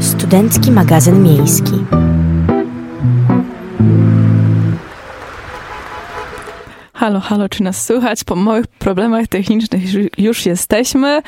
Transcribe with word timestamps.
Studencki 0.00 0.70
magazyn 0.70 1.22
miejski. 1.22 1.72
Halo, 6.92 7.20
halo, 7.20 7.48
czy 7.48 7.62
nas 7.62 7.84
słychać? 7.84 8.24
Po 8.24 8.36
małych 8.36 8.66
problemach 8.66 9.26
technicznych 9.26 9.82
już 10.18 10.46
jesteśmy. 10.46 11.22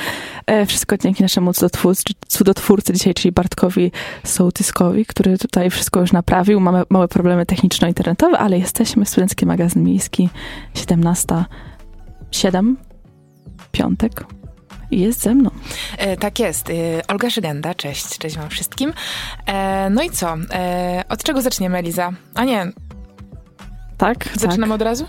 E, 0.46 0.66
wszystko 0.66 0.96
dzięki 0.96 1.22
naszemu 1.22 1.52
cudotwórcy, 1.52 2.04
cudotwórcy 2.28 2.92
dzisiaj, 2.92 3.14
czyli 3.14 3.32
Bartkowi 3.32 3.92
Sołtyskowi, 4.24 5.06
który 5.06 5.38
tutaj 5.38 5.70
wszystko 5.70 6.00
już 6.00 6.12
naprawił. 6.12 6.60
Mamy 6.60 6.82
małe 6.90 7.08
problemy 7.08 7.46
techniczno-internetowe, 7.46 8.36
ale 8.38 8.58
jesteśmy. 8.58 9.06
Studencki 9.06 9.46
magazyn 9.46 9.84
miejski, 9.84 10.28
17, 10.74 11.44
7, 12.30 12.76
piątek. 13.72 14.39
Jest 14.90 15.22
ze 15.22 15.34
mną. 15.34 15.50
E, 15.98 16.16
tak 16.16 16.38
jest. 16.38 16.70
E, 16.70 16.72
Olga 17.08 17.30
Żygenda, 17.30 17.74
cześć, 17.74 18.18
cześć 18.18 18.36
wam 18.36 18.48
wszystkim. 18.48 18.92
E, 19.46 19.90
no 19.90 20.02
i 20.02 20.10
co? 20.10 20.36
E, 20.52 21.04
od 21.08 21.22
czego 21.22 21.42
zaczniemy, 21.42 21.78
Eliza? 21.78 22.12
A 22.34 22.44
nie. 22.44 22.72
Tak, 23.98 24.28
Zaczynamy 24.34 24.72
tak. 24.72 24.74
od 24.74 24.82
razu? 24.82 25.06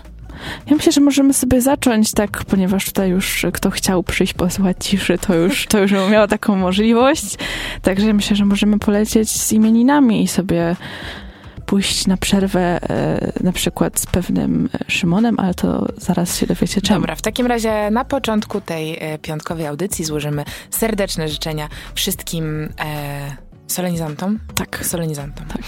Ja 0.66 0.76
myślę, 0.76 0.92
że 0.92 1.00
możemy 1.00 1.32
sobie 1.34 1.60
zacząć 1.60 2.12
tak, 2.12 2.44
ponieważ 2.44 2.84
tutaj 2.84 3.10
już 3.10 3.46
kto 3.52 3.70
chciał 3.70 4.02
przyjść 4.02 4.34
posłuchać 4.34 4.76
ciszy, 4.80 5.18
to 5.18 5.34
już, 5.34 5.66
to 5.66 5.78
już 5.78 5.92
miał 5.92 6.28
taką 6.28 6.56
możliwość. 6.56 7.36
Także 7.82 8.14
myślę, 8.14 8.36
że 8.36 8.44
możemy 8.44 8.78
polecieć 8.78 9.30
z 9.30 9.52
imieninami 9.52 10.22
i 10.22 10.28
sobie 10.28 10.76
pójść 11.72 12.06
na 12.06 12.16
przerwę 12.16 12.90
e, 12.90 13.32
na 13.40 13.52
przykład 13.52 14.00
z 14.00 14.06
pewnym 14.06 14.68
Szymonem, 14.88 15.40
ale 15.40 15.54
to 15.54 15.86
zaraz 15.96 16.36
się 16.36 16.46
dowiecie 16.46 16.80
czemu. 16.80 17.00
Dobra, 17.00 17.14
w 17.16 17.22
takim 17.22 17.46
razie 17.46 17.90
na 17.90 18.04
początku 18.04 18.60
tej 18.60 18.98
e, 19.00 19.18
piątkowej 19.18 19.66
audycji 19.66 20.04
złożymy 20.04 20.44
serdeczne 20.70 21.28
życzenia 21.28 21.68
wszystkim 21.94 22.68
e, 22.84 23.36
solenizantom. 23.66 24.38
Tak. 24.54 24.86
Solenizantom. 24.86 25.46
Tak. 25.46 25.62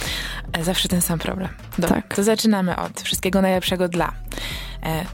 E, 0.53 0.65
zawsze 0.65 0.89
ten 0.89 1.01
sam 1.03 1.19
problem. 1.19 1.49
Dobra, 1.79 1.97
Tak. 1.97 2.15
to 2.17 2.23
zaczynamy 2.23 2.77
od 2.77 3.01
wszystkiego 3.01 3.43
najlepszego 3.43 3.89
dla 3.89 4.13
e, 4.83 5.05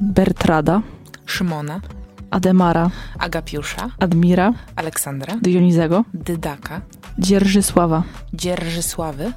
Bertrada, 0.00 0.82
Szymona, 1.26 1.80
Ademara, 2.30 2.90
Agapiusza, 3.18 3.90
Admira, 3.98 4.52
Aleksandra, 4.76 5.34
Dionizego, 5.42 6.04
Dydaka, 6.14 6.80
Dzierżysława, 7.18 8.02
Dzierżysławy, 8.34 9.32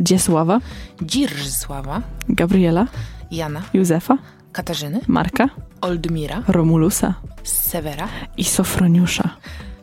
Dziesława, 0.00 0.60
Dzirżysława, 1.02 2.02
Gabriela, 2.28 2.86
Jana, 3.30 3.62
Józefa, 3.74 4.18
Katarzyny, 4.52 5.00
Marka, 5.06 5.48
Oldmira, 5.80 6.42
Romulusa 6.48 7.14
Severa. 7.42 8.08
i 8.36 8.44
Sofroniusza. 8.44 9.30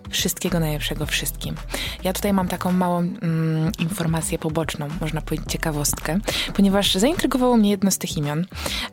Wszystkiego 0.10 0.60
najlepszego 0.60 1.06
wszystkim. 1.06 1.56
Ja 2.04 2.14
tutaj 2.14 2.34
mam 2.34 2.48
taką 2.48 2.72
małą 2.72 3.00
mm, 3.00 3.72
informację 3.80 4.40
poboczną, 4.40 4.88
można 5.02 5.22
powiedzieć 5.22 5.52
ciekawostkę, 5.52 6.20
ponieważ 6.54 6.96
zaintrygowało 6.96 7.58
mnie 7.58 7.70
jedno 7.70 7.92
z 7.92 7.98
tych 7.98 8.18
imion, 8.18 8.46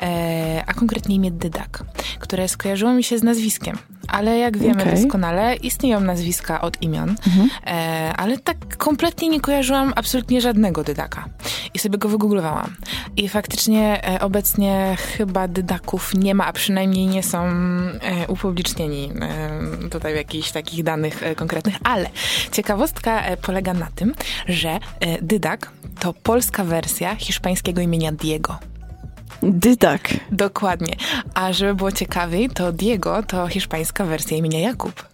e, 0.03 0.65
a 0.67 0.75
konkretnie 0.75 1.15
imię 1.15 1.31
Dydak, 1.31 1.85
które 2.19 2.49
skojarzyło 2.49 2.93
mi 2.93 3.05
się 3.05 3.19
z 3.19 3.23
nazwiskiem. 3.23 3.79
Ale 4.11 4.39
jak 4.39 4.59
wiemy 4.59 4.83
Okej. 4.83 5.03
doskonale, 5.03 5.57
istnieją 5.57 6.01
nazwiska 6.01 6.61
od 6.61 6.83
imion, 6.83 7.17
e, 7.67 8.13
ale 8.17 8.39
tak 8.39 8.77
kompletnie 8.77 9.29
nie 9.29 9.41
kojarzyłam 9.41 9.93
absolutnie 9.97 10.41
żadnego 10.41 10.85
Dydaka. 10.85 11.25
I 11.75 11.79
sobie 11.79 11.99
go 11.99 12.09
wygooglowałam. 12.09 12.77
I 13.17 13.29
faktycznie 13.29 14.05
e, 14.15 14.21
obecnie 14.21 14.97
chyba 15.17 15.49
Dydaków 15.49 16.15
nie 16.15 16.35
ma, 16.35 16.47
a 16.47 16.53
przynajmniej 16.53 17.07
nie 17.07 17.23
są 17.23 17.45
e, 17.47 18.27
upublicznieni 18.29 19.11
e, 19.21 19.89
tutaj 19.89 20.17
jakichś 20.17 20.51
takich 20.51 20.85
danych 20.85 21.23
e, 21.23 21.35
konkretnych, 21.35 21.75
ale 21.85 22.11
ciekawostka 22.53 23.23
e, 23.23 23.37
polega 23.37 23.75
na 23.75 23.89
tym, 23.95 24.15
że 24.49 24.79
Dydak 25.23 25.71
to 26.01 26.13
polska 26.13 26.65
wersja 26.65 27.17
hiszpańskiego 27.17 27.81
imienia 27.81 28.13
Diego. 28.13 28.59
Dydak. 29.43 30.09
Dokładnie. 30.33 30.97
A 31.35 31.53
żeby 31.53 31.75
było 31.75 31.93
ciekawiej, 31.93 32.51
to 32.51 32.73
Diego 32.73 33.23
to 33.23 33.49
hiszpańska 33.49 34.05
wersja 34.05 34.37
imienia 34.37 34.61
Jakub. 34.61 35.11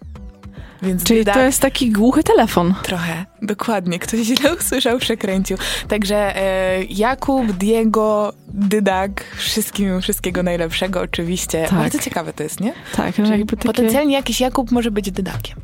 Więc 0.81 1.03
Czyli 1.03 1.19
Dydak 1.19 1.35
to 1.35 1.41
jest 1.41 1.61
taki 1.61 1.91
głuchy 1.91 2.23
telefon. 2.23 2.73
trochę, 2.83 3.25
dokładnie. 3.41 3.99
Ktoś 3.99 4.19
źle 4.19 4.55
usłyszał, 4.55 4.99
przekręcił. 4.99 5.57
Także 5.87 6.35
e, 6.35 6.83
Jakub, 6.83 7.51
Diego, 7.51 8.33
Dydak, 8.47 9.23
wszystkim, 9.37 10.01
wszystkiego 10.01 10.43
najlepszego 10.43 11.01
oczywiście. 11.01 11.65
Tak. 11.69 11.79
Bardzo 11.79 11.99
ciekawe 11.99 12.33
to 12.33 12.43
jest, 12.43 12.59
nie? 12.59 12.73
Tak, 12.95 13.15
że 13.15 13.23
Czyli 13.23 13.29
jakby 13.29 13.57
takie... 13.57 13.67
Potencjalnie 13.67 14.13
jakiś 14.15 14.41
Jakub 14.41 14.71
może 14.71 14.91
być 14.91 15.11
Dydakiem. 15.11 15.57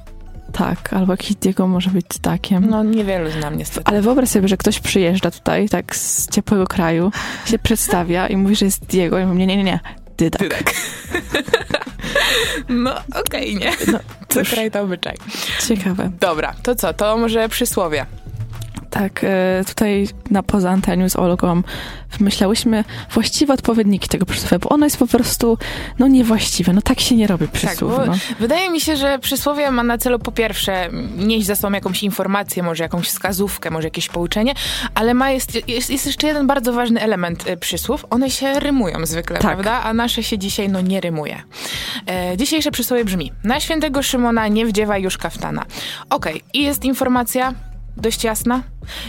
Tak, 0.53 0.93
albo 0.93 1.13
jakiś 1.13 1.35
Diego 1.35 1.67
może 1.67 1.89
być 1.89 2.05
Dydakiem. 2.07 2.69
No 2.69 2.83
niewielu 2.83 3.31
znam 3.31 3.57
niestety. 3.57 3.81
Ale 3.85 4.01
wyobraź 4.01 4.29
sobie, 4.29 4.47
że 4.47 4.57
ktoś 4.57 4.79
przyjeżdża 4.79 5.31
tutaj, 5.31 5.69
tak 5.69 5.95
z 5.95 6.29
ciepłego 6.29 6.67
kraju, 6.67 7.11
się 7.45 7.59
przedstawia 7.59 8.27
i 8.27 8.37
mówi, 8.37 8.55
że 8.55 8.65
jest 8.65 8.85
Diego. 8.85 9.19
I 9.19 9.25
mówię, 9.25 9.47
nie, 9.47 9.57
nie, 9.57 9.63
nie, 9.63 9.79
Dydak. 10.17 10.41
Dydak. 10.41 10.73
no 12.69 12.95
okej, 13.25 13.55
nie? 13.55 13.71
No, 13.91 13.99
cóż, 14.29 14.49
kraj 14.49 14.71
to 14.71 14.81
obyczaj. 14.81 15.15
ciekawe. 15.67 16.11
Dobra, 16.19 16.53
to 16.63 16.75
co? 16.75 16.93
To 16.93 17.17
może 17.17 17.49
przysłowie. 17.49 18.05
Tak, 18.93 19.23
e, 19.23 19.63
tutaj 19.67 20.07
na 20.31 20.43
poza 20.43 20.69
anteniu 20.69 21.09
z 21.09 21.15
Olgą 21.15 21.61
wymyślałyśmy 22.17 22.83
właściwe 23.11 23.53
odpowiedniki 23.53 24.09
tego 24.09 24.25
przysłowia, 24.25 24.59
bo 24.59 24.69
ono 24.69 24.85
jest 24.85 24.97
po 24.97 25.07
prostu, 25.07 25.57
no 25.99 26.07
niewłaściwe. 26.07 26.73
No 26.73 26.81
tak 26.81 26.99
się 26.99 27.15
nie 27.15 27.27
robi 27.27 27.47
przysłów. 27.47 27.91
bo 27.97 28.05
no. 28.05 28.13
Wydaje 28.39 28.69
mi 28.69 28.81
się, 28.81 28.95
że 28.95 29.19
przysłowie 29.19 29.71
ma 29.71 29.83
na 29.83 29.97
celu 29.97 30.19
po 30.19 30.31
pierwsze 30.31 30.89
nieść 31.17 31.45
za 31.45 31.55
sobą 31.55 31.73
jakąś 31.73 32.03
informację, 32.03 32.63
może 32.63 32.83
jakąś 32.83 33.07
wskazówkę, 33.07 33.71
może 33.71 33.87
jakieś 33.87 34.09
pouczenie, 34.09 34.53
ale 34.95 35.13
ma 35.13 35.31
jest, 35.31 35.69
jest, 35.69 35.89
jest 35.89 36.05
jeszcze 36.05 36.27
jeden 36.27 36.47
bardzo 36.47 36.73
ważny 36.73 37.01
element 37.01 37.49
y, 37.49 37.57
przysłów. 37.57 38.05
One 38.09 38.29
się 38.29 38.59
rymują 38.59 39.05
zwykle, 39.05 39.39
Tak. 39.39 39.51
prawda? 39.51 39.81
A 39.83 39.93
nasze 39.93 40.23
się 40.23 40.37
dzisiaj 40.37 40.69
no 40.69 40.81
nie 40.81 41.01
rymuje. 41.01 41.43
E, 42.07 42.37
dzisiejsze 42.37 42.71
przysłowie 42.71 43.05
brzmi 43.05 43.31
na 43.43 43.59
świętego 43.59 44.03
Szymona 44.03 44.47
nie 44.47 44.65
wdziewaj 44.65 45.01
już 45.01 45.17
kaftana. 45.17 45.65
Okej, 46.09 46.41
i 46.53 46.63
jest 46.63 46.85
informacja 46.85 47.53
dość 47.97 48.23
jasna. 48.23 48.61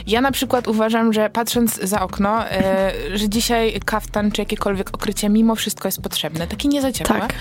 Ja 0.06 0.20
na 0.20 0.32
przykład 0.32 0.68
uważam, 0.68 1.12
że 1.12 1.30
patrząc 1.30 1.80
za 1.82 2.00
okno, 2.00 2.48
e, 2.50 2.92
że 3.14 3.28
dzisiaj 3.28 3.80
kaftan 3.84 4.30
czy 4.30 4.40
jakiekolwiek 4.42 4.90
okrycie 4.94 5.28
mimo 5.28 5.54
wszystko 5.54 5.88
jest 5.88 6.02
potrzebne. 6.02 6.46
Takie 6.46 6.68
nie 6.68 6.82
za 6.82 6.92
ciepłe, 6.92 7.20
Tak. 7.20 7.32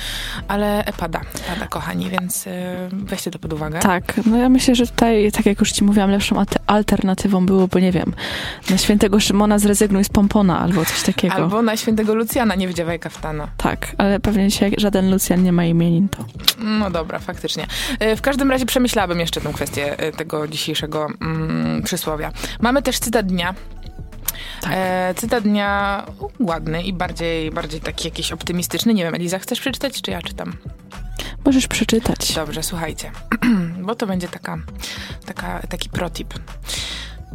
ale 0.48 0.84
pada, 0.98 1.22
pada 1.48 1.68
kochani, 1.68 2.10
więc 2.10 2.48
e, 2.48 2.52
weźcie 2.92 3.32
to 3.32 3.40
pod 3.40 3.54
uwagę. 3.54 3.80
Tak, 3.80 4.14
no 4.26 4.38
ja 4.38 4.50
myślę, 4.50 4.76
że 4.76 4.88
tutaj, 4.88 5.32
tak 5.32 5.46
jak 5.46 5.60
już 5.60 5.72
ci 5.72 5.84
mówiłam, 5.84 6.10
lepszą 6.10 6.36
alter- 6.36 6.58
alternatywą 6.68 7.46
byłoby, 7.46 7.82
nie 7.82 7.92
wiem, 7.92 8.14
na 8.70 8.78
świętego 8.78 9.20
Szymona 9.20 9.60
zrezygnuj 9.60 10.04
z 10.04 10.10
pompona 10.10 10.60
albo 10.60 10.86
coś 10.86 11.02
takiego. 11.04 11.34
Albo 11.36 11.62
na 11.62 11.78
świętego 11.78 12.16
Lucjana 12.16 12.56
nie 12.56 12.68
wdziewaj 12.68 13.00
kaftana. 13.00 13.48
Tak, 13.58 13.96
ale 13.98 14.20
pewnie 14.20 14.48
dzisiaj 14.48 14.74
żaden 14.78 15.12
Lucjan 15.12 15.44
nie 15.44 15.52
ma 15.52 15.66
imienin, 15.66 16.10
to 16.10 16.26
No 16.64 16.92
dobra, 16.92 17.20
faktycznie. 17.20 17.68
E, 18.00 18.16
W 18.16 18.22
każdym 18.22 18.52
razie 18.52 18.66
przemyślałabym 18.66 19.20
jeszcze 19.20 19.42
tę 19.42 19.54
kwestię 19.54 19.96
tego 20.18 20.48
dzisiejszego 20.48 21.08
mm, 21.22 21.82
przysłowia. 21.84 22.23
Mamy 22.62 22.82
też 22.82 23.00
cytat 23.00 23.26
dnia. 23.26 23.56
Tak. 24.62 24.72
E, 24.76 25.14
cytat 25.18 25.44
dnia 25.44 26.06
ładny 26.40 26.84
i 26.84 26.94
bardziej, 26.94 27.52
bardziej 27.52 27.82
taki 27.82 28.08
jakiś 28.08 28.32
optymistyczny. 28.32 28.94
Nie 28.94 29.04
wiem, 29.04 29.16
Eliza, 29.16 29.40
chcesz 29.40 29.60
przeczytać, 29.60 30.02
czy 30.02 30.12
ja 30.12 30.22
czytam? 30.22 30.54
możesz 31.46 31.68
przeczytać. 31.68 32.34
Dobrze, 32.34 32.64
słuchajcie, 32.64 33.12
bo 33.86 33.96
to 33.96 34.08
będzie 34.08 34.28
taka, 34.28 34.58
taka, 35.26 35.60
taki 35.70 35.90
protip. 35.90 36.34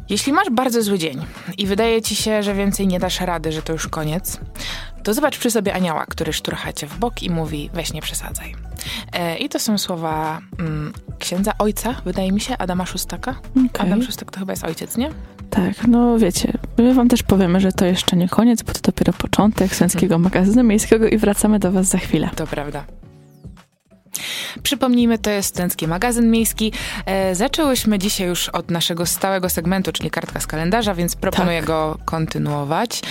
Jeśli 0.09 0.33
masz 0.33 0.51
bardzo 0.51 0.83
zły 0.83 0.99
dzień 0.99 1.25
i 1.59 1.67
wydaje 1.67 2.03
ci 2.03 2.17
się, 2.17 2.43
że 2.43 2.55
więcej 2.55 2.87
nie 2.87 3.01
dasz 3.01 3.21
rady, 3.21 3.53
że 3.53 3.63
to 3.63 3.73
już 3.73 3.89
koniec, 3.89 4.41
to 5.09 5.15
zobacz 5.15 5.39
przy 5.39 5.51
sobie 5.51 5.75
anioła, 5.75 6.07
który 6.07 6.33
szturcha 6.33 6.73
cię 6.73 6.87
w 6.87 6.99
bok 6.99 7.23
i 7.23 7.31
mówi, 7.31 7.71
weź 7.75 7.93
nie 7.93 8.03
przesadzaj. 8.03 8.55
E, 9.13 9.37
I 9.37 9.49
to 9.49 9.59
są 9.59 9.79
słowa 9.79 10.41
mm, 10.59 10.93
księdza, 11.19 11.53
ojca, 11.59 11.95
wydaje 12.05 12.33
mi 12.33 12.41
się, 12.41 12.59
Adama 12.59 12.87
Szustaka. 12.87 13.35
Okej. 13.51 13.87
Adam 13.87 14.03
Szustak 14.03 14.31
to 14.31 14.39
chyba 14.41 14.53
jest 14.53 14.65
ojciec, 14.65 14.97
nie? 14.97 15.11
Tak, 15.51 15.87
no 15.87 16.19
wiecie, 16.19 16.53
my 16.79 16.95
wam 16.95 17.09
też 17.09 17.23
powiemy, 17.23 17.61
że 17.61 17.73
to 17.73 17.85
jeszcze 17.85 18.17
nie 18.17 18.29
koniec, 18.29 18.63
bo 18.63 18.73
to 18.73 18.81
dopiero 18.83 19.13
początek 19.13 19.75
Sęckiego 19.75 20.19
Magazynu 20.19 20.65
Miejskiego 20.65 21.09
i 21.09 21.19
wracamy 21.19 21.59
do 21.59 21.73
was 21.73 21.87
za 21.87 21.99
chwilę. 21.99 22.31
To 22.37 22.47
prawda. 22.47 22.85
Przypomnijmy, 24.63 25.19
to 25.19 25.31
jest 25.31 25.49
Studencki 25.49 25.89
Magazyn 25.89 26.31
Miejski. 26.31 26.73
E, 27.07 27.35
zaczęłyśmy 27.35 27.99
dzisiaj 27.99 28.27
już 28.27 28.49
od 28.49 28.71
naszego 28.71 29.07
stałego 29.07 29.49
segmentu, 29.49 29.93
czyli 29.93 30.11
kartka 30.11 30.41
z 30.41 30.47
kalendarza, 30.47 30.95
więc 30.95 31.17
proponuję 31.17 31.59
Tak. 31.59 31.67
go 31.67 31.99
kontynuować. 32.05 33.03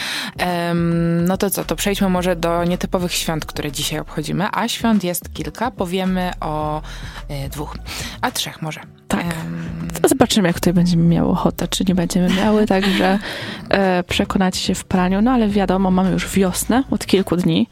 No 1.27 1.37
to 1.37 1.49
co, 1.49 1.65
to 1.65 1.75
przejdźmy 1.75 2.09
może 2.09 2.35
do 2.35 2.63
nietypowych 2.63 3.13
świąt, 3.13 3.45
które 3.45 3.71
dzisiaj 3.71 3.99
obchodzimy, 3.99 4.47
a 4.51 4.67
świąt 4.67 5.03
jest 5.03 5.33
kilka. 5.33 5.71
Powiemy 5.71 6.31
o 6.39 6.81
e, 7.29 7.49
dwóch, 7.49 7.77
a 8.21 8.31
trzech 8.31 8.61
może. 8.61 8.79
Tak. 9.07 9.25
Zobaczymy, 10.09 10.47
jak 10.47 10.59
tutaj 10.59 10.73
będziemy 10.73 11.03
miały 11.03 11.29
ochotę, 11.29 11.67
czy 11.67 11.83
nie 11.87 11.95
będziemy 11.95 12.29
miały, 12.29 12.65
także 12.75 13.19
e, 13.69 14.03
przekonacie 14.03 14.59
się 14.59 14.75
w 14.75 14.85
praniu, 14.85 15.21
no 15.21 15.31
ale 15.31 15.47
wiadomo, 15.47 15.91
mamy 15.91 16.11
już 16.11 16.29
wiosnę 16.29 16.83
od 16.91 17.05
kilku 17.05 17.35
dni. 17.35 17.67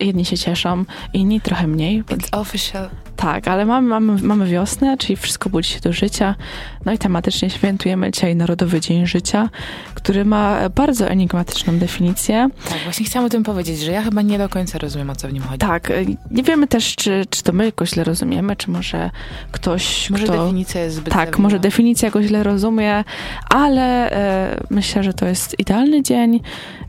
Jedni 0.00 0.24
się 0.24 0.38
cieszą, 0.38 0.84
inni 1.12 1.40
trochę 1.40 1.66
mniej, 1.66 2.04
It's 2.04 2.28
official. 2.32 2.90
Tak, 3.16 3.48
ale 3.48 3.64
mamy, 3.66 3.88
mamy, 3.88 4.22
mamy 4.22 4.46
wiosnę, 4.46 4.96
czyli 4.96 5.16
wszystko 5.16 5.50
budzi 5.50 5.70
się 5.70 5.80
do 5.80 5.92
życia. 5.92 6.34
No 6.84 6.92
i 6.92 6.98
tematycznie 6.98 7.50
świętujemy 7.50 8.10
dzisiaj 8.10 8.36
Narodowy 8.36 8.80
Dzień 8.80 9.06
Życia, 9.06 9.48
który 9.94 10.24
ma 10.24 10.68
bardzo 10.68 11.08
enigmatyczną 11.08 11.78
definicję. 11.78 12.48
Tak, 12.68 12.78
właśnie 12.84 13.06
chciałam 13.06 13.26
o 13.26 13.28
tym 13.30 13.42
powiedzieć, 13.42 13.80
że 13.80 13.92
ja 13.92 14.02
chyba 14.02 14.22
nie 14.22 14.38
do 14.38 14.48
końca 14.48 14.78
rozumiem, 14.78 15.10
o 15.10 15.16
co 15.16 15.28
w 15.28 15.32
nim 15.32 15.42
chodzi. 15.42 15.58
Tak, 15.58 15.92
nie 16.30 16.42
wiemy 16.42 16.66
też, 16.66 16.96
czy, 16.96 17.24
czy 17.30 17.42
to 17.42 17.52
my 17.52 17.72
go 17.76 17.86
źle 17.86 18.04
rozumiemy, 18.04 18.56
czy 18.56 18.70
może 18.70 19.10
ktoś, 19.52 20.10
Może 20.10 20.24
kto... 20.24 20.44
definicja 20.44 20.80
jest 20.80 20.96
zbyt 20.96 21.14
Tak, 21.14 21.38
może 21.38 21.58
definicja 21.58 22.10
go 22.10 22.22
źle 22.22 22.42
rozumie, 22.42 23.04
ale 23.50 24.10
e, 24.10 24.60
myślę, 24.70 25.02
że 25.02 25.14
to 25.14 25.26
jest 25.26 25.58
idealny 25.58 26.02
dzień, 26.02 26.40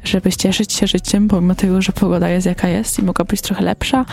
żeby 0.04 0.32
cieszyć 0.32 0.74
się 0.74 0.88
życiem, 0.88 1.28
pomimo 1.28 1.56
tego, 1.56 1.82
że 1.82 1.92
pogoda 1.92 2.30
jest 2.30 2.46
jaka 2.48 2.68
jest 2.68 2.97
i 3.00 3.04
mogła 3.04 3.26
być 3.26 3.42
trochę 3.42 3.64
lepsza, 3.64 4.06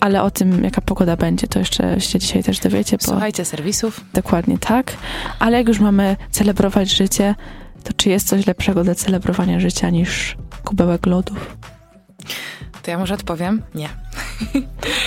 ale 0.00 0.22
o 0.22 0.30
tym, 0.30 0.64
jaka 0.64 0.80
pogoda 0.80 1.16
będzie, 1.16 1.48
to 1.48 1.58
jeszcze 1.58 2.00
się 2.00 2.18
dzisiaj 2.18 2.42
też 2.42 2.58
dowiecie, 2.58 2.96
bo 2.96 3.04
Słuchajcie 3.04 3.44
serwisów. 3.44 4.04
dokładnie 4.14 4.58
tak. 4.58 4.92
Ale 5.38 5.58
jak 5.58 5.68
już 5.68 5.80
mamy 5.80 6.16
celebrować 6.30 6.90
życie, 6.90 7.34
to 7.84 7.92
czy 7.92 8.08
jest 8.08 8.28
coś 8.28 8.46
lepszego 8.46 8.84
do 8.84 8.94
celebrowania 8.94 9.60
życia 9.60 9.90
niż 9.90 10.36
kubełek 10.64 11.06
lodów? 11.06 11.56
To 12.82 12.90
ja 12.90 12.98
może 12.98 13.14
odpowiem? 13.14 13.62
Nie. 13.74 13.88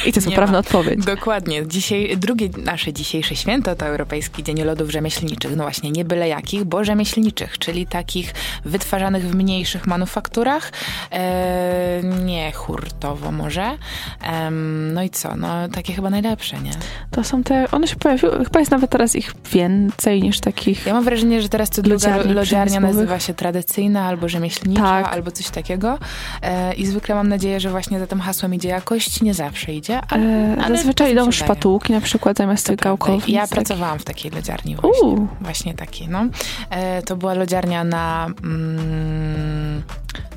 I 0.05 0.13
to 0.13 0.17
jest 0.17 0.27
poprawna 0.27 0.57
odpowiedź. 0.57 1.05
Dokładnie. 1.05 1.67
Dzisiaj, 1.67 2.17
drugie 2.17 2.49
nasze 2.65 2.93
dzisiejsze 2.93 3.35
święto 3.35 3.75
to 3.75 3.85
Europejski 3.85 4.43
Dzień 4.43 4.63
Lodów 4.63 4.89
Rzemieślniczych. 4.91 5.55
No 5.55 5.63
właśnie, 5.63 5.91
nie 5.91 6.05
byle 6.05 6.27
jakich, 6.27 6.63
bo 6.63 6.83
rzemieślniczych, 6.83 7.57
czyli 7.57 7.87
takich 7.87 8.33
wytwarzanych 8.65 9.23
w 9.29 9.35
mniejszych 9.35 9.87
manufakturach, 9.87 10.71
e, 11.11 12.01
nie 12.25 12.51
hurtowo 12.51 13.31
może. 13.31 13.77
Em, 14.21 14.93
no 14.93 15.03
i 15.03 15.09
co? 15.09 15.35
No 15.35 15.67
takie 15.67 15.93
chyba 15.93 16.09
najlepsze, 16.09 16.59
nie? 16.59 16.71
To 17.11 17.23
są 17.23 17.43
te, 17.43 17.71
one 17.71 17.87
się 17.87 17.95
pojawiły, 17.95 18.45
chyba 18.45 18.59
jest 18.59 18.71
nawet 18.71 18.89
teraz 18.89 19.15
ich 19.15 19.33
więcej 19.51 20.21
niż 20.21 20.39
takich 20.39 20.85
Ja 20.85 20.93
mam 20.93 21.03
wrażenie, 21.03 21.41
że 21.41 21.49
teraz 21.49 21.69
co 21.69 21.81
druga 21.81 21.93
Lodziarni 21.93 22.33
lodziarnia 22.33 22.79
nazywa 22.79 23.19
się 23.19 23.33
tradycyjna 23.33 24.05
albo 24.05 24.29
rzemieślnicza, 24.29 24.81
Tak. 24.81 25.13
albo 25.13 25.31
coś 25.31 25.49
takiego. 25.49 25.99
E, 26.41 26.73
I 26.73 26.85
zwykle 26.85 27.15
mam 27.15 27.27
nadzieję, 27.29 27.59
że 27.59 27.69
właśnie 27.69 27.99
za 27.99 28.07
tym 28.07 28.19
hasłem 28.21 28.53
idzie 28.53 28.69
jakość. 28.69 29.21
Nie 29.23 29.33
zawsze 29.33 29.73
idzie, 29.73 30.01
ale, 30.09 30.57
ale 30.63 30.77
zazwyczaj 30.77 31.11
idą 31.11 31.31
szpatułki 31.31 31.93
na 31.93 32.01
przykład 32.01 32.37
zamiast 32.37 32.67
tych 32.67 32.75
gałkowic. 32.75 33.27
Ja 33.27 33.41
tak. 33.41 33.49
pracowałam 33.49 33.99
w 33.99 34.03
takiej 34.03 34.31
lodziarni 34.31 34.75
właśnie. 34.75 35.01
Uuu, 35.01 35.27
Właśnie 35.41 35.73
takiej, 35.73 36.07
no. 36.07 36.25
E, 36.69 37.01
to 37.01 37.15
była 37.15 37.33
lodziarnia 37.33 37.83
na, 37.83 38.27
mm, 38.43 39.83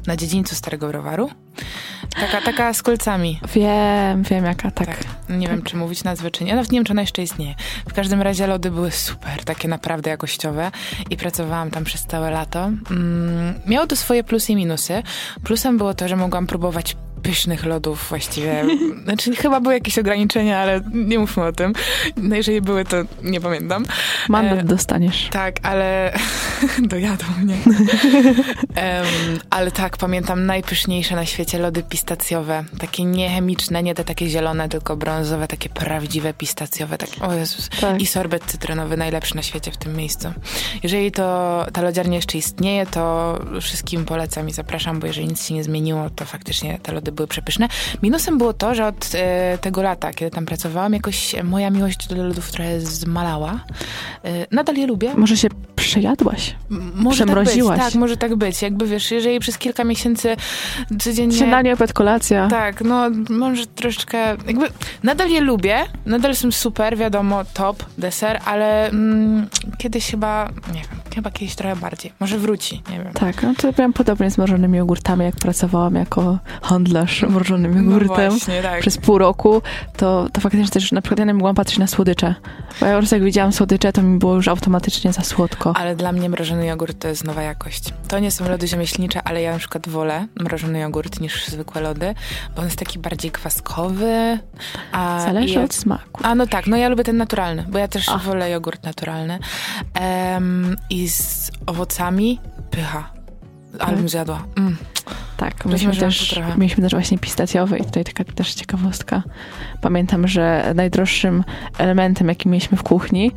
na 0.07 0.17
dziedzińcu 0.17 0.55
Starego 0.55 0.89
Browaru. 0.89 1.31
Taka, 2.21 2.41
taka 2.41 2.75
z 2.75 2.83
kolcami. 2.83 3.41
wiem, 3.55 4.23
wiem 4.23 4.45
jaka, 4.45 4.71
tak. 4.71 4.87
Tak. 4.87 4.99
Nie 5.29 5.49
wiem, 5.49 5.63
czy 5.63 5.77
mówić 5.77 6.05
nazwę, 6.05 6.31
czy 6.31 6.45
nie. 6.45 6.55
Nawet 6.55 6.73
nie 6.73 6.79
wiem, 6.79 6.85
czy 6.85 6.93
ona 6.93 7.01
jeszcze 7.01 7.23
istnieje. 7.23 7.55
W 7.89 7.93
każdym 7.93 8.23
razie 8.23 8.47
lody 8.47 8.71
były 8.71 8.91
super, 8.91 9.45
takie 9.45 9.69
naprawdę 9.69 10.11
jakościowe 10.11 10.71
i 11.11 11.17
pracowałam 11.17 11.71
tam 11.71 11.85
przez 11.85 12.05
całe 12.05 12.31
lato. 12.31 12.65
Mm, 12.91 13.55
miało 13.67 13.87
to 13.87 13.97
swoje 13.97 14.25
plusy 14.25 14.53
i 14.53 14.57
minusy. 14.57 15.03
Plusem 15.45 15.79
było 15.79 15.95
to, 15.95 16.09
że 16.09 16.17
mogłam 16.17 16.47
próbować 16.47 16.97
pysznych 17.23 17.65
lodów 17.65 18.07
właściwie. 18.09 18.65
Znaczy, 19.05 19.37
chyba 19.37 19.61
były 19.61 19.75
jakieś 19.75 19.99
ograniczenia, 19.99 20.59
ale 20.59 20.81
nie 20.93 21.19
mówmy 21.19 21.45
o 21.45 21.53
tym. 21.53 21.73
No, 22.17 22.37
jeżeli 22.37 22.61
były, 22.61 22.85
to 22.85 22.97
nie 23.23 23.41
pamiętam. 23.41 23.85
Mandat 24.29 24.59
E, 24.59 24.65
dostaniesz. 24.65 25.29
Tak, 25.31 25.57
ale 25.63 26.13
dojadą 26.93 27.25
mnie. 27.43 27.57
Em, 28.75 29.07
ale 29.51 29.71
tak, 29.71 29.97
pamiętam 29.97 30.47
najpyszniejsze 30.47 31.17
na 31.17 31.27
świecie 31.27 31.59
lody 31.59 31.83
pistacjowe. 31.83 32.65
Takie 32.79 33.05
niechemiczne, 33.05 33.83
nie 33.83 33.95
te 33.95 34.05
takie 34.05 34.29
zielone, 34.29 34.69
tylko 34.69 34.97
brązowe, 34.97 35.49
takie 35.49 35.69
prawdziwe 35.69 36.35
pistacjowe. 36.35 36.99
Takie, 36.99 37.23
o 37.23 37.35
Jezus. 37.35 37.69
Tak. 37.81 38.03
I 38.03 38.07
sorbet 38.07 38.45
cytrynowy, 38.45 38.97
najlepszy 38.97 39.37
na 39.37 39.43
świecie 39.43 39.71
w 39.71 39.77
tym 39.77 39.97
miejscu. 39.97 40.33
Jeżeli 40.83 41.13
to 41.13 41.67
ta 41.73 41.83
lodziarnia 41.83 42.17
jeszcze 42.17 42.39
istnieje, 42.39 42.87
to 42.87 43.39
wszystkim 43.61 44.05
polecam 44.05 44.49
i 44.49 44.53
zapraszam, 44.53 45.01
bo 45.01 45.07
jeżeli 45.07 45.27
nic 45.27 45.47
się 45.47 45.55
nie 45.55 45.65
zmieniło, 45.65 46.11
to 46.11 46.25
faktycznie 46.25 46.79
te 46.83 46.93
lody 46.93 47.13
były 47.17 47.27
przepyszne. 47.29 47.69
Minusem 48.03 48.39
było 48.39 48.53
to, 48.53 48.75
że 48.75 48.87
od 48.87 49.11
e, 49.15 49.59
tego 49.59 49.83
lata, 49.83 50.13
kiedy 50.13 50.31
tam 50.31 50.47
pracowałam, 50.47 50.93
jakoś 50.93 51.35
moja 51.45 51.71
miłość 51.71 52.07
do 52.09 52.25
lodów 52.25 52.51
trochę 52.51 52.81
zmalała. 52.81 53.61
E, 54.25 54.47
nadal 54.51 54.77
je 54.77 54.87
lubię, 54.87 55.15
Może 55.15 55.37
się 55.37 55.49
przejadłaś? 55.77 56.55
M- 56.71 56.93
Może 56.95 57.25
Przemroziłaś. 57.25 57.79
Tak, 57.79 57.87
być, 57.87 57.93
tak, 57.93 58.01
może 58.01 58.17
tak 58.17 58.35
być. 58.37 58.63
Jakby 58.63 58.87
wiesz, 58.87 59.11
jeżeli 59.11 59.41
przez 59.41 59.59
kilka 59.59 59.85
miesięcy 59.85 60.37
codziennie. 61.01 61.37
Śniadanie, 61.37 61.73
obiad, 61.73 61.93
kolacja. 61.93 62.49
Tak, 62.49 62.81
no 62.85 63.11
może 63.31 63.67
troszeczkę. 63.67 64.19
Jakby 64.47 64.67
nadal 65.03 65.29
je 65.31 65.41
lubię, 65.41 65.79
nadal 66.07 66.37
są 66.37 66.53
super, 66.53 66.97
wiadomo, 66.97 67.45
top, 67.55 67.85
deser, 67.99 68.41
ale 68.45 68.89
mm, 68.89 69.49
kiedyś 69.79 70.11
chyba, 70.11 70.49
nie 70.75 70.81
wiem, 70.81 71.06
chyba 71.17 71.31
kiedyś 71.31 71.55
trochę 71.55 71.77
bardziej. 71.77 72.13
Może 72.21 72.39
wróci, 72.39 72.83
nie 72.91 72.99
wiem. 73.05 73.13
Tak, 73.13 73.43
no 73.43 73.55
to 73.55 73.69
miałam 73.79 73.93
podobnie 73.93 74.31
z 74.31 74.39
mrożonymi 74.39 74.79
jogurtami, 74.79 75.25
jak 75.25 75.37
pracowałam 75.37 75.95
jako 75.95 76.39
handlarz 76.63 77.23
mrożonym 77.23 77.75
No 77.87 77.93
jogurtem. 77.93 78.31
właśnie, 78.31 78.63
tak. 78.63 78.81
przez 78.81 78.99
pół 78.99 79.19
roku, 79.19 79.63
to, 79.97 80.27
to 80.33 80.41
faktycznie 80.41 80.69
też 80.69 80.93
na 80.93 81.01
przykład 81.03 81.19
ja 81.19 81.25
nie 81.25 81.35
mogłam 81.35 81.55
patrzeć 81.55 81.79
na 81.79 81.87
słodycze. 81.87 82.35
Bo 82.81 82.87
ja 82.87 82.93
po 82.93 82.99
prostu 82.99 83.15
jak 83.15 83.25
widziałam 83.25 83.53
słodycze, 83.53 83.93
to 83.93 84.03
mi 84.03 84.19
było 84.19 84.35
już 84.35 84.49
automatycznie 84.49 85.13
za 85.13 85.23
słodko. 85.23 85.73
Ale 85.77 85.97
dla 85.97 86.13
mnie 86.13 86.29
mrożony 86.29 86.67
jogurt 86.67 86.99
to 86.99 87.09
jest 87.09 87.25
nowa 87.25 87.43
jakość. 87.43 87.85
To 88.09 88.19
nie 88.19 88.31
są 88.31 88.49
lody 88.49 88.67
rzemieślnicze, 88.67 89.23
ale 89.23 89.43
ja 89.43 89.53
na 89.53 89.59
przykład 89.59 89.89
wolę 89.89 90.27
mrożony 90.41 90.79
jogurt 90.79 91.21
niż 91.21 91.47
zwykłe 91.47 91.81
lody, 91.81 92.15
bo 92.55 92.61
on 92.61 92.65
jest 92.65 92.79
taki 92.79 92.99
bardziej 92.99 93.31
kwaskowy. 93.31 94.39
A 94.93 95.21
Zależy 95.21 95.61
od 95.63 95.75
smaku. 95.75 96.21
A 96.23 96.35
no 96.35 96.47
tak, 96.47 96.67
no 96.67 96.77
ja 96.77 96.89
lubię 96.89 97.05
ten 97.05 97.17
naturalny, 97.17 97.65
bo 97.69 97.79
ja 97.79 97.89
też 97.89 98.09
A. 98.09 98.19
wolę 98.19 98.51
jogurt 98.51 98.85
naturalny. 98.85 99.39
Em, 99.95 100.77
I 100.91 101.06
z 101.09 101.51
owocami 101.67 102.41
pycha. 102.71 103.13
Ale 103.73 103.91
Tak. 103.91 103.97
bym 103.97 104.09
zjadła. 104.09 104.45
Mm. 104.57 104.77
Tak, 105.37 105.67
myśmy 105.67 105.89
Rozumiem, 105.89 106.11
też, 106.11 106.41
mieliśmy 106.57 106.83
też 106.83 106.93
właśnie 106.93 107.19
pistacjowe 107.19 107.79
i 107.79 107.85
tutaj 107.85 108.05
taka 108.05 108.25
też 108.25 108.55
ciekawostka. 108.55 109.23
Pamiętam, 109.81 110.29
że 110.29 110.73
najdroższym 110.75 111.45
elementem, 111.79 112.29
jaki 112.29 112.49
mieliśmy 112.49 112.79
w 112.79 112.83
kuchni, 112.83 113.33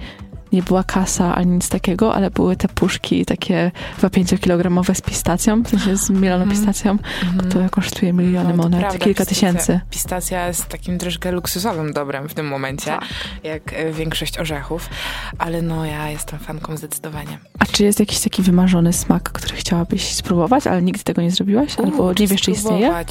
nie 0.51 0.63
była 0.63 0.83
kasa 0.83 1.35
ani 1.35 1.51
nic 1.51 1.69
takiego, 1.69 2.15
ale 2.15 2.31
były 2.31 2.55
te 2.55 2.67
puszki 2.67 3.25
takie 3.25 3.71
5-kilogramowe 4.01 4.95
z 4.95 5.01
pistacją, 5.01 5.63
w 5.63 5.69
sensie 5.69 5.97
z 5.97 6.09
mieloną 6.09 6.43
Mhm. 6.43 6.57
pistacją, 6.59 6.91
Mhm. 7.23 7.51
to 7.51 7.69
kosztuje 7.69 8.13
miliony 8.13 8.49
No, 8.49 8.55
monet, 8.63 8.79
prawda, 8.79 8.99
kilka 8.99 9.23
pistacja- 9.23 9.29
tysięcy. 9.53 9.79
Pistacja 9.89 10.47
jest 10.47 10.65
takim 10.65 10.97
troszkę 10.97 11.31
luksusowym 11.31 11.93
dobrem 11.93 12.29
w 12.29 12.33
tym 12.33 12.47
momencie, 12.47 12.85
Tak. 12.85 13.05
jak 13.43 13.73
e, 13.73 13.91
większość 13.93 14.37
orzechów, 14.39 14.89
ale 15.37 15.61
no 15.61 15.85
ja 15.85 16.09
jestem 16.09 16.39
fanką 16.39 16.77
zdecydowanie. 16.77 17.37
A 17.59 17.65
czy 17.65 17.83
jest 17.83 17.99
jakiś 17.99 18.19
taki 18.19 18.41
wymarzony 18.41 18.93
smak, 18.93 19.31
który 19.31 19.55
chciałabyś 19.55 20.13
spróbować, 20.13 20.67
ale 20.67 20.81
nigdy 20.81 21.03
tego 21.03 21.21
nie 21.21 21.31
zrobiłaś? 21.31 21.79
Albo 21.79 22.13
nie 22.19 22.27
wiesz, 22.27 22.41
czy 22.41 22.51
istnieje? 22.51 22.93
E, 22.95 23.03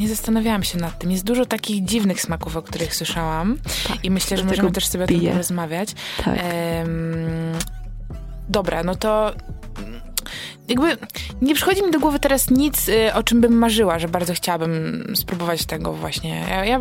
nie 0.00 0.08
zastanawiałam 0.08 0.62
się 0.62 0.78
nad 0.78 0.98
tym. 0.98 1.10
Jest 1.10 1.24
dużo 1.24 1.46
takich 1.46 1.84
dziwnych 1.84 2.20
smaków, 2.20 2.56
o 2.56 2.62
których 2.62 2.94
słyszałam 2.94 3.56
i 4.02 4.10
myślę, 4.10 4.36
że 4.36 4.44
możemy 4.44 4.72
też 4.72 4.86
sobie 4.86 5.04
o 5.04 5.06
tym 5.06 5.20
porozmawiać. 5.20 5.94
Tak. 6.24 6.38
Em, 6.38 7.52
dobra, 8.48 8.82
no 8.82 8.94
to 8.94 9.32
jakby 10.68 10.96
nie 11.42 11.54
przychodzi 11.54 11.82
mi 11.84 11.90
do 11.90 12.00
głowy 12.00 12.18
teraz 12.18 12.50
nic, 12.50 12.88
y, 12.88 13.14
o 13.14 13.22
czym 13.22 13.40
bym 13.40 13.58
marzyła, 13.58 13.98
że 13.98 14.08
bardzo 14.08 14.34
chciałabym 14.34 15.04
spróbować 15.16 15.64
tego 15.66 15.92
właśnie. 15.92 16.44
Ja, 16.48 16.64
ja, 16.64 16.80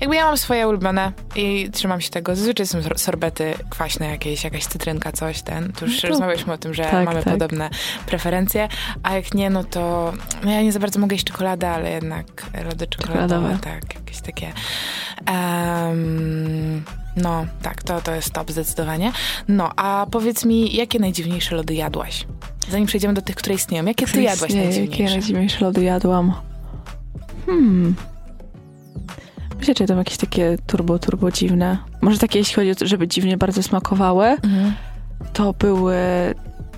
jakby 0.00 0.16
ja 0.16 0.24
mam 0.24 0.36
swoje 0.36 0.68
ulubione 0.68 1.12
i 1.36 1.70
trzymam 1.72 2.00
się 2.00 2.10
tego. 2.10 2.36
Zazwyczaj 2.36 2.66
są 2.66 2.82
sor- 2.82 2.98
sorbety 2.98 3.54
kwaśne 3.70 4.08
jakieś, 4.08 4.44
jakaś 4.44 4.66
cytrynka, 4.66 5.12
coś 5.12 5.42
ten. 5.42 5.72
Tu 5.72 5.84
już 5.86 6.02
No 6.02 6.08
rozmawialiśmy 6.08 6.52
o 6.52 6.58
tym, 6.58 6.74
że 6.74 6.82
tak, 6.84 7.04
mamy 7.04 7.22
tak. 7.22 7.32
podobne 7.32 7.70
preferencje, 8.06 8.68
a 9.02 9.14
jak 9.14 9.34
nie, 9.34 9.50
no 9.50 9.64
to 9.64 10.12
no 10.44 10.50
ja 10.50 10.62
nie 10.62 10.72
za 10.72 10.78
bardzo 10.80 11.00
mogę 11.00 11.14
jeść 11.14 11.24
czekoladę, 11.26 11.68
ale 11.70 11.90
jednak 11.90 12.26
lody 12.64 12.86
czekoladowe, 12.86 13.28
Czekoladowe. 13.28 13.58
tak, 13.80 13.94
jakieś 13.94 14.20
takie. 14.20 14.52
Em, 15.26 16.84
no, 17.22 17.46
tak, 17.62 17.82
to, 17.82 18.00
to 18.00 18.14
jest 18.14 18.30
top 18.32 18.50
zdecydowanie. 18.50 19.12
No, 19.48 19.70
a 19.76 20.06
powiedz 20.10 20.44
mi, 20.44 20.76
jakie 20.76 20.98
najdziwniejsze 20.98 21.54
lody 21.56 21.74
jadłaś? 21.74 22.26
Zanim 22.70 22.86
przejdziemy 22.86 23.14
do 23.14 23.22
tych, 23.22 23.36
które 23.36 23.54
istnieją, 23.54 23.84
jakie 23.84 24.06
ty 24.06 24.22
jadłaś 24.22 24.50
Istnieje, 24.50 24.66
Jakie 24.66 24.78
najdziwniejsze? 24.80 25.14
najdziwniejsze 25.14 25.64
lody 25.64 25.82
jadłam? 25.84 26.32
Hmm. 27.46 27.94
Myślę, 29.58 29.74
że 29.78 29.86
to 29.86 29.94
jakieś 29.94 30.16
takie 30.16 30.58
turbo, 30.66 30.98
turbo 30.98 31.30
dziwne. 31.30 31.78
Może 32.00 32.18
takie, 32.18 32.38
jeśli 32.38 32.54
chodzi 32.54 32.70
o 32.70 32.74
to, 32.74 32.86
żeby 32.86 33.08
dziwnie 33.08 33.36
bardzo 33.36 33.62
smakowały, 33.62 34.26
Mhm. 34.26 34.74
to 35.32 35.52
były 35.52 35.96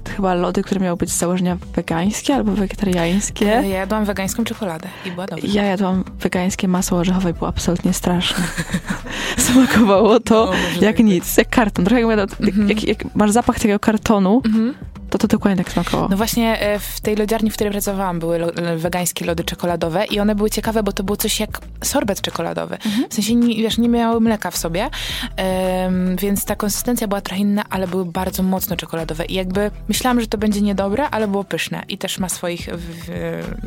chyba 0.09 0.35
lody, 0.35 0.63
które 0.63 0.81
miały 0.81 0.97
być 0.97 1.11
z 1.13 1.19
założenia 1.19 1.57
wegańskie 1.75 2.35
albo 2.35 2.53
wegetariańskie. 2.53 3.45
Ja 3.45 3.63
jadłam 3.63 4.05
wegańską 4.05 4.45
czekoladę 4.45 4.89
i 5.07 5.11
była 5.11 5.27
dobra. 5.27 5.45
Ja 5.53 5.65
jadłam 5.65 6.05
wegańskie 6.21 6.69
masło 6.69 6.99
orzechowe 6.99 7.31
i 7.31 7.33
było 7.33 7.49
absolutnie 7.49 7.93
straszne. 7.93 8.45
Smakowało 9.39 10.21
to 10.21 10.47
No, 10.47 10.83
jak 10.87 10.97
tak 10.97 11.07
nic, 11.07 11.37
jak 11.37 11.49
karton. 11.49 11.85
Trochę 11.85 12.01
jak, 12.01 12.19
jak, 12.19 12.49
Mhm. 12.49 12.69
jak, 12.69 12.85
jak 12.85 13.15
masz 13.15 13.31
zapach 13.31 13.57
takiego 13.57 13.79
kartonu, 13.79 14.43
Mhm. 14.45 14.75
To 15.11 15.19
to 15.19 15.29
dokładnie 15.29 15.65
tak 15.65 15.73
smakowało. 15.73 16.09
No 16.09 16.17
właśnie 16.17 16.61
e, 16.61 16.79
w 16.79 17.01
tej 17.01 17.17
lodziarni, 17.17 17.51
w 17.51 17.55
której 17.55 17.73
pracowałam, 17.73 18.19
były 18.19 18.39
lo, 18.39 18.53
wegańskie 18.77 19.25
lody 19.25 19.45
czekoladowe 19.45 20.05
i 20.05 20.21
one 20.21 20.35
były 20.35 20.51
ciekawe, 20.51 20.83
bo 20.83 20.93
to 20.93 21.03
było 21.03 21.17
coś 21.17 21.41
jak 21.41 21.61
sorbet 21.85 22.21
czekoladowy. 22.21 22.75
Mhm. 22.75 23.09
W 23.11 23.15
sensie, 23.15 23.35
nie, 23.35 23.57
wiesz, 23.57 23.79
nie 23.79 23.89
miały 23.89 24.21
mleka 24.21 24.51
w 24.51 24.57
sobie, 24.57 24.91
em, 25.37 26.17
więc 26.17 26.45
ta 26.45 26.57
konsystencja 26.57 27.09
była 27.09 27.21
trochę 27.21 27.41
inna, 27.41 27.65
ale 27.71 27.87
były 27.89 28.05
bardzo 28.05 28.43
mocno 28.43 28.77
czekoladowe 28.77 29.25
i 29.25 29.35
jakby 29.35 29.71
myślałam, 29.89 30.21
że 30.21 30.27
to 30.27 30.39
będzie 30.39 30.61
niedobre, 30.61 31.11
ale 31.11 31.29
było 31.29 31.45
pyszne 31.45 31.83
i 31.89 31.99
też 31.99 32.19
ma 32.19 32.29
swoich, 32.29 32.61
w, 32.61 33.07
w, 33.07 33.09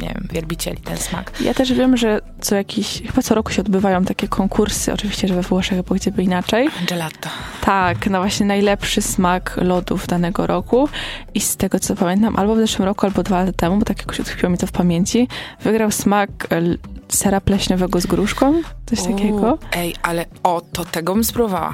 nie 0.01 0.07
wiem, 0.07 0.27
wielbicieli 0.31 0.81
ten 0.81 0.97
smak. 0.97 1.31
Ja 1.41 1.53
też 1.53 1.73
wiem, 1.73 1.97
że 1.97 2.21
co 2.43 2.55
jakiś, 2.55 3.01
chyba 3.07 3.21
co 3.21 3.35
roku 3.35 3.51
się 3.51 3.61
odbywają 3.61 4.05
takie 4.05 4.27
konkursy, 4.27 4.93
oczywiście, 4.93 5.27
że 5.27 5.35
we 5.35 5.41
Włoszech, 5.41 5.81
bo 5.81 5.95
gdzie 5.95 6.11
by 6.11 6.23
inaczej. 6.23 6.69
Gelato. 6.89 7.29
Tak, 7.61 8.07
na 8.07 8.19
właśnie 8.19 8.45
najlepszy 8.45 9.01
smak 9.01 9.57
lodów 9.61 10.07
danego 10.07 10.47
roku 10.47 10.89
i 11.33 11.39
z 11.39 11.57
tego 11.57 11.79
co 11.79 11.95
pamiętam, 11.95 12.35
albo 12.35 12.55
w 12.55 12.57
zeszłym 12.57 12.85
roku, 12.85 13.05
albo 13.05 13.23
dwa 13.23 13.39
lata 13.39 13.53
temu, 13.57 13.77
bo 13.77 13.85
tak 13.85 13.99
jakoś 13.99 14.19
utkwiło 14.19 14.49
mi 14.49 14.57
to 14.57 14.67
w 14.67 14.71
pamięci, 14.71 15.27
wygrał 15.61 15.91
smak 15.91 16.29
e, 16.51 16.61
sera 17.09 17.41
pleśniowego 17.41 18.01
z 18.01 18.05
gruszką, 18.05 18.61
coś 18.85 19.01
takiego. 19.01 19.57
Ej, 19.75 19.95
ale 20.03 20.25
o, 20.43 20.61
to 20.61 20.85
tego 20.85 21.13
bym 21.13 21.23
spróbowała. 21.23 21.73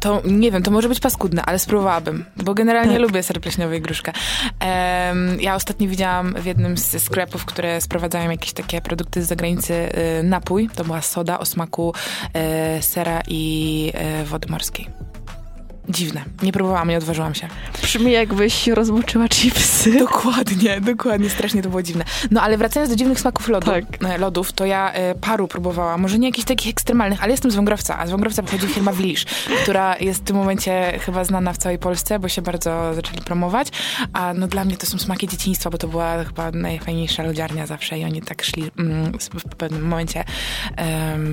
To 0.00 0.22
nie 0.24 0.52
wiem, 0.52 0.62
to 0.62 0.70
może 0.70 0.88
być 0.88 1.00
paskudne, 1.00 1.42
ale 1.42 1.58
spróbowałabym, 1.58 2.24
bo 2.36 2.54
generalnie 2.54 2.92
Tak. 2.92 3.02
lubię 3.02 3.22
ser 3.22 3.40
pleśniowy 3.40 3.76
i 3.76 3.80
gruszkę. 3.80 4.12
Em, 4.60 5.40
ja 5.40 5.54
ostatnio 5.54 5.88
widziałam 5.88 6.34
w 6.34 6.44
jednym 6.44 6.78
z 6.78 7.02
sklepów, 7.02 7.44
które 7.44 7.80
sprowadzają 7.80 8.30
jakieś 8.30 8.52
takie 8.52 8.80
produkty 8.80 9.22
z 9.22 9.26
zagranicy, 9.28 9.74
y, 9.74 10.22
napój. 10.22 10.68
To 10.74 10.84
była 10.84 11.02
soda 11.02 11.38
o 11.38 11.46
smaku 11.46 11.92
y, 12.78 12.82
sera 12.82 13.20
i 13.28 13.92
y, 14.22 14.24
wody 14.24 14.48
morskiej. 14.48 14.88
Dziwne. 15.88 16.24
Nie 16.42 16.52
próbowałam, 16.52 16.88
nie 16.88 16.96
odważyłam 16.98 17.34
się. 17.34 17.48
Brzmi 17.82 18.12
jakbyś 18.12 18.66
rozmoczyła 18.66 19.28
chipsy. 19.28 19.98
Dokładnie, 19.98 20.80
dokładnie, 20.92 21.30
strasznie 21.30 21.62
to 21.62 21.68
było 21.68 21.82
dziwne. 21.82 22.04
No 22.30 22.42
ale 22.42 22.58
wracając 22.58 22.90
do 22.90 22.96
dziwnych 22.96 23.20
smaków 23.20 23.48
lodu, 23.48 23.66
Tak. 23.70 23.84
e, 24.04 24.18
lodów, 24.18 24.52
to 24.52 24.66
ja 24.66 24.92
e, 24.92 25.14
paru 25.14 25.48
próbowałam, 25.48 26.00
może 26.00 26.18
nie 26.18 26.28
jakichś 26.28 26.46
takich 26.46 26.70
ekstremalnych, 26.70 27.22
ale 27.22 27.30
jestem 27.30 27.50
z 27.50 27.54
Wągrowca, 27.54 27.98
a 27.98 28.06
z 28.06 28.10
Wągrowca 28.10 28.42
pochodzi 28.42 28.66
firma 28.66 28.92
Wilisz, 28.92 29.24
która 29.62 29.96
jest 29.96 30.20
w 30.20 30.24
tym 30.24 30.36
momencie 30.36 30.98
chyba 31.04 31.24
znana 31.24 31.52
w 31.52 31.58
całej 31.58 31.78
Polsce, 31.78 32.18
bo 32.18 32.28
się 32.28 32.42
bardzo 32.42 32.94
zaczęli 32.94 33.20
promować, 33.22 33.68
a 34.12 34.34
no 34.34 34.46
dla 34.48 34.64
mnie 34.64 34.76
to 34.76 34.86
są 34.86 34.98
smaki 34.98 35.28
dzieciństwa, 35.28 35.70
bo 35.70 35.78
to 35.78 35.88
była 35.88 36.24
chyba 36.24 36.50
najfajniejsza 36.50 37.22
lodziarnia 37.22 37.66
zawsze 37.66 37.98
i 37.98 38.04
oni 38.04 38.22
tak 38.22 38.42
szli 38.42 38.70
mm, 38.78 39.12
w 39.50 39.56
pewnym 39.56 39.82
momencie 39.82 40.24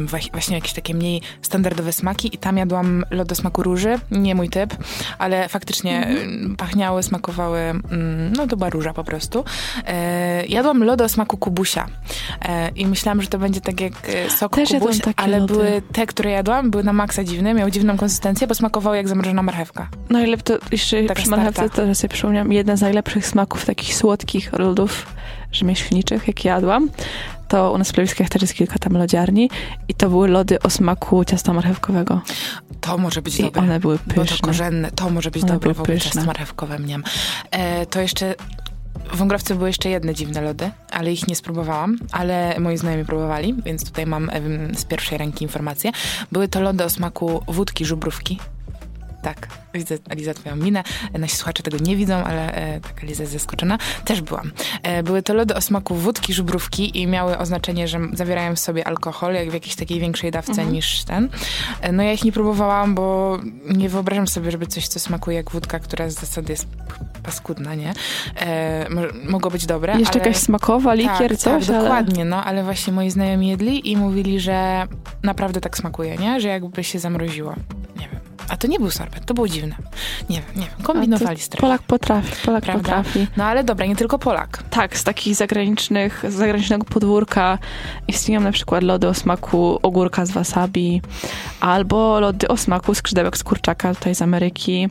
waś- 0.05 0.31
właśnie 0.31 0.55
jakieś 0.55 0.73
takie 0.73 0.93
mniej 0.93 1.21
standardowe 1.41 1.93
smaki 1.93 2.35
i 2.35 2.37
tam 2.37 2.57
jadłam 2.57 3.05
lody 3.11 3.35
smaku 3.35 3.63
róży, 3.63 3.99
nie 4.11 4.35
mój 4.35 4.44
typ, 4.49 4.75
ale 5.17 5.49
faktycznie 5.49 6.05
mm, 6.05 6.55
pachniały, 6.55 7.03
smakowały, 7.03 7.59
mm, 7.59 8.33
no 8.33 8.47
to 8.47 8.57
była 8.57 8.69
róża 8.69 8.93
po 8.93 9.03
prostu. 9.03 9.45
E, 9.87 10.45
jadłam 10.45 10.83
lody 10.83 11.03
o 11.03 11.09
smaku 11.09 11.37
kubusia 11.37 11.87
e, 12.41 12.69
i 12.69 12.87
myślałam, 12.87 13.21
że 13.21 13.27
to 13.27 13.39
będzie 13.39 13.61
tak 13.61 13.81
jak 13.81 13.93
sok 14.29 14.55
Też 14.55 14.69
kubuś, 14.69 14.97
ale 15.15 15.39
lody. 15.39 15.53
były 15.53 15.81
te, 15.93 16.05
które 16.05 16.31
jadłam, 16.31 16.71
były 16.71 16.83
na 16.83 16.93
maksa 16.93 17.23
dziwne, 17.23 17.53
miały 17.53 17.71
dziwną 17.71 17.97
konsystencję, 17.97 18.47
bo 18.47 18.55
smakowały 18.55 18.97
jak 18.97 19.07
zamrożona 19.07 19.43
marchewka. 19.43 19.87
No 20.09 20.21
ile 20.21 20.37
to 20.37 20.53
jeszcze 20.71 21.03
Taka 21.03 21.21
przy 21.21 21.29
marchewce, 21.29 21.53
starta. 21.61 21.75
to 21.75 21.87
że 21.87 21.95
sobie 21.95 22.13
przypomniałam, 22.13 22.51
jeden 22.53 22.77
z 22.77 22.81
najlepszych 22.81 23.27
smaków 23.27 23.65
takich 23.65 23.95
słodkich 23.95 24.53
lodów 24.53 25.05
rzemieślniczych, 25.55 26.27
jakie 26.27 26.49
jadłam, 26.49 26.89
to 27.47 27.71
u 27.71 27.77
nas 27.77 27.89
w 27.89 27.93
Plewiskach 27.93 28.29
też 28.29 28.41
jest 28.41 28.53
kilka 28.53 28.79
tam 28.79 28.97
lodziarni 28.97 29.49
i 29.87 29.93
to 29.93 30.09
były 30.09 30.27
lody 30.27 30.59
o 30.61 30.69
smaku 30.69 31.25
ciasta 31.25 31.53
marchewkowego. 31.53 32.21
To 32.81 32.97
może 32.97 33.21
być 33.21 33.39
I 33.39 33.43
dobre. 33.43 33.61
one 33.61 33.79
były 33.79 33.99
Bo 34.07 34.13
to 34.13 34.21
pyszne. 34.21 34.37
korzenne, 34.37 34.91
to 34.91 35.09
może 35.09 35.31
być 35.31 35.43
One 35.43 35.51
dobre, 35.53 35.73
pyszne. 35.75 35.99
ciasto 35.99 36.25
marchewkowe 36.25 36.79
mniam. 36.79 37.03
E, 37.51 37.85
to 37.85 38.01
jeszcze... 38.01 38.35
W 39.13 39.17
Wągrowcu 39.17 39.55
były 39.55 39.69
jeszcze 39.69 39.89
jedne 39.89 40.13
dziwne 40.15 40.41
lody, 40.41 40.71
ale 40.91 41.11
ich 41.13 41.27
nie 41.27 41.35
spróbowałam, 41.35 41.97
ale 42.11 42.55
moi 42.59 42.77
znajomi 42.77 43.05
próbowali, 43.05 43.55
więc 43.65 43.85
tutaj 43.85 44.05
mam 44.05 44.31
z 44.77 44.85
pierwszej 44.85 45.17
ręki 45.17 45.43
informacje. 45.43 45.91
Były 46.31 46.47
to 46.47 46.61
lody 46.61 46.83
o 46.83 46.89
smaku 46.89 47.43
wódki 47.47 47.85
żubrówki. 47.85 48.39
Tak, 49.25 49.47
widzę 49.73 49.97
Aliza 50.09 50.33
twoją 50.33 50.55
minę. 50.55 50.83
Nasi 51.19 51.35
słuchacze 51.35 51.63
tego 51.63 51.77
nie 51.81 51.95
widzą, 51.95 52.15
ale 52.15 52.53
e, 52.53 52.79
tak 52.79 53.03
Aliza 53.03 53.23
jest 53.23 53.33
zaskoczona. 53.33 53.77
Też 54.05 54.21
byłam. 54.21 54.51
E, 54.83 55.03
były 55.03 55.23
to 55.23 55.33
lody 55.33 55.55
o 55.55 55.61
smaku 55.61 55.95
wódki 55.95 56.33
żubrówki 56.33 57.01
i 57.01 57.07
miały 57.07 57.37
oznaczenie, 57.37 57.87
że 57.87 57.99
zawierają 58.13 58.55
w 58.55 58.59
sobie 58.59 58.87
alkohol, 58.87 59.33
jak 59.33 59.49
w 59.49 59.53
jakiejś 59.53 59.75
takiej 59.75 59.99
większej 59.99 60.31
dawce 60.31 60.65
niż 60.65 61.03
ten. 61.03 61.29
E, 61.81 61.91
no 61.91 62.03
ja 62.03 62.13
ich 62.13 62.23
nie 62.23 62.31
próbowałam, 62.31 62.95
bo 62.95 63.39
nie 63.69 63.89
wyobrażam 63.89 64.27
sobie, 64.27 64.51
żeby 64.51 64.67
coś, 64.67 64.87
co 64.87 64.99
smakuje 64.99 65.37
jak 65.37 65.51
wódka, 65.51 65.79
która 65.79 66.09
z 66.09 66.13
zasady 66.13 66.53
jest 66.53 66.67
paskudna, 67.23 67.75
nie? 67.75 67.93
E, 68.39 68.89
mo- 68.89 69.29
mogło 69.31 69.51
być 69.51 69.65
dobre, 69.65 69.99
Jeszcze 69.99 70.19
ale... 70.19 70.27
jakaś 70.27 70.41
smakowa, 70.41 70.93
likier, 70.93 71.29
tak, 71.29 71.37
coś, 71.37 71.65
tak, 71.65 71.75
ale... 71.75 71.83
dokładnie, 71.83 72.25
no, 72.25 72.43
ale 72.43 72.63
właśnie 72.63 72.93
moi 72.93 73.09
znajomi 73.09 73.47
jedli 73.47 73.91
i 73.91 73.97
mówili, 73.97 74.39
że 74.39 74.87
naprawdę 75.23 75.61
tak 75.61 75.77
smakuje, 75.77 76.17
nie? 76.17 76.41
Że 76.41 76.47
jakby 76.47 76.83
się 76.83 76.99
zamroziło. 76.99 77.55
Nie 77.99 78.09
wiem. 78.09 78.24
A 78.49 78.57
to 78.57 78.67
nie 78.67 78.79
był 78.79 78.91
sorbet, 78.91 79.25
to 79.25 79.33
było 79.33 79.47
dziwne. 79.47 79.75
Nie 80.29 80.35
wiem, 80.41 80.45
nie 80.55 80.61
wiem. 80.61 80.83
Kombinowali 80.83 81.39
strasznie. 81.39 81.61
Polak 81.61 81.81
potrafi, 81.81 82.45
Polak 82.45 82.63
Prawda? 82.63 82.83
potrafi. 82.83 83.27
No 83.37 83.43
ale 83.43 83.63
dobra, 83.63 83.85
nie 83.85 83.95
tylko 83.95 84.19
Polak. 84.19 84.63
Tak, 84.69 84.97
z 84.97 85.03
takich 85.03 85.35
zagranicznych, 85.35 86.23
z 86.29 86.33
zagranicznego 86.33 86.85
podwórka 86.85 87.57
istnieją 88.07 88.41
na 88.41 88.51
przykład 88.51 88.83
lody 88.83 89.07
o 89.07 89.13
smaku 89.13 89.79
ogórka 89.81 90.25
z 90.25 90.31
wasabi, 90.31 91.01
albo 91.59 92.19
lody 92.19 92.47
o 92.47 92.57
smaku 92.57 92.95
skrzydełek 92.95 93.37
z 93.37 93.43
kurczaka 93.43 93.95
tutaj 93.95 94.15
z 94.15 94.21
Ameryki. 94.21 94.89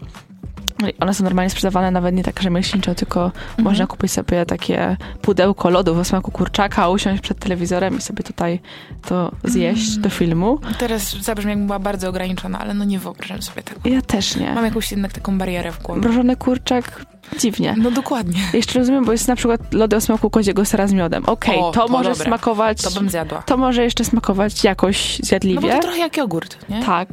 One 1.01 1.15
są 1.15 1.25
normalnie 1.25 1.51
sprzedawane 1.51 1.91
nawet 1.91 2.15
nie 2.15 2.23
tak 2.23 2.43
rzemieślniczo, 2.43 2.95
tylko 2.95 3.31
można 3.59 3.87
kupić 3.87 4.13
sobie 4.13 4.47
takie 4.47 4.97
pudełko 5.23 5.71
lodów 5.71 5.99
o 5.99 6.05
smaku 6.05 6.31
kurczaka, 6.31 6.89
usiąść 6.89 7.23
przed 7.23 7.39
telewizorem 7.39 7.99
i 7.99 8.01
sobie 8.01 8.25
tutaj 8.25 8.61
to 9.07 9.33
zjeść 9.45 9.97
do 9.97 10.11
filmu. 10.11 10.59
Teraz 10.79 11.17
zabrzmi, 11.23 11.51
jakbym 11.51 11.67
była 11.67 11.79
bardzo 11.79 12.09
ograniczona, 12.09 12.59
ale 12.59 12.75
no 12.75 12.85
nie 12.85 12.99
wyobrażam 12.99 13.43
sobie 13.43 13.63
tego. 13.63 13.81
Ja 13.85 14.03
też 14.03 14.37
nie. 14.37 14.55
Mam 14.55 14.65
jakąś 14.65 14.91
jednak 14.91 15.13
taką 15.13 15.39
barierę 15.39 15.73
w 15.73 15.83
głowie. 15.83 16.01
Mrożony 16.01 16.37
kurczak, 16.37 17.07
dziwnie. 17.39 17.75
No 17.79 17.91
dokładnie. 17.91 18.41
Jeszcze 18.53 18.79
rozumiem, 18.79 19.05
bo 19.05 19.13
jest 19.13 19.29
na 19.29 19.37
przykład 19.37 19.75
lody 19.75 19.97
o 19.97 20.01
smaku 20.01 20.31
koziego 20.31 20.65
sera 20.65 20.87
z 20.87 20.93
miodem. 20.93 21.25
Okej, 21.27 21.59
O, 21.59 21.71
to, 21.73 21.87
to 21.87 21.93
może 21.93 22.11
dobre. 22.11 22.25
smakować... 22.27 22.83
To 22.83 22.91
bym 22.91 23.11
zjadła. 23.11 23.43
to 23.43 23.57
może 23.57 23.85
jeszcze 23.85 24.05
smakować 24.05 24.65
jakoś 24.65 25.19
No 25.19 25.23
bo 25.23 25.27
zjadliwie. 25.27 25.73
to 25.73 25.79
trochę 25.83 25.99
jak 25.99 26.17
jogurt, 26.17 26.69
nie? 26.69 26.85
Tak. 26.85 27.09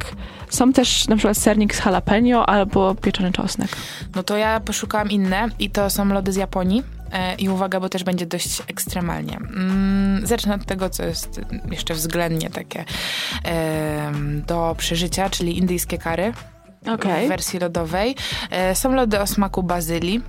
Są 0.52 0.72
też 0.72 1.08
na 1.08 1.16
przykład 1.16 1.36
sernik 1.36 1.74
z 1.74 1.84
jalapeno 1.84 2.46
albo 2.46 2.94
pieczony 2.94 3.32
czosnek. 3.32 3.76
No 4.14 4.22
to 4.22 4.36
ja 4.36 4.60
poszukałam 4.60 5.10
inne 5.10 5.48
i 5.58 5.70
to 5.70 5.90
są 5.90 6.04
lody 6.04 6.32
z 6.32 6.36
Japonii. 6.36 6.82
E, 7.12 7.34
I 7.34 7.48
uwaga, 7.48 7.80
bo 7.80 7.88
też 7.88 8.04
będzie 8.04 8.26
dość 8.26 8.62
ekstremalnie. 8.66 9.36
Mm, 9.36 10.26
zacznę 10.26 10.54
od 10.54 10.64
tego, 10.64 10.90
co 10.90 11.04
jest 11.04 11.40
jeszcze 11.70 11.94
względnie 11.94 12.50
takie 12.50 12.84
do 14.46 14.74
przeżycia, 14.78 15.30
czyli 15.30 15.58
indyjskie 15.58 15.98
kary 15.98 16.32
w 16.82 17.28
wersji 17.28 17.58
lodowej. 17.58 18.16
E, 18.50 18.74
są 18.74 18.92
lody 18.92 19.20
o 19.20 19.26
smaku 19.26 19.62
bazylii. 19.62 20.22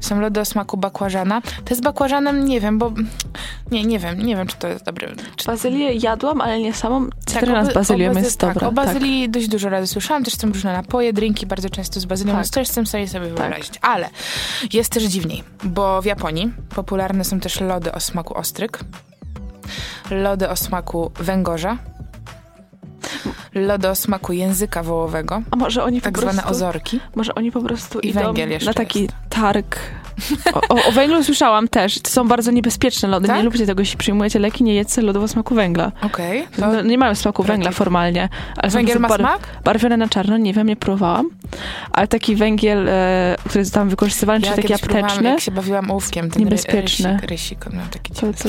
Są 0.00 0.20
lody 0.20 0.40
o 0.40 0.44
smaku 0.44 0.76
bakłażana. 0.76 1.42
To 1.64 1.74
z 1.74 1.80
bakłażanem 1.80 2.44
nie 2.44 2.60
wiem, 2.60 2.78
bo 2.78 2.92
nie, 3.70 3.84
nie 3.84 3.98
wiem, 3.98 4.18
nie 4.18 4.36
wiem, 4.36 4.46
czy 4.46 4.56
to 4.56 4.68
jest 4.68 4.84
dobre. 4.84 5.08
Czy... 5.36 5.46
Bazylię 5.46 5.92
jadłam, 5.92 6.40
ale 6.40 6.60
nie 6.60 6.74
samą. 6.74 7.08
Cytryna 7.26 7.60
o 7.60 7.64
z 7.64 7.74
bazylią 7.74 8.12
jest 8.12 8.40
tak, 8.40 8.54
dobra. 8.54 8.68
O 8.68 8.72
bazylii 8.72 9.28
dość 9.28 9.48
dużo 9.48 9.68
razy 9.68 9.86
słyszałam, 9.86 10.24
też 10.24 10.34
są 10.34 10.48
różne 10.48 10.72
napoje, 10.72 11.12
drinki 11.12 11.46
bardzo 11.46 11.70
często 11.70 12.00
z 12.00 12.04
bazylią, 12.04 12.32
Tak. 12.32 12.40
więc 12.40 12.50
też 12.50 12.68
chcę 12.68 12.86
sobie 12.86 13.08
sobie 13.08 13.26
wyobrazić. 13.26 13.78
Ale 13.82 14.08
jest 14.72 14.92
też 14.92 15.04
dziwniej, 15.04 15.44
bo 15.64 16.02
w 16.02 16.04
Japonii 16.04 16.52
popularne 16.74 17.24
są 17.24 17.40
też 17.40 17.60
lody 17.60 17.92
o 17.92 18.00
smaku 18.00 18.34
ostryg, 18.34 18.80
lody 20.10 20.48
o 20.48 20.56
smaku 20.56 21.10
węgorza, 21.14 21.78
lody 23.54 23.88
o 23.88 23.94
smaku 23.94 24.32
języka 24.32 24.82
wołowego, 24.82 25.42
A 25.50 25.56
może 25.56 25.84
oni 25.84 26.00
tak 26.00 26.14
po 26.14 26.20
zwane 26.20 26.34
prostu, 26.42 26.50
ozorki. 26.50 27.00
Może 27.14 27.34
oni 27.34 27.52
po 27.52 27.62
prostu 27.62 28.00
I 28.00 28.08
idą 28.08 28.20
węgiel 28.20 28.50
jeszcze 28.50 28.70
na 28.70 28.74
taki 28.74 29.02
jest. 29.02 29.14
targ. 29.30 29.76
O, 30.52 30.60
o, 30.74 30.84
o 30.88 30.92
węglu 30.92 31.24
słyszałam 31.24 31.68
też. 31.68 31.98
To 32.00 32.10
są 32.10 32.28
bardzo 32.28 32.50
niebezpieczne 32.50 33.08
lody. 33.08 33.26
Tak? 33.26 33.36
Nie 33.36 33.42
lubcie 33.42 33.66
tego, 33.66 33.82
jeśli 33.82 33.96
przyjmujecie 33.98 34.38
leki, 34.38 34.64
nie 34.64 34.74
jedzcie 34.74 35.02
lodów 35.02 35.24
o 35.24 35.28
smaku 35.28 35.54
węgla. 35.54 35.92
Okej, 36.02 36.46
to 36.56 36.60
No, 36.72 36.82
nie 36.82 36.98
mają 36.98 37.14
smaku 37.14 37.42
węgla 37.42 37.70
formalnie. 37.70 38.28
Ale 38.56 38.72
węgiel 38.72 38.98
ma 39.00 39.08
prostu 39.08 39.24
smak? 39.24 39.40
barwione 39.64 39.96
na 39.96 40.08
czarno, 40.08 40.36
nie 40.38 40.52
wiem, 40.52 40.66
nie 40.66 40.76
próbowałam. 40.76 41.30
Ale 41.92 42.08
taki 42.08 42.36
węgiel, 42.36 42.88
e, 42.88 43.36
który 43.44 43.58
jest 43.60 43.74
tam 43.74 43.88
wykorzystywany, 43.88 44.46
Ja 44.46 44.50
czy 44.56 44.62
taki 44.62 44.74
apteczny, 44.74 45.28
jak 45.30 45.40
się 45.40 45.50
bawiłam 45.50 45.90
ołówkiem, 45.90 46.30
ten 46.30 46.42
Niebezpieczne. 46.44 47.12
Rysik, 47.12 47.30
rysik, 47.30 47.66
on 47.66 47.76
miał 47.76 47.86
taki 47.86 48.12
to, 48.14 48.20
to, 48.20 48.32
to, 48.42 48.48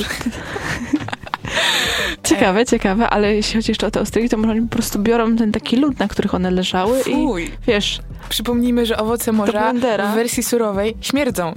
Ciekawe, 2.28 2.66
ciekawe, 2.66 3.10
ale 3.10 3.34
jeśli 3.34 3.54
chodzi 3.54 3.70
jeszcze 3.70 3.86
o 3.86 3.90
te 3.90 4.00
ostrygi, 4.00 4.28
to 4.28 4.36
może 4.36 4.50
oni 4.50 4.60
po 4.62 4.68
prostu 4.68 4.98
biorą 4.98 5.36
ten 5.36 5.52
taki 5.52 5.76
lód, 5.76 5.98
na 5.98 6.08
których 6.08 6.34
one 6.34 6.50
leżały 6.50 7.04
Fuj. 7.04 7.44
i 7.44 7.50
wiesz, 7.66 8.00
Przypomnijmy, 8.28 8.86
że 8.86 8.96
owoce 8.96 9.32
morza 9.32 9.72
w 10.12 10.14
wersji 10.14 10.42
surowej 10.42 10.96
śmierdzą. 11.00 11.52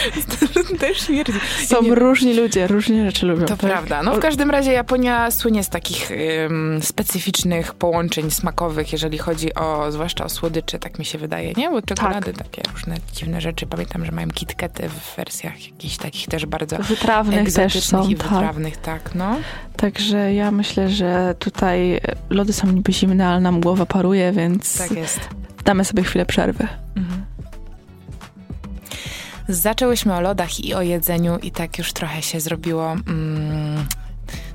Też 0.80 1.06
śmierdzi. 1.06 1.32
są 1.66 1.82
Nie- 1.82 1.94
różni 1.94 2.34
ludzie, 2.34 2.66
różnie 2.66 3.06
rzeczy 3.06 3.26
lubią. 3.26 3.46
To 3.46 3.56
tak? 3.56 3.70
prawda. 3.70 4.02
No 4.02 4.14
w 4.14 4.18
każdym 4.18 4.50
razie 4.50 4.72
Japonia 4.72 5.30
słynie 5.30 5.64
z 5.64 5.68
takich 5.68 6.10
ym, 6.10 6.80
specyficznych 6.82 7.74
połączeń 7.74 8.30
smakowych, 8.30 8.92
jeżeli 8.92 9.18
chodzi 9.18 9.54
o, 9.54 9.92
zwłaszcza 9.92 10.24
o 10.24 10.28
słodycze, 10.28 10.78
tak 10.78 10.98
mi 10.98 11.04
się 11.04 11.18
wydaje, 11.18 11.52
nie? 11.56 11.70
Bo 11.70 11.82
czekolady, 11.82 12.32
takie 12.32 12.62
różne 12.72 12.96
dziwne 13.12 13.40
rzeczy. 13.40 13.66
Pamiętam, 13.66 14.06
że 14.06 14.12
mają 14.12 14.28
kitkety 14.28 14.88
w 14.88 15.16
wersjach 15.16 15.66
jakichś 15.66 15.96
takich 15.96 16.28
też 16.28 16.46
bardzo 16.46 16.76
Wytrawnych 16.76 17.52
też 17.52 17.84
są, 17.84 18.08
i 18.08 18.16
tak. 18.16 18.28
wytrawnych, 18.28 18.76
tak, 18.76 19.14
no. 19.14 19.36
Także 19.94 20.34
ja 20.34 20.50
myślę, 20.50 20.88
że 20.88 21.34
tutaj 21.38 22.00
lody 22.30 22.52
są 22.52 22.66
niby 22.72 22.92
zimne, 22.92 23.26
ale 23.28 23.40
nam 23.40 23.60
głowa 23.60 23.86
paruje, 23.86 24.32
więc 24.32 24.78
Tak 24.78 24.90
jest. 24.90 25.20
damy 25.64 25.84
sobie 25.84 26.02
chwilę 26.02 26.26
przerwy. 26.26 26.68
Mhm. 26.96 27.24
Zaczęłyśmy 29.48 30.14
o 30.14 30.20
lodach 30.20 30.60
i 30.64 30.74
o 30.74 30.82
jedzeniu 30.82 31.38
i 31.38 31.50
tak 31.50 31.78
już 31.78 31.92
trochę 31.92 32.22
się 32.22 32.40
zrobiło... 32.40 32.92
Mm, 32.92 33.84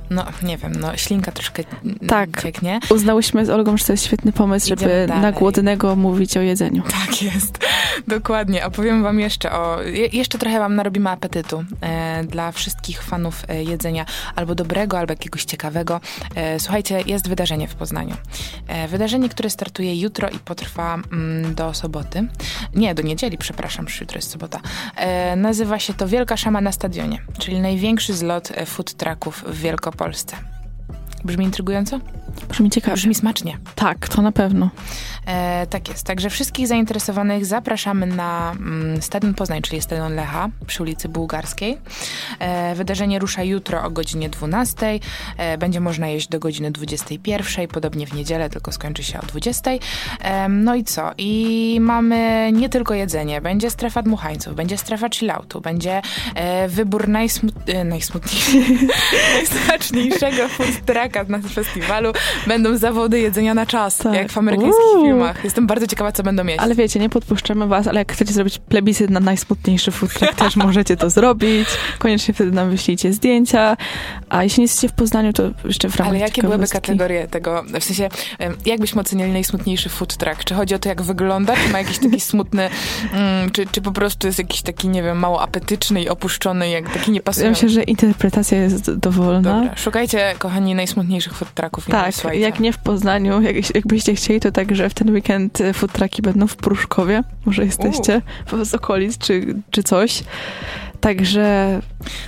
no, 0.10 0.26
nie 0.44 0.58
wiem, 0.58 0.72
no 0.80 0.98
ślinka 0.98 1.32
troszkę 1.32 1.64
Tak. 2.08 2.42
cieknie. 2.42 2.80
Uznałyśmy 2.90 3.46
z 3.46 3.50
Olgą, 3.50 3.78
że 3.78 3.86
to 3.86 3.94
jest 3.94 4.06
świetny 4.06 4.32
pomysł, 4.32 4.66
Idziemy 4.74 4.82
żeby 4.82 5.08
dalej. 5.08 5.22
na 5.24 5.32
głodnego 5.32 5.96
mówić 5.96 6.38
o 6.38 6.42
jedzeniu. 6.42 6.84
Tak 7.08 7.22
jest, 7.22 7.58
dokładnie. 8.08 8.66
Opowiem 8.66 9.04
wam 9.04 9.20
jeszcze 9.20 9.52
o... 9.52 9.82
Je, 9.82 10.06
jeszcze 10.08 10.38
trochę 10.38 10.60
wam 10.60 10.76
narobimy 10.76 11.10
apetytu 11.10 11.64
e, 11.82 12.24
dla 12.24 12.52
wszystkich 12.52 13.04
fanów 13.04 13.44
e, 13.48 13.64
jedzenia 13.64 14.06
albo 14.36 14.56
dobrego, 14.56 15.00
albo 15.00 15.12
jakiegoś 15.14 15.46
ciekawego. 15.46 16.02
E, 16.36 16.60
słuchajcie, 16.60 17.02
jest 17.06 17.28
wydarzenie 17.30 17.68
w 17.68 17.76
Poznaniu. 17.76 18.16
E, 18.68 18.88
wydarzenie, 18.88 19.30
które 19.30 19.50
startuje 19.50 20.02
jutro 20.02 20.30
i 20.30 20.40
potrwa 20.40 20.96
mm, 21.12 21.56
do 21.56 21.74
soboty. 21.74 22.28
Nie, 22.76 22.96
do 22.96 23.02
niedzieli, 23.04 23.38
przepraszam, 23.38 23.86
już 23.86 24.02
jutro 24.02 24.18
jest 24.18 24.32
sobota. 24.32 24.60
E, 24.96 25.36
nazywa 25.36 25.80
się 25.80 25.94
to 25.94 26.08
Wielka 26.08 26.38
Szama 26.38 26.62
na 26.62 26.72
Stadionie, 26.72 27.22
czyli 27.40 27.60
największy 27.60 28.14
zlot 28.14 28.52
e, 28.56 28.66
food 28.66 28.94
trucków 28.94 29.44
w 29.48 29.60
Wielkopolsce. 29.62 29.99
Polsce. 30.00 30.36
Brzmi 31.24 31.46
intrygująco? 31.46 32.00
Brzmi 32.50 32.70
ciekawie. 32.70 32.96
Brzmi 32.96 33.16
smacznie. 33.16 33.58
Tak, 33.76 34.10
to 34.10 34.22
na 34.22 34.32
pewno. 34.32 34.70
E, 35.26 35.68
tak 35.70 35.90
jest. 35.90 36.06
Także 36.06 36.30
wszystkich 36.30 36.68
zainteresowanych 36.68 37.46
zapraszamy 37.46 38.06
na 38.06 38.52
mm, 38.52 39.02
Stadion 39.02 39.34
Poznań, 39.34 39.62
czyli 39.62 39.82
Stadion 39.82 40.16
Lecha 40.16 40.50
przy 40.68 40.84
ulicy 40.84 41.10
Bułgarskiej. 41.10 41.78
E, 42.40 42.76
wydarzenie 42.76 43.20
rusza 43.20 43.44
jutro 43.44 43.84
o 43.84 43.90
godzinie 43.90 44.30
12. 44.30 45.00
E, 45.38 45.58
będzie 45.58 45.80
można 45.80 46.08
jeść 46.08 46.28
do 46.28 46.40
godziny 46.40 46.72
21, 46.72 47.68
podobnie 47.68 48.08
w 48.08 48.14
niedzielę, 48.14 48.50
tylko 48.50 48.72
skończy 48.72 49.04
się 49.04 49.20
o 49.20 49.26
20. 49.26 49.72
E, 50.22 50.50
no 50.50 50.76
i 50.76 50.84
co? 50.84 51.12
I 51.18 51.78
mamy 51.82 52.50
nie 52.54 52.70
tylko 52.70 52.94
jedzenie. 52.94 53.42
Będzie 53.42 53.70
strefa 53.70 54.02
dmuchańców, 54.02 54.56
będzie 54.56 54.78
strefa 54.78 55.10
chilloutu, 55.10 55.62
będzie 55.62 56.02
e, 56.36 56.68
wybór 56.68 57.08
najsmut... 57.08 57.56
e, 57.68 57.84
najsmutniejszego, 57.84 58.94
najsmaczniejszego 59.36 60.48
food 60.48 60.82
trucka 61.10 61.38
na 61.38 61.40
festiwalu. 61.50 62.14
Będą 62.48 62.78
zawody 62.78 63.20
jedzenia 63.20 63.54
na 63.54 63.66
czas, 63.66 63.98
Tak. 63.98 64.14
jak 64.14 64.32
w 64.32 64.38
amerykańskich 64.38 64.86
Uuu. 64.96 65.06
filmach. 65.06 65.44
Jestem 65.44 65.68
bardzo 65.68 65.88
ciekawa, 65.88 66.12
co 66.12 66.24
będą 66.24 66.46
jeść. 66.46 66.60
Ale 66.60 66.76
wiecie, 66.76 67.00
nie 67.00 67.10
podpuszczamy 67.10 67.68
was, 67.68 67.88
ale 67.88 68.00
jak 68.00 68.12
chcecie 68.14 68.34
zrobić 68.34 68.58
plebiscyt 68.58 69.10
na 69.10 69.20
najsmutniejszy 69.20 69.92
food 69.92 70.14
truck, 70.14 70.34
też 70.36 70.56
możecie 70.66 70.98
to 70.98 71.10
zrobić. 71.10 71.68
Koniecznie 72.00 72.34
wtedy 72.34 72.52
nam 72.52 72.70
wyślijcie 72.70 73.14
zdjęcia. 73.14 73.78
A 74.30 74.44
jeśli 74.44 74.62
nie 74.62 74.64
jesteście 74.64 74.90
w 74.90 74.94
Poznaniu, 74.94 75.34
to 75.34 75.44
jeszcze 75.66 75.90
w 75.90 75.96
ramach 75.96 76.12
Ale 76.14 76.20
jakie 76.20 76.42
byłyby 76.42 76.68
kategorie 76.68 77.28
tego, 77.28 77.64
w 77.80 77.84
sensie, 77.84 78.10
em, 78.40 78.58
jak 78.66 78.80
byśmy 78.80 79.02
ocenili 79.02 79.32
najsmutniejszy 79.32 79.90
food 79.90 80.18
truck? 80.18 80.44
Czy 80.44 80.54
chodzi 80.54 80.76
o 80.76 80.80
to, 80.80 80.90
jak 80.90 81.02
wygląda, 81.02 81.56
czy 81.56 81.70
ma 81.70 81.80
jakiś 81.80 81.98
taki 82.00 82.20
smutny, 82.20 82.70
mm, 83.14 83.52
czy, 83.52 83.66
czy 83.72 83.82
po 83.82 83.92
prostu 83.92 84.28
jest 84.28 84.40
jakiś 84.40 84.62
taki, 84.62 84.88
nie 84.88 85.04
wiem, 85.04 85.20
mało 85.20 85.42
apetyczny 85.42 86.02
i 86.04 86.10
opuszczony, 86.10 86.70
jak 86.70 86.90
taki 86.94 87.12
Ja 87.12 87.14
niepasujący? 87.14 87.66
myślę, 87.66 87.70
że 87.70 87.84
interpretacja 87.84 88.58
jest 88.58 88.96
dowolna. 88.96 89.42
Dobra, 89.60 89.76
szukajcie, 89.76 90.34
kochani, 90.40 90.76
najsmutniejszych 90.76 90.99
food 91.34 91.54
trucków 91.54 91.86
Tak, 91.86 92.14
słuchajcie. 92.16 92.42
jak 92.42 92.60
nie 92.60 92.74
w 92.74 92.78
Poznaniu, 92.78 93.42
jak, 93.42 93.76
jakbyście 93.76 94.16
chcieli, 94.16 94.40
to 94.40 94.52
także 94.52 94.90
w 94.90 94.94
ten 94.94 95.10
weekend 95.14 95.62
e, 95.62 95.74
food 95.74 95.92
trucki 95.92 96.22
będą 96.22 96.48
w 96.48 96.56
Pruszkowie. 96.56 97.24
Może 97.46 97.66
jesteście 97.66 98.22
w- 98.46 98.66
z 98.66 98.74
okolic 98.74 99.18
czy, 99.18 99.56
czy 99.72 99.84
coś. 99.84 100.24
Także 101.02 101.80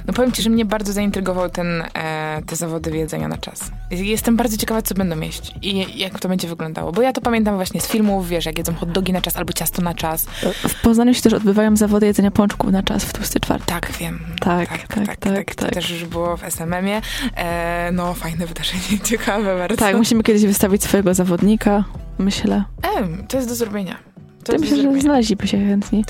No 0.08 0.14
powiem 0.14 0.32
ci, 0.32 0.42
że 0.42 0.50
mnie 0.50 0.66
bardzo 0.66 0.94
zaintrygował 0.94 1.50
ten, 1.50 1.84
e, 1.94 2.42
te 2.46 2.56
zawody 2.56 2.98
jedzenia 2.98 3.28
na 3.28 3.38
czas. 3.38 3.72
Jestem 3.92 4.38
bardzo 4.38 4.58
ciekawa, 4.58 4.82
co 4.82 4.96
będą 4.96 5.20
jeść 5.20 5.54
i 5.62 6.00
jak 6.00 6.20
to 6.20 6.30
będzie 6.30 6.48
wyglądało. 6.48 6.92
Bo 6.92 7.02
ja 7.02 7.14
to 7.14 7.22
pamiętam 7.22 7.56
właśnie 7.56 7.82
z 7.82 7.88
filmów, 7.88 8.28
wiesz, 8.30 8.46
jak 8.46 8.58
jedzą 8.58 8.74
hot 8.76 8.92
dogi 8.92 9.14
na 9.14 9.22
czas 9.22 9.38
albo 9.38 9.54
ciasto 9.54 9.82
na 9.82 9.94
czas. 9.94 10.26
w 10.68 10.82
Poznaniu 10.82 11.14
się 11.14 11.22
też 11.22 11.34
odbywają 11.34 11.76
zawody 11.78 12.06
jedzenia 12.06 12.32
pączków 12.32 12.72
na 12.72 12.84
czas 12.84 13.06
w 13.06 13.14
tłusty 13.14 13.40
czwartek. 13.40 13.68
Tak, 13.68 13.92
wiem. 14.00 14.20
Tak, 14.40 14.70
tak, 14.88 15.18
tak, 15.18 15.56
To 15.56 15.66
tak. 15.66 15.74
też 15.74 15.90
już 15.90 16.06
było 16.06 16.38
w 16.38 16.44
SMM-ie. 16.44 17.02
E, 17.36 17.90
no, 17.94 18.14
fajne 18.14 18.46
wydarzenie, 18.48 19.00
ciekawe 19.10 19.58
bardzo. 19.58 19.78
Tak, 19.78 19.96
musimy 19.96 20.24
kiedyś 20.24 20.46
wystawić 20.46 20.84
swojego 20.84 21.14
zawodnika, 21.14 21.84
myślę. 22.20 22.64
E, 22.98 23.08
to 23.28 23.38
jest 23.38 23.50
do 23.50 23.56
zrobienia. 23.56 24.11
To 24.44 24.54
Ja 24.54 24.60
myślę, 24.60 24.76
że 24.76 24.82
zrobienia. 24.82 25.02
znaleźliby 25.02 25.48
się 25.48 25.58
chętni. 25.66 26.06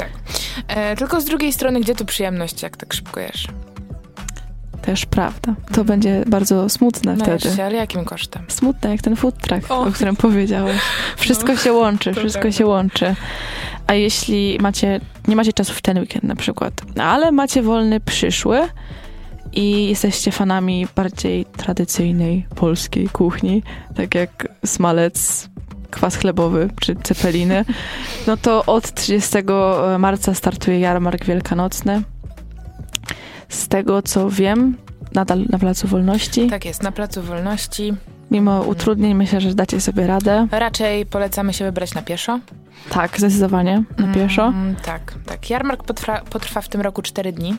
E, 0.68 0.96
tylko 0.96 1.22
z 1.22 1.26
drugiej 1.26 1.54
strony, 1.54 1.80
gdzie 1.82 1.96
tu 1.96 2.06
przyjemność, 2.06 2.64
jak 2.64 2.78
tak 2.78 2.94
szybko 2.94 3.20
jesz? 3.20 3.48
Też 4.82 5.06
prawda. 5.06 5.56
To 5.74 5.84
będzie 5.86 6.24
bardzo 6.28 6.70
smutne 6.70 7.16
No 7.16 7.26
wtedy. 7.26 7.48
jeszcze, 7.48 7.66
ale 7.66 7.76
jakim 7.76 8.06
kosztem? 8.06 8.44
Smutne 8.48 8.92
jak 8.92 9.02
ten 9.02 9.16
food 9.16 9.38
truck, 9.38 9.72
O. 9.72 9.82
o, 9.82 9.92
którym 9.92 10.16
powiedziałeś. 10.16 10.78
Wszystko 11.18 11.48
No, 11.54 11.58
się 11.60 11.74
łączy, 11.74 12.14
wszystko 12.14 12.52
się 12.52 12.66
łączy. 12.66 13.16
A 13.88 13.94
jeśli 13.94 14.58
macie, 14.62 15.00
nie 15.28 15.36
macie 15.36 15.54
czasu 15.54 15.74
w 15.74 15.82
ten 15.82 15.98
weekend 16.00 16.24
na 16.24 16.36
przykład, 16.36 16.74
ale 17.00 17.32
macie 17.32 17.62
wolny 17.62 18.00
przyszły 18.00 18.60
i 19.54 19.88
jesteście 19.90 20.32
fanami 20.32 20.88
bardziej 20.96 21.46
tradycyjnej 21.46 22.46
polskiej 22.56 23.10
kuchni, 23.10 23.64
tak 23.96 24.16
jak 24.16 24.48
smalec, 24.66 25.50
kwas 25.92 26.16
chlebowy 26.16 26.70
czy 26.82 26.96
cepeliny, 27.04 27.66
no 28.28 28.38
to 28.38 28.66
od 28.66 28.94
30 28.94 29.38
marca 30.00 30.34
startuje 30.34 30.80
jarmark 30.80 31.26
wielkanocny. 31.26 32.02
Z 33.50 33.68
tego 33.68 34.02
co 34.02 34.30
wiem, 34.30 34.78
nadal 35.14 35.46
na 35.50 35.60
Placu 35.60 35.88
Wolności. 35.88 36.48
Tak 36.48 36.66
jest, 36.66 36.84
na 36.84 36.92
Placu 36.92 37.22
Wolności. 37.22 37.94
Mimo 38.32 38.62
utrudnień 38.62 39.16
myślę, 39.16 39.42
że 39.42 39.56
dacie 39.56 39.82
sobie 39.82 40.08
radę. 40.08 40.48
Raczej 40.52 41.06
polecamy 41.06 41.54
się 41.54 41.66
wybrać 41.66 41.94
na 41.94 42.02
pieszo. 42.02 42.40
Tak, 42.90 43.18
zdecydowanie, 43.18 43.84
na 43.98 44.14
pieszo. 44.14 44.48
Mm, 44.48 44.76
tak, 44.76 45.14
tak. 45.26 45.50
Jarmark 45.50 45.84
potrwa, 45.84 46.22
potrwa 46.30 46.62
w 46.62 46.70
tym 46.70 46.82
roku 46.82 47.02
4 47.02 47.32
dni. 47.32 47.56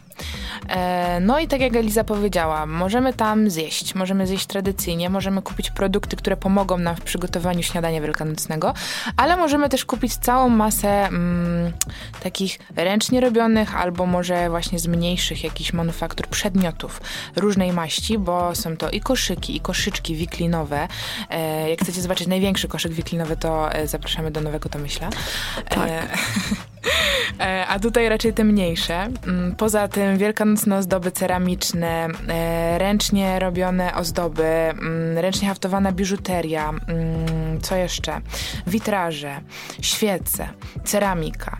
E, 0.68 1.20
no 1.20 1.38
i 1.38 1.48
tak 1.48 1.60
jak 1.60 1.76
Eliza 1.76 2.04
powiedziała, 2.04 2.66
możemy 2.66 3.12
tam 3.12 3.50
zjeść. 3.50 3.94
Możemy 3.94 4.26
zjeść 4.26 4.46
tradycyjnie, 4.46 5.10
możemy 5.10 5.42
kupić 5.42 5.70
produkty, 5.70 6.16
które 6.16 6.36
pomogą 6.36 6.78
nam 6.78 6.96
w 6.96 7.00
przygotowaniu 7.00 7.62
śniadania 7.62 8.00
wielkanocnego, 8.00 8.74
ale 9.16 9.36
możemy 9.36 9.68
też 9.68 9.84
kupić 9.84 10.16
całą 10.16 10.48
masę 10.48 11.06
mm, 11.06 11.72
takich 12.22 12.58
ręcznie 12.76 13.20
robionych 13.20 13.76
albo 13.76 14.06
może 14.06 14.50
właśnie 14.50 14.78
z 14.78 14.86
mniejszych 14.86 15.44
jakichś 15.44 15.72
manufaktur 15.72 16.26
przedmiotów 16.26 17.00
różnej 17.36 17.72
maści, 17.72 18.18
bo 18.18 18.54
są 18.54 18.76
to 18.76 18.90
i 18.90 19.00
koszyki, 19.00 19.56
i 19.56 19.60
koszyczki 19.60 20.16
wiklinowe. 20.16 20.61
E, 21.30 21.70
jak 21.70 21.80
chcecie 21.80 22.02
zobaczyć 22.02 22.26
największy 22.26 22.68
koszyk 22.68 22.92
wiklinowy, 22.92 23.36
to 23.36 23.72
e, 23.72 23.86
zapraszamy 23.86 24.30
do 24.30 24.40
Nowego 24.40 24.68
Tomyśla. 24.68 25.10
Tak. 25.68 25.88
E, 25.88 26.02
e, 27.46 27.66
a 27.66 27.78
tutaj 27.78 28.08
raczej 28.08 28.32
te 28.32 28.44
mniejsze. 28.44 29.08
Mm, 29.26 29.54
Poza 29.56 29.88
tym 29.88 30.18
wielkanocne 30.18 30.76
ozdoby 30.76 31.10
ceramiczne, 31.12 32.08
ręcznie 32.78 33.38
robione 33.38 33.94
ozdoby, 33.94 34.44
mm, 34.44 35.18
ręcznie 35.18 35.48
haftowana 35.48 35.92
biżuteria, 35.92 36.68
mm, 36.68 37.60
co 37.60 37.76
jeszcze? 37.76 38.20
Witraże, 38.66 39.40
świece, 39.82 40.48
ceramika, 40.84 41.56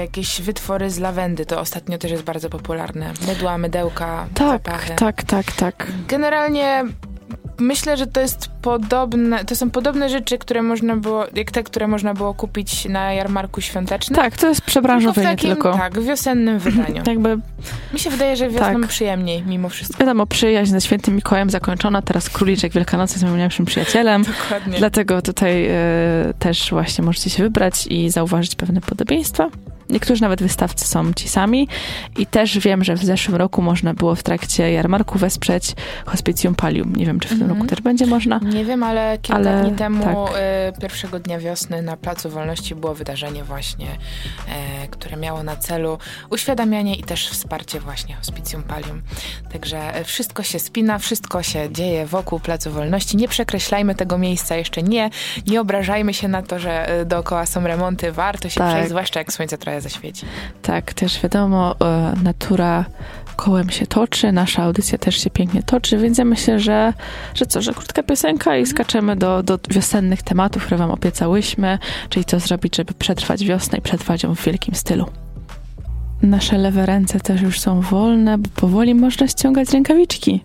jakieś 0.00 0.40
wytwory 0.42 0.90
z 0.90 0.98
lawendy, 0.98 1.46
to 1.46 1.60
ostatnio 1.60 1.98
też 1.98 2.10
jest 2.10 2.22
bardzo 2.22 2.50
popularne. 2.50 3.12
Mydła, 3.26 3.58
mydełka, 3.58 4.26
Tak, 4.34 4.48
zapachy. 4.62 4.94
tak, 4.96 5.22
tak, 5.24 5.52
tak. 5.52 5.86
Generalnie 6.08 6.84
myślę, 7.58 7.96
że 7.96 8.06
to 8.06 8.20
jest 8.20 8.50
podobne, 8.62 9.44
to 9.44 9.56
są 9.56 9.70
podobne 9.70 10.08
rzeczy, 10.08 10.38
które 10.38 10.62
można 10.62 10.96
było, 10.96 11.24
jak 11.34 11.50
te, 11.50 11.62
które 11.62 11.88
można 11.88 12.14
było 12.14 12.34
kupić 12.34 12.84
na 12.84 13.12
jarmarku 13.12 13.60
świątecznym. 13.60 14.16
Tak, 14.16 14.36
to 14.36 14.48
jest 14.48 14.60
tylko 14.60 14.70
w 14.70 14.72
przebranżowienie 14.72 15.28
takim, 15.28 15.50
tylko. 15.50 15.72
tak, 15.72 16.00
wiosennym 16.00 16.58
wydaniu. 16.58 17.02
Jakby, 17.12 17.38
Mi 17.92 17.98
się 17.98 18.10
wydaje, 18.10 18.36
że 18.36 18.48
wiosną 18.50 18.80
Tak. 18.80 18.86
przyjemniej 18.90 19.42
mimo 19.46 19.68
wszystko. 19.68 19.98
wiadomo, 19.98 20.26
przyjaźń 20.26 20.72
ze 20.72 20.80
świętym 20.80 21.14
Mikołajem 21.16 21.50
zakończona, 21.50 22.02
teraz 22.02 22.30
króliczek 22.30 22.72
Wielkanocy 22.72 23.14
jest 23.14 23.22
moim 23.24 23.36
najlepszym 23.36 23.66
przyjacielem. 23.66 24.22
Dokładnie. 24.42 24.78
Dlatego 24.78 25.22
tutaj 25.22 25.66
e, 25.66 25.74
też 26.38 26.70
właśnie 26.70 27.04
możecie 27.04 27.30
się 27.30 27.42
wybrać 27.42 27.86
i 27.86 28.10
zauważyć 28.10 28.54
pewne 28.54 28.80
podobieństwa. 28.80 29.48
Niektórzy 29.92 30.22
nawet 30.22 30.42
wystawcy 30.42 30.86
są 30.86 31.12
ci 31.12 31.28
sami 31.28 31.68
i 32.18 32.26
też 32.26 32.58
wiem, 32.58 32.84
że 32.84 32.94
w 32.94 33.04
zeszłym 33.04 33.36
roku 33.36 33.62
można 33.62 33.94
było 33.94 34.14
w 34.14 34.22
trakcie 34.22 34.72
jarmarku 34.72 35.18
wesprzeć 35.18 35.72
Hospicjum 36.06 36.54
Palium. 36.54 36.96
Nie 36.96 37.06
wiem, 37.06 37.20
czy 37.20 37.28
w 37.28 37.30
tym 37.30 37.40
Mhm. 37.42 37.58
roku 37.58 37.68
też 37.70 37.80
będzie 37.80 38.06
można. 38.06 38.38
Nie 38.42 38.64
wiem, 38.64 38.82
ale 38.82 39.18
kilka 39.18 39.34
Ale 39.40 39.62
dni 39.64 39.72
temu, 39.78 40.04
tak. 40.04 40.34
e, 40.36 40.72
pierwszego 40.80 41.18
dnia 41.20 41.38
wiosny 41.38 41.82
na 41.82 41.96
Placu 41.96 42.30
Wolności 42.30 42.74
było 42.74 42.94
wydarzenie 42.94 43.44
właśnie, 43.44 43.86
e, 44.48 44.88
które 44.88 45.16
miało 45.16 45.42
na 45.42 45.56
celu 45.56 45.98
uświadamianie 46.30 46.94
i 46.96 47.02
też 47.02 47.28
wsparcie 47.28 47.80
właśnie 47.80 48.14
Hospicjum 48.14 48.62
Palium. 48.62 49.02
Także 49.52 49.94
e, 49.94 50.04
wszystko 50.04 50.42
się 50.42 50.58
spina, 50.58 50.98
wszystko 50.98 51.42
się 51.42 51.68
dzieje 51.72 52.06
wokół 52.06 52.40
Placu 52.40 52.70
Wolności. 52.70 53.16
Nie 53.16 53.28
przekreślajmy 53.28 53.94
tego 53.94 54.18
miejsca 54.18 54.56
jeszcze, 54.56 54.82
nie, 54.82 55.10
nie 55.46 55.60
obrażajmy 55.60 56.14
się 56.14 56.28
na 56.28 56.42
to, 56.42 56.58
że 56.58 56.88
e, 56.88 57.04
dookoła 57.04 57.46
są 57.46 57.60
remonty. 57.66 58.12
Warto 58.12 58.48
się 58.48 58.58
Tak. 58.60 58.70
przejść, 58.70 58.88
zwłaszcza 58.88 59.20
jak 59.20 59.32
słońce 59.32 59.58
trochę 59.58 59.80
zaświeci. 59.82 60.26
Tak, 60.62 60.94
też 60.94 61.20
wiadomo, 61.22 61.74
e, 61.80 62.14
natura 62.22 62.84
kołem 63.36 63.70
się 63.70 63.86
toczy, 63.86 64.32
nasza 64.32 64.62
audycja 64.62 64.98
też 64.98 65.16
się 65.16 65.30
pięknie 65.30 65.62
toczy, 65.62 65.98
więc 65.98 66.18
ja 66.18 66.24
myślę, 66.24 66.60
że, 66.60 66.92
że 67.34 67.46
co, 67.46 67.62
że 67.62 67.74
krótka 67.74 68.02
piosenka 68.02 68.56
i 68.56 68.66
skaczemy 68.66 69.16
do, 69.16 69.42
do 69.42 69.58
wiosennych 69.70 70.22
tematów, 70.22 70.64
które 70.64 70.78
wam 70.78 70.90
obiecałyśmy, 70.90 71.78
czyli 72.08 72.24
co 72.24 72.40
zrobić, 72.40 72.76
żeby 72.76 72.94
przetrwać 72.94 73.44
wiosnę 73.44 73.78
i 73.78 73.82
przetrwać 73.82 74.22
ją 74.22 74.34
w 74.34 74.44
wielkim 74.44 74.74
stylu. 74.74 75.06
Nasze 76.22 76.58
lewe 76.58 76.86
ręce 76.86 77.20
też 77.20 77.40
już 77.40 77.60
są 77.60 77.80
wolne, 77.80 78.38
bo 78.38 78.48
powoli 78.56 78.94
można 78.94 79.28
ściągać 79.28 79.72
rękawiczki. 79.72 80.44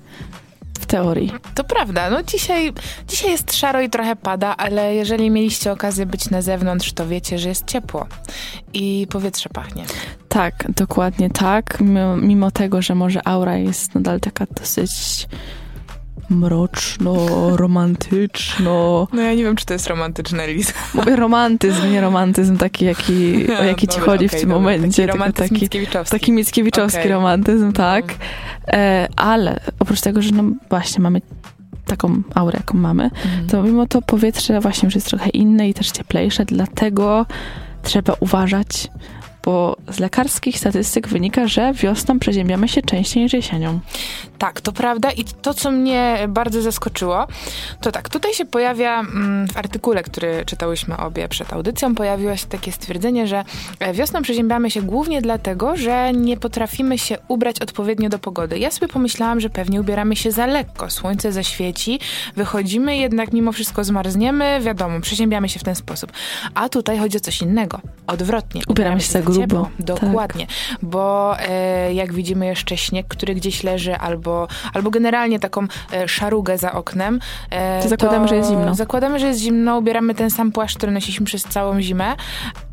W 0.77 0.85
teorii. 0.85 1.31
To 1.55 1.63
prawda, 1.63 2.09
no 2.09 2.23
dzisiaj, 2.23 2.73
dzisiaj 3.07 3.31
jest 3.31 3.55
szaro 3.55 3.81
i 3.81 3.89
trochę 3.89 4.15
pada, 4.15 4.57
ale 4.57 4.95
jeżeli 4.95 5.29
mieliście 5.31 5.71
okazję 5.71 6.05
być 6.05 6.29
na 6.29 6.41
zewnątrz, 6.41 6.93
to 6.93 7.07
wiecie, 7.07 7.39
że 7.39 7.49
jest 7.49 7.65
ciepło 7.65 8.07
i 8.73 9.07
powietrze 9.09 9.49
pachnie. 9.49 9.83
Tak, 10.29 10.71
dokładnie 10.75 11.29
tak. 11.29 11.81
Mimo, 11.81 12.17
mimo 12.17 12.51
tego, 12.51 12.81
że 12.81 12.95
może 12.95 13.27
aura 13.27 13.57
jest 13.57 13.95
nadal 13.95 14.19
taka 14.19 14.45
dosyć 14.55 15.27
mroczno, 16.29 17.15
romantyczno. 17.57 19.07
No 19.13 19.21
ja 19.21 19.33
nie 19.33 19.43
wiem, 19.43 19.55
czy 19.55 19.65
to 19.65 19.73
jest 19.73 19.87
romantyczne, 19.87 20.47
Liz. 20.47 20.73
Mówię 20.93 21.15
romantyzm, 21.15 21.91
nie 21.91 22.01
romantyzm 22.01 22.57
taki, 22.57 22.85
jaki, 22.85 23.33
o 23.59 23.63
jaki 23.63 23.87
ci 23.87 23.97
Dobra, 23.99 24.11
chodzi 24.11 24.27
w 24.27 24.31
okej, 24.31 24.39
tym 24.39 24.49
dobra. 24.49 24.61
momencie. 24.63 25.05
Taki 25.07 25.17
romantyzm 25.17 25.49
taki, 25.49 25.61
Mickiewiczowski. 25.61 26.19
taki 26.19 26.31
mickiewiczowski 26.31 26.99
Okej. 26.99 27.11
romantyzm, 27.11 27.71
tak. 27.73 28.03
Mhm. 28.03 28.19
E, 28.67 29.07
ale 29.15 29.59
oprócz 29.79 30.01
tego, 30.01 30.21
że 30.21 30.31
no 30.31 30.43
właśnie 30.69 31.01
mamy 31.03 31.21
taką 31.85 32.21
aurę, 32.35 32.57
jaką 32.59 32.77
mamy, 32.77 33.03
Mhm. 33.03 33.47
to 33.47 33.63
mimo 33.63 33.85
to 33.87 34.01
powietrze 34.01 34.59
właśnie 34.59 34.87
już 34.87 34.95
jest 34.95 35.07
trochę 35.07 35.29
inne 35.29 35.69
i 35.69 35.73
też 35.73 35.91
cieplejsze, 35.91 36.45
dlatego 36.45 37.25
trzeba 37.83 38.13
uważać, 38.19 38.87
bo 39.47 39.77
z 39.91 39.99
lekarskich 39.99 40.59
statystyk 40.59 41.07
wynika, 41.07 41.47
że 41.47 41.73
wiosną 41.73 42.19
przeziębiamy 42.19 42.67
się 42.67 42.81
częściej 42.81 43.23
niż 43.23 43.33
jesienią. 43.33 43.79
Tak, 44.37 44.61
to 44.61 44.71
prawda 44.71 45.11
i 45.11 45.23
to, 45.23 45.53
co 45.53 45.71
mnie 45.71 46.19
bardzo 46.27 46.61
zaskoczyło, 46.61 47.27
to 47.81 47.91
tak, 47.91 48.09
tutaj 48.09 48.33
się 48.33 48.45
pojawia 48.45 48.99
mm, 48.99 49.47
w 49.47 49.57
artykule, 49.57 50.03
który 50.03 50.45
czytałyśmy 50.45 50.97
obie 50.97 51.27
przed 51.27 51.53
audycją, 51.53 51.95
pojawiło 51.95 52.35
się 52.35 52.47
takie 52.47 52.71
stwierdzenie, 52.71 53.27
że 53.27 53.43
e, 53.79 53.93
wiosną 53.93 54.21
przeziębiamy 54.21 54.71
się 54.71 54.81
głównie 54.81 55.21
dlatego, 55.21 55.77
że 55.77 56.13
nie 56.13 56.37
potrafimy 56.37 56.97
się 56.97 57.17
ubrać 57.27 57.61
odpowiednio 57.61 58.09
do 58.09 58.19
pogody. 58.19 58.59
Ja 58.59 58.71
sobie 58.71 58.87
pomyślałam, 58.87 59.39
że 59.39 59.49
pewnie 59.49 59.81
ubieramy 59.81 60.15
się 60.15 60.31
za 60.31 60.45
lekko, 60.45 60.89
słońce 60.89 61.31
zaświeci, 61.31 61.99
wychodzimy, 62.35 62.97
jednak 62.97 63.33
mimo 63.33 63.51
wszystko 63.51 63.83
zmarzniemy, 63.83 64.59
wiadomo, 64.61 65.01
przeziębiamy 65.01 65.49
się 65.49 65.59
w 65.59 65.63
ten 65.63 65.75
sposób. 65.75 66.11
A 66.55 66.69
tutaj 66.69 66.97
chodzi 66.97 67.17
o 67.17 67.19
coś 67.19 67.41
innego, 67.41 67.79
odwrotnie. 68.07 68.61
Ubieramy 68.67 69.01
się 69.01 69.11
za 69.11 69.21
grubo. 69.21 69.36
Tak. 69.41 69.69
Dokładnie, 69.79 70.47
bo 70.81 71.35
e, 71.39 71.93
jak 71.93 72.13
widzimy 72.13 72.45
jeszcze 72.45 72.77
śnieg, 72.77 73.07
który 73.07 73.35
gdzieś 73.35 73.63
leży, 73.63 73.95
albo, 73.97 74.47
albo 74.73 74.89
generalnie 74.89 75.39
taką 75.39 75.67
e, 75.93 76.07
szarugę 76.07 76.57
za 76.57 76.71
oknem, 76.71 77.19
e, 77.49 77.83
To 77.83 77.89
zakładamy, 77.89 78.27
że 78.27 78.35
jest 78.35 78.49
zimno. 78.49 78.75
Zakładamy, 78.75 79.19
że 79.19 79.27
jest 79.27 79.39
zimno, 79.39 79.77
ubieramy 79.77 80.15
ten 80.15 80.29
sam 80.31 80.51
płaszcz, 80.51 80.77
który 80.77 80.91
nosiliśmy 80.91 81.25
przez 81.25 81.43
całą 81.43 81.81
zimę, 81.81 82.15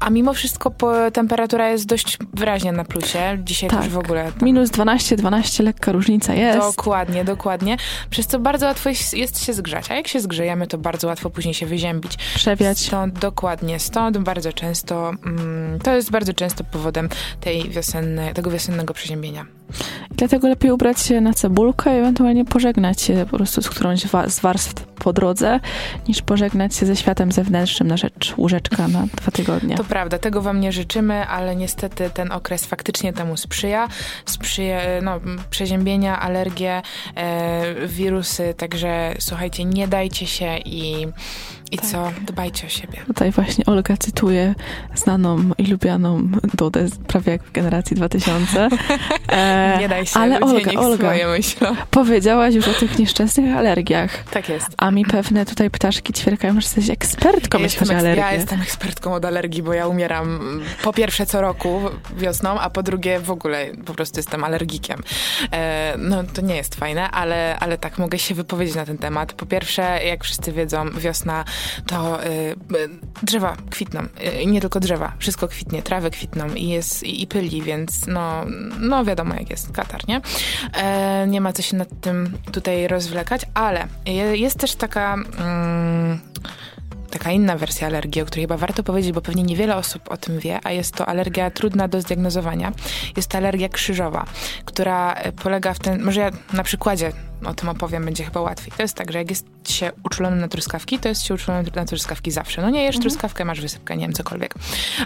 a 0.00 0.10
mimo 0.10 0.34
wszystko 0.34 0.70
po, 0.70 0.92
temperatura 1.12 1.68
jest 1.70 1.86
dość 1.86 2.18
wyraźnie 2.34 2.72
na 2.72 2.84
plusie. 2.84 3.38
Dzisiaj 3.44 3.70
Tak. 3.70 3.84
już 3.84 3.88
w 3.88 3.98
ogóle... 3.98 4.24
tam- 4.24 4.42
Minus 4.42 4.70
12, 4.70 5.16
12, 5.16 5.62
lekka 5.62 5.92
różnica 5.92 6.34
jest. 6.34 6.58
Dokładnie, 6.58 7.24
dokładnie. 7.24 7.76
Przez 8.10 8.26
co 8.26 8.38
bardzo 8.38 8.66
łatwo 8.66 8.88
jest, 8.88 9.14
jest 9.14 9.44
się 9.44 9.52
zgrzać. 9.52 9.90
A 9.90 9.94
jak 9.94 10.08
się 10.08 10.20
zgrzejemy, 10.20 10.66
to 10.66 10.78
bardzo 10.78 11.06
łatwo 11.08 11.30
później 11.30 11.54
się 11.54 11.66
wyziębić. 11.66 12.16
Przewiać. 12.34 12.78
Stąd, 12.78 13.18
dokładnie, 13.18 13.80
stąd 13.80 14.18
bardzo 14.18 14.52
często, 14.52 15.10
mm, 15.26 15.78
to 15.80 15.94
jest 15.94 16.10
bardzo 16.10 16.32
często 16.32 16.43
powodem 16.70 17.08
tej 17.40 17.70
wiosenne, 17.70 18.34
tego 18.34 18.50
wiosennego 18.50 18.94
przeziębienia. 18.94 19.46
Dlatego 20.10 20.48
lepiej 20.48 20.70
ubrać 20.70 21.00
się 21.00 21.20
na 21.20 21.32
cebulkę 21.34 21.96
i 21.96 21.98
ewentualnie 21.98 22.44
pożegnać 22.44 23.02
się 23.02 23.26
po 23.30 23.36
prostu 23.36 23.62
z 23.62 23.70
którąś 23.70 24.06
wa- 24.06 24.28
z 24.28 24.40
warstw 24.40 24.84
po 24.86 25.12
drodze, 25.12 25.60
niż 26.08 26.22
pożegnać 26.22 26.76
się 26.76 26.86
ze 26.86 26.96
światem 26.96 27.32
zewnętrznym 27.32 27.88
na 27.88 27.96
rzecz 27.96 28.34
łóżeczka 28.36 28.88
na 28.88 29.06
dwa 29.20 29.30
tygodnie. 29.32 29.76
To 29.76 29.84
prawda, 29.84 30.18
tego 30.18 30.42
wam 30.42 30.60
nie 30.60 30.72
życzymy, 30.72 31.26
ale 31.26 31.56
niestety 31.56 32.10
ten 32.14 32.32
okres 32.32 32.64
faktycznie 32.64 33.12
temu 33.12 33.36
sprzyja. 33.36 33.88
Sprzyja 34.26 34.80
no, 35.02 35.14
m, 35.14 35.38
przeziębienia, 35.50 36.20
alergie, 36.20 36.82
e, 37.16 37.86
wirusy, 37.86 38.54
także 38.56 39.14
słuchajcie, 39.18 39.64
nie 39.64 39.88
dajcie 39.88 40.26
się 40.26 40.58
i, 40.58 41.06
i 41.70 41.78
Tak. 41.78 41.86
co? 41.90 42.10
Dbajcie 42.20 42.66
o 42.66 42.70
siebie. 42.70 42.98
Tutaj 43.06 43.30
właśnie 43.30 43.66
Olga 43.66 43.96
cytuje 43.96 44.54
znaną 44.94 45.50
i 45.58 45.66
lubianą 45.66 46.28
Dodę 46.54 46.86
prawie 47.06 47.32
jak 47.32 47.42
w 47.44 47.52
generacji 47.52 47.96
2000. 47.96 48.68
E, 49.28 49.76
Nie 49.80 49.88
daj 49.88 50.06
się, 50.06 50.20
ale 50.20 50.40
Olga, 50.40 50.72
Olga, 50.80 51.12
powiedziałaś 51.90 52.54
już 52.54 52.68
o 52.68 52.72
tych 52.74 52.98
nieszczęsnych 52.98 53.56
alergiach. 53.56 54.24
Tak 54.30 54.48
jest. 54.48 54.66
A 54.76 54.90
mi 54.90 55.04
pewne 55.04 55.46
tutaj 55.46 55.70
ptaszki 55.70 56.12
ćwierkają, 56.12 56.52
że 56.52 56.58
jesteś 56.66 56.90
ekspertką, 56.90 57.58
Ja 57.58 57.64
jeśli 57.64 57.78
chodzi 57.78 57.94
o 57.94 57.98
alergię. 57.98 58.20
ja 58.22 58.32
jestem 58.32 58.60
ekspertką 58.62 59.14
od 59.14 59.24
alergii, 59.24 59.62
bo 59.62 59.72
ja 59.72 59.86
umieram 59.86 60.60
po 60.82 60.92
pierwsze 60.92 61.26
co 61.26 61.40
roku 61.40 61.80
wiosną, 62.16 62.60
a 62.60 62.70
po 62.70 62.82
drugie 62.82 63.20
w 63.20 63.30
ogóle 63.30 63.66
po 63.86 63.94
prostu 63.94 64.18
jestem 64.18 64.44
alergikiem. 64.44 65.02
E, 65.52 65.94
no 65.98 66.24
to 66.34 66.42
nie 66.42 66.56
jest 66.56 66.74
fajne, 66.74 67.10
ale, 67.10 67.56
ale 67.60 67.78
tak, 67.78 67.98
mogę 67.98 68.18
się 68.18 68.34
wypowiedzieć 68.34 68.74
na 68.76 68.86
ten 68.86 68.98
temat. 68.98 69.32
Po 69.32 69.46
pierwsze, 69.46 69.82
jak 70.04 70.24
wszyscy 70.24 70.52
wiedzą, 70.52 70.90
wiosna 70.90 71.44
to 71.86 72.24
y, 72.24 72.28
y, 72.28 72.54
drzewa 73.22 73.56
kwitną. 73.70 74.00
Y, 74.42 74.46
nie 74.46 74.60
tylko 74.60 74.80
drzewa, 74.80 75.12
wszystko 75.18 75.48
kwitnie, 75.48 75.82
trawy 75.82 76.10
kwitną 76.10 76.54
i 76.54 76.68
jest 76.68 77.02
i, 77.02 77.22
i 77.22 77.26
pyli, 77.26 77.62
więc 77.62 78.06
no, 78.06 78.44
no 78.80 79.04
wiadomo 79.04 79.34
jak 79.34 79.50
jest 79.50 79.72
katar, 79.72 80.08
nie? 80.08 80.20
E, 80.72 81.26
nie 81.28 81.40
ma 81.40 81.52
co 81.52 81.62
się 81.62 81.76
nad 81.76 81.88
tym 82.00 82.38
tutaj 82.52 82.88
rozwlekać, 82.88 83.42
ale 83.54 83.86
je- 84.06 84.36
jest 84.36 84.58
też 84.58 84.74
taka... 84.74 85.14
Mm, 85.38 86.20
taka 87.10 87.30
inna 87.32 87.56
wersja 87.56 87.86
alergii, 87.86 88.22
o 88.22 88.26
której 88.26 88.42
chyba 88.44 88.56
warto 88.56 88.82
powiedzieć, 88.82 89.12
bo 89.12 89.20
pewnie 89.20 89.42
niewiele 89.42 89.76
osób 89.76 90.10
o 90.10 90.16
tym 90.16 90.38
wie, 90.38 90.60
a 90.64 90.72
jest 90.72 90.94
to 90.94 91.06
alergia 91.06 91.50
trudna 91.50 91.88
do 91.88 92.00
zdiagnozowania. 92.00 92.72
Jest 93.16 93.30
to 93.30 93.38
alergia 93.38 93.68
krzyżowa, 93.68 94.24
która 94.64 95.12
e, 95.12 95.32
polega 95.32 95.74
w 95.74 95.78
ten... 95.78 96.02
Może 96.02 96.20
ja 96.20 96.30
na 96.52 96.62
przykładzie 96.62 97.12
o 97.46 97.54
tym 97.54 97.68
opowiem, 97.68 98.04
będzie 98.04 98.24
chyba 98.24 98.40
łatwiej. 98.40 98.72
To 98.76 98.82
jest 98.82 98.94
tak, 98.94 99.12
że 99.12 99.18
jak 99.18 99.30
jest 99.30 99.46
się 99.68 99.92
uczulonym 100.04 100.40
na 100.40 100.48
truskawki, 100.48 100.98
to 100.98 101.08
jest 101.08 101.22
się 101.22 101.34
uczulony 101.34 101.70
na 101.74 101.84
truskawki 101.84 102.30
zawsze. 102.30 102.62
No 102.62 102.70
nie 102.70 102.84
jesz 102.84 102.98
truskawkę, 102.98 103.44
masz 103.44 103.60
wysypkę, 103.60 103.96
nie 103.96 104.06
wiem, 104.06 104.12
cokolwiek. 104.12 104.54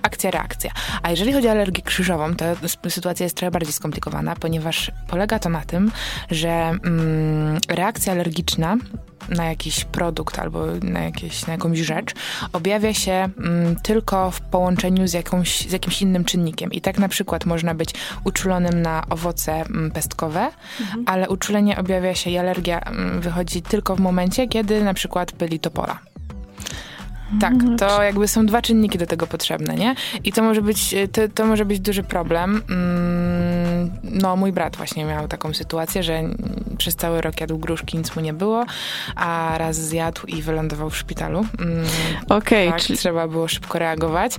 Akcja, 0.03 0.31
reakcja. 0.31 0.71
A 1.03 1.11
jeżeli 1.11 1.33
chodzi 1.33 1.49
o 1.49 1.51
alergię 1.51 1.83
krzyżową, 1.83 2.37
to 2.37 2.45
sytuacja 2.91 3.25
jest 3.25 3.37
trochę 3.37 3.51
bardziej 3.51 3.73
skomplikowana, 3.73 4.37
ponieważ 4.37 4.91
polega 5.09 5.39
to 5.39 5.49
na 5.49 5.65
tym, 5.65 5.93
że 6.31 6.49
mm, 6.49 7.59
reakcja 7.69 8.13
alergiczna 8.13 8.77
na 9.29 9.45
jakiś 9.45 9.85
produkt 9.85 10.39
albo 10.39 10.67
na, 10.83 11.01
jakieś, 11.01 11.47
na 11.47 11.53
jakąś 11.53 11.79
rzecz 11.79 12.15
objawia 12.53 12.95
się 12.95 13.13
mm, 13.13 13.77
tylko 13.77 14.31
w 14.31 14.41
połączeniu 14.41 15.09
z, 15.09 15.13
jakąś, 15.13 15.61
z 15.61 15.73
jakimś 15.73 16.03
innym 16.03 16.25
czynnikiem. 16.25 16.73
I 16.73 16.81
tak 16.81 16.99
na 16.99 17.09
przykład 17.09 17.47
można 17.47 17.75
być 17.75 17.95
uczulonym 18.25 18.83
na 18.83 19.05
owoce 19.11 19.53
mm, 19.53 19.91
pestkowe, 19.91 20.51
ale 21.07 21.29
uczulenie 21.29 21.79
objawia 21.79 22.15
się 22.15 22.28
i 22.29 22.39
alergia 22.39 22.81
mm, 22.81 23.21
wychodzi 23.21 23.63
tylko 23.63 23.97
w 23.97 24.01
momencie, 24.01 24.49
kiedy 24.49 24.85
na 24.85 24.95
przykład 24.95 25.33
byli 25.33 25.61
topola. 25.61 25.99
Tak, 27.41 27.53
to 27.79 28.03
jakby 28.03 28.29
są 28.29 28.47
dwa 28.47 28.63
czynniki 28.63 28.99
do 28.99 29.07
tego 29.07 29.27
potrzebne, 29.27 29.75
nie? 29.75 29.95
I 30.25 30.33
to 30.33 30.43
może 30.43 30.63
być, 30.63 30.95
y, 30.95 31.09
to, 31.09 31.21
to 31.35 31.45
może 31.47 31.65
być 31.65 31.81
duży 31.81 32.03
problem. 32.03 32.63
Mm, 32.71 33.91
No, 34.03 34.37
mój 34.37 34.53
brat 34.53 34.77
właśnie 34.77 35.05
miał 35.05 35.29
taką 35.29 35.55
sytuację, 35.55 36.03
że 36.03 36.23
przez 36.79 36.97
cały 36.97 37.21
rok 37.21 37.41
jadł 37.41 37.59
gruszki, 37.59 37.99
nic 37.99 38.17
mu 38.17 38.23
nie 38.23 38.33
było, 38.33 38.65
a 39.17 39.55
raz 39.59 39.77
zjadł 39.77 40.27
i 40.27 40.43
wylądował 40.43 40.91
w 40.91 40.97
szpitalu. 40.97 41.47
Mm, 41.59 41.85
Okej, 42.29 42.71
tak, 42.71 42.81
czyli 42.81 42.99
trzeba 42.99 43.29
było 43.29 43.49
szybko 43.49 43.79
reagować. 43.79 44.33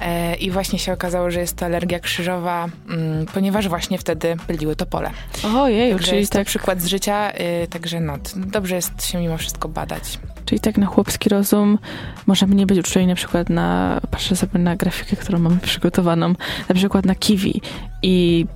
E, 0.00 0.34
I 0.34 0.50
właśnie 0.50 0.78
się 0.78 0.92
okazało, 0.92 1.30
że 1.30 1.40
jest 1.40 1.56
to 1.56 1.66
alergia 1.66 2.00
krzyżowa, 2.00 2.68
mm, 2.88 3.26
ponieważ 3.26 3.68
właśnie 3.68 3.98
wtedy 3.98 4.36
byliły 4.46 4.76
topole. 4.76 5.10
Ojeju, 5.56 5.92
Także 5.94 6.06
czyli 6.08 6.20
jest 6.20 6.32
to 6.32 6.38
tak 6.38 6.46
przykład 6.46 6.82
z 6.82 6.86
życia, 6.86 7.32
y, 7.64 7.66
także 7.66 8.00
no, 8.00 8.14
dobrze 8.36 8.74
jest 8.74 9.06
się 9.06 9.18
mimo 9.18 9.38
wszystko 9.38 9.68
badać. 9.68 10.18
Czyli 10.46 10.60
tak 10.60 10.78
na 10.78 10.86
chłopski 10.86 11.28
rozum 11.28 11.78
możemy 12.26 12.54
nie 12.54 12.66
być 12.66 12.78
uczuleni 12.78 13.08
na 13.08 13.14
przykład 13.14 13.50
na, 13.50 14.00
patrzę 14.10 14.36
sobie 14.36 14.58
na 14.58 14.76
grafikę, 14.76 15.16
którą 15.16 15.38
mamy 15.38 15.56
przygotowaną, 15.58 16.34
na 16.68 16.74
przykład 16.74 17.06
na 17.06 17.14
kiwi 17.14 17.60
i 18.02 18.46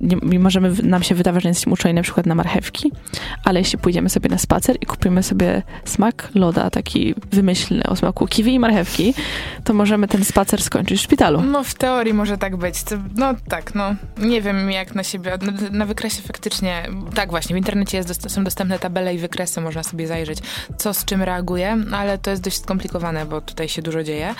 nie, 0.00 0.38
możemy 0.38 0.72
nam 0.82 1.02
się 1.02 1.14
wydawać, 1.14 1.42
że 1.42 1.48
jesteśmy 1.48 1.72
uczeni 1.72 1.94
na 1.94 2.02
przykład 2.02 2.26
na 2.26 2.34
marchewki, 2.34 2.92
ale 3.44 3.58
jeśli 3.58 3.78
pójdziemy 3.78 4.08
sobie 4.08 4.28
na 4.28 4.38
spacer 4.38 4.76
i 4.80 4.86
kupimy 4.86 5.22
sobie 5.22 5.62
smak 5.84 6.28
loda, 6.34 6.70
taki 6.70 7.14
wymyślny 7.32 7.82
o 7.84 7.96
smaku 7.96 8.26
kiwi 8.26 8.54
i 8.54 8.58
marchewki, 8.58 9.14
to 9.64 9.74
możemy 9.74 10.08
ten 10.08 10.24
spacer 10.24 10.62
skończyć 10.62 11.00
w 11.00 11.02
szpitalu. 11.02 11.42
No 11.42 11.64
w 11.64 11.74
teorii 11.74 12.14
może 12.14 12.38
tak 12.38 12.56
być. 12.56 12.74
No 13.16 13.34
tak, 13.48 13.74
no 13.74 13.94
nie 14.18 14.42
wiem 14.42 14.70
jak 14.70 14.94
na 14.94 15.02
siebie, 15.02 15.38
na, 15.42 15.52
na 15.70 15.86
wykresie 15.86 16.22
faktycznie, 16.22 16.82
tak 17.14 17.30
właśnie, 17.30 17.54
w 17.54 17.58
internecie 17.58 17.98
jest, 17.98 18.30
są 18.30 18.44
dostępne 18.44 18.78
tabele 18.78 19.14
i 19.14 19.18
wykresy, 19.18 19.60
można 19.60 19.82
sobie 19.82 20.06
zajrzeć, 20.06 20.38
co 20.76 20.94
z 20.94 21.04
czym 21.04 21.22
reaguje, 21.22 21.76
ale 21.92 22.18
to 22.18 22.30
jest 22.30 22.42
dość 22.42 22.60
skomplikowane, 22.60 23.26
bo 23.26 23.40
tutaj 23.40 23.68
się 23.68 23.82
dużo 23.82 24.02
dzieje. 24.02 24.34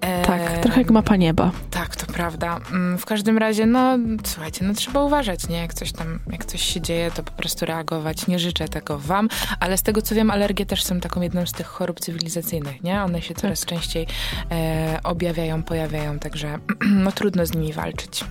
E, 0.00 0.22
tak, 0.22 0.58
trochę 0.58 0.80
jak 0.80 0.90
mapa 0.90 1.16
nieba. 1.16 1.50
Tak, 1.70 1.96
to 1.96 2.06
prawda. 2.12 2.60
Mm, 2.72 2.98
w 2.98 3.06
każdym 3.06 3.38
razie, 3.38 3.66
no 3.66 3.98
słuchajcie, 4.24 4.64
no 4.64 4.74
trzeba 4.74 4.89
uważać, 4.98 5.48
nie? 5.48 5.56
Jak 5.56 5.74
coś 5.74 5.92
tam, 5.92 6.18
jak 6.32 6.44
coś 6.44 6.62
się 6.62 6.80
dzieje, 6.80 7.10
to 7.10 7.22
po 7.22 7.32
prostu 7.32 7.66
reagować. 7.66 8.26
Nie 8.26 8.38
życzę 8.38 8.68
tego 8.68 8.98
wam, 8.98 9.28
ale 9.60 9.78
z 9.78 9.82
tego 9.82 10.02
co 10.02 10.14
wiem, 10.14 10.30
alergie 10.30 10.66
też 10.66 10.84
są 10.84 11.00
taką 11.00 11.20
jedną 11.20 11.46
z 11.46 11.52
tych 11.52 11.66
chorób 11.66 12.00
cywilizacyjnych, 12.00 12.82
nie? 12.82 13.02
One 13.02 13.22
się 13.22 13.34
coraz 13.34 13.60
tak. 13.60 13.68
częściej 13.68 14.06
e, 14.50 14.98
objawiają, 15.04 15.62
pojawiają, 15.62 16.18
także 16.18 16.58
no 17.04 17.12
trudno 17.12 17.46
z 17.46 17.54
nimi 17.54 17.72
walczyć. 17.72 18.24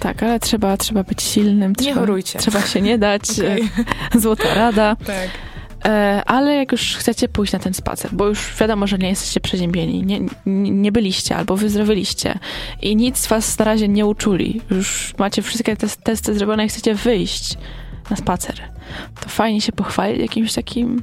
Tak, 0.00 0.22
ale 0.22 0.40
trzeba, 0.40 0.76
trzeba 0.76 1.02
być 1.02 1.22
silnym. 1.22 1.70
Nie 1.70 1.84
trzeba, 1.84 2.00
chorujcie. 2.00 2.38
Trzeba 2.38 2.62
się 2.62 2.80
nie 2.80 2.98
dać. 2.98 3.22
Okay. 3.36 4.20
Złota 4.20 4.54
rada. 4.54 4.96
tak. 5.06 5.30
E, 5.84 6.22
ale 6.26 6.54
jak 6.54 6.72
już 6.72 6.96
chcecie 6.96 7.28
pójść 7.28 7.52
na 7.52 7.58
ten 7.58 7.74
spacer, 7.74 8.10
bo 8.12 8.26
już 8.26 8.56
wiadomo, 8.60 8.86
że 8.86 8.98
nie 8.98 9.08
jesteście 9.08 9.40
przeziębieni, 9.40 10.02
nie, 10.02 10.20
nie 10.70 10.92
byliście 10.92 11.36
albo 11.36 11.56
wyzdrowiliście 11.56 12.38
i 12.82 12.96
nic 12.96 13.26
was 13.26 13.58
na 13.58 13.64
razie 13.64 13.88
nie 13.88 14.06
uczuli, 14.06 14.60
już 14.70 15.14
macie 15.18 15.42
wszystkie 15.42 15.76
te 15.76 15.88
testy 15.88 16.34
zrobione 16.34 16.64
i 16.64 16.68
chcecie 16.68 16.94
wyjść 16.94 17.58
na 18.10 18.16
spacer, 18.16 18.60
to 19.20 19.28
fajnie 19.28 19.60
się 19.60 19.72
pochwalić 19.72 20.20
jakimś 20.20 20.52
takim 20.54 21.02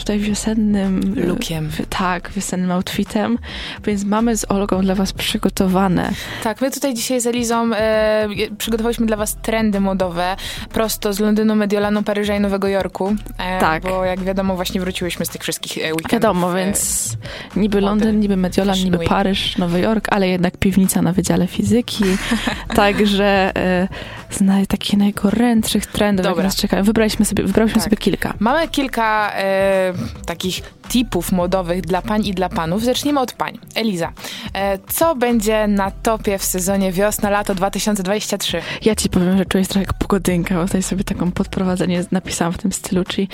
tutaj 0.00 0.18
wiosennym... 0.18 1.14
E, 1.18 1.26
Lookiem. 1.26 1.70
tak, 1.88 2.30
wiosennym 2.30 2.70
outfitem, 2.70 3.38
więc 3.84 4.04
mamy 4.04 4.36
z 4.36 4.50
Olgą 4.50 4.80
dla 4.82 4.94
was 4.94 5.12
przygotowane. 5.12 6.10
Tak, 6.42 6.60
my 6.60 6.70
tutaj 6.70 6.94
dzisiaj 6.94 7.20
z 7.20 7.26
Elizą 7.26 7.74
e, 7.74 8.28
przygotowałyśmy 8.58 9.06
dla 9.06 9.16
was 9.16 9.36
trendy 9.42 9.80
modowe 9.80 10.36
prosto 10.72 11.12
z 11.12 11.20
Londynu, 11.20 11.54
Mediolanu, 11.56 12.02
Paryża 12.02 12.36
i 12.36 12.40
Nowego 12.40 12.68
Jorku. 12.68 13.16
E, 13.38 13.60
tak. 13.60 13.82
Bo 13.82 14.04
jak 14.04 14.20
wiadomo, 14.20 14.56
właśnie 14.56 14.80
wróciłyśmy 14.80 15.26
z 15.26 15.28
tych 15.28 15.42
wszystkich 15.42 15.78
e, 15.78 15.80
weekendów. 15.80 16.12
Wiadomo, 16.12 16.58
e, 16.58 16.64
więc 16.64 17.10
niby 17.56 17.80
Londyn, 17.80 18.20
niby 18.20 18.36
Mediolan, 18.36 18.78
niby 18.78 18.98
Paryż, 18.98 19.58
Nowy 19.58 19.80
Jork, 19.80 20.06
ale 20.10 20.28
jednak 20.28 20.56
piwnica 20.56 21.02
na 21.02 21.12
Wydziale 21.12 21.46
Fizyki. 21.46 22.04
Także 22.74 23.56
e, 23.56 23.88
z 24.30 24.40
naj, 24.40 24.66
takich 24.66 24.98
najgorętszych 24.98 25.86
trendów, 25.86 26.26
Dobra. 26.26 26.44
nas 26.44 26.56
czekają. 26.56 26.84
Wybraliśmy 26.84 27.24
sobie, 27.24 27.44
wybrałyśmy 27.44 27.74
tak. 27.74 27.84
sobie 27.84 27.96
kilka. 27.96 28.34
Mamy 28.38 28.68
kilka 28.68 29.32
e, 29.34 29.89
takich 30.26 30.62
tipów 30.88 31.32
modowych 31.32 31.80
dla 31.80 32.02
pań 32.02 32.26
i 32.26 32.34
dla 32.34 32.48
panów. 32.48 32.84
Zacznijmy 32.84 33.20
od 33.20 33.32
pań. 33.32 33.58
Eliza, 33.74 34.12
e, 34.54 34.78
co 34.78 35.14
będzie 35.14 35.66
na 35.66 35.90
topie 35.90 36.38
w 36.38 36.44
sezonie 36.44 36.92
wiosna-lato 36.92 37.54
2023? 37.54 38.62
Ja 38.84 38.94
ci 38.94 39.08
powiem, 39.08 39.38
że 39.38 39.46
czuję 39.46 39.64
się 39.64 39.68
trochę 39.68 39.80
jak 39.80 39.94
pogodynka, 39.94 40.54
bo 40.54 40.64
tutaj 40.64 40.82
sobie 40.82 41.04
taką 41.04 41.32
podprowadzenie 41.32 42.04
napisałam 42.12 42.52
w 42.52 42.58
tym 42.58 42.72
stylu, 42.72 43.04
czyli 43.04 43.28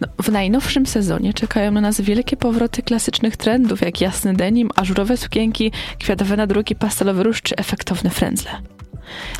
no, 0.00 0.08
w 0.22 0.28
najnowszym 0.28 0.86
sezonie 0.86 1.34
czekają 1.34 1.70
na 1.70 1.80
nas 1.80 2.00
wielkie 2.00 2.36
powroty 2.36 2.82
klasycznych 2.82 3.36
trendów, 3.36 3.80
jak 3.80 4.00
jasny 4.00 4.34
denim, 4.34 4.70
ażurowe 4.76 5.16
sukienki, 5.16 5.72
kwiatowe 5.98 6.36
nadruki, 6.36 6.74
pastelowy 6.76 7.22
róż 7.22 7.42
czy 7.42 7.56
efektowne 7.56 8.10
frędzle. 8.10 8.50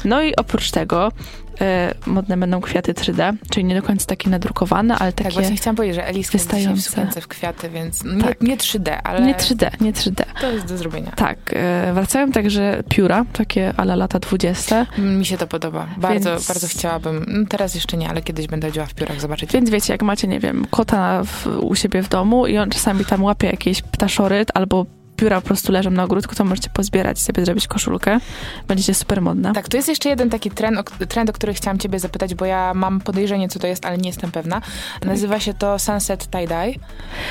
No 0.04 0.22
i 0.22 0.36
oprócz 0.36 0.70
tego 0.70 1.12
modne 2.06 2.36
będą 2.36 2.60
kwiaty 2.60 2.92
3D, 2.92 3.36
czyli 3.50 3.64
nie 3.64 3.74
do 3.74 3.82
końca 3.82 4.06
takie 4.06 4.30
nadrukowane, 4.30 4.94
ale 4.94 5.12
tak, 5.12 5.16
takie 5.16 5.24
Tak, 5.24 5.32
właśnie 5.32 5.56
chciałam 5.56 5.76
powiedzieć, 5.76 5.96
że 5.96 6.06
Elis 6.06 6.30
wystające. 6.30 6.90
w 7.20 7.20
w 7.20 7.28
kwiaty, 7.28 7.70
więc 7.70 8.04
nie, 8.04 8.22
tak. 8.22 8.40
nie 8.40 8.56
3D, 8.56 8.98
ale... 9.04 9.20
Nie 9.20 9.34
3D, 9.34 9.70
nie 9.80 9.92
3D. 9.92 10.24
To 10.40 10.50
jest 10.50 10.66
do 10.66 10.78
zrobienia. 10.78 11.12
Tak. 11.16 11.38
E, 11.52 11.92
wracają 11.94 12.32
także 12.32 12.82
pióra, 12.88 13.24
takie 13.32 13.74
ale 13.76 13.96
lata 13.96 14.18
20. 14.18 14.86
Mi 14.98 15.26
się 15.26 15.38
to 15.38 15.46
podoba. 15.46 15.86
Bardzo, 15.96 16.30
więc... 16.30 16.46
bardzo 16.46 16.68
chciałabym. 16.68 17.24
No, 17.28 17.46
teraz 17.48 17.74
jeszcze 17.74 17.96
nie, 17.96 18.08
ale 18.08 18.22
kiedyś 18.22 18.46
będę 18.46 18.66
chodziła 18.66 18.86
w 18.86 18.94
piórach, 18.94 19.20
zobaczyć. 19.20 19.52
Więc 19.52 19.70
wiecie, 19.70 19.92
jak 19.92 20.02
macie, 20.02 20.28
nie 20.28 20.40
wiem, 20.40 20.66
kota 20.70 21.22
w, 21.24 21.46
u 21.46 21.74
siebie 21.74 22.02
w 22.02 22.08
domu 22.08 22.46
i 22.46 22.58
on 22.58 22.70
czasami 22.70 23.04
tam 23.04 23.22
łapie 23.22 23.46
jakieś 23.46 23.82
ptaszory 23.82 24.44
albo 24.54 24.86
pióra 25.16 25.40
po 25.40 25.46
prostu 25.46 25.72
leżą 25.72 25.90
na 25.90 26.04
ogródku, 26.04 26.34
to 26.34 26.44
możecie 26.44 26.70
pozbierać 26.70 27.22
sobie 27.22 27.44
zrobić 27.44 27.66
koszulkę. 27.66 28.18
Będziecie 28.68 28.94
super 28.94 29.22
modna. 29.22 29.52
Tak, 29.52 29.68
to 29.68 29.76
jest 29.76 29.88
jeszcze 29.88 30.08
jeden 30.08 30.30
taki 30.30 30.50
trend, 30.50 30.78
o, 30.78 31.06
trend, 31.06 31.30
o 31.30 31.32
który 31.32 31.54
chciałam 31.54 31.78
ciebie 31.78 31.98
zapytać, 31.98 32.34
bo 32.34 32.44
ja 32.44 32.74
mam 32.74 33.00
podejrzenie, 33.00 33.48
co 33.48 33.58
to 33.58 33.66
jest, 33.66 33.86
ale 33.86 33.98
nie 33.98 34.08
jestem 34.08 34.30
pewna. 34.30 34.60
Nazywa 35.04 35.40
się 35.40 35.54
to 35.54 35.78
Sunset 35.78 36.30
Tie-Dye. 36.30 36.78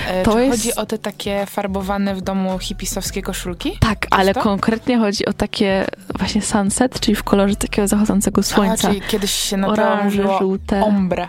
E, 0.08 0.24
to 0.24 0.40
jest... 0.40 0.58
chodzi 0.58 0.76
o 0.76 0.86
te 0.86 0.98
takie 0.98 1.46
farbowane 1.46 2.16
w 2.16 2.22
domu 2.22 2.60
hipisowskie 2.60 3.22
koszulki? 3.22 3.78
Tak, 3.80 4.08
ale 4.12 4.34
to? 4.34 4.42
konkretnie 4.42 4.98
chodzi 4.98 5.26
o 5.26 5.34
takie 5.34 5.86
właśnie 6.20 6.42
sunset, 6.42 7.00
czyli 7.00 7.16
w 7.16 7.24
kolorze 7.24 7.56
takiego 7.56 7.88
zachodzącego 7.88 8.44
słońca. 8.44 8.88
A, 8.88 8.92
czyli 8.92 9.02
kiedyś 9.02 9.32
się 9.32 9.58
na 9.58 9.76
to 9.76 10.04
mówiło 10.04 10.40
żółte. 10.40 10.84
ombre. 10.84 11.28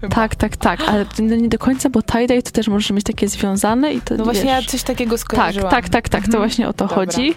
Chyba. 0.00 0.14
Tak, 0.14 0.34
tak, 0.34 0.56
tak, 0.56 0.80
ale 0.88 1.06
nie 1.18 1.48
do 1.48 1.58
końca, 1.58 1.90
bo 1.90 2.00
tie-dye 2.00 2.42
to 2.42 2.50
też 2.50 2.68
może 2.68 2.94
mieć 2.94 3.04
takie 3.04 3.28
związane 3.28 3.92
i 3.92 4.00
to 4.00 4.14
No 4.14 4.24
właśnie 4.24 4.42
wiesz, 4.42 4.64
ja 4.64 4.70
coś 4.70 4.82
takiego 4.82 5.18
skojarzyłam. 5.18 5.70
Tak, 5.70 5.88
tak, 5.88 5.90
tak, 5.90 6.08
tak, 6.08 6.22
to 6.22 6.26
mhm. 6.26 6.42
właśnie 6.42 6.68
o 6.68 6.72
to 6.72 6.84
Dobra. 6.84 6.94
chodzi. 6.94 7.34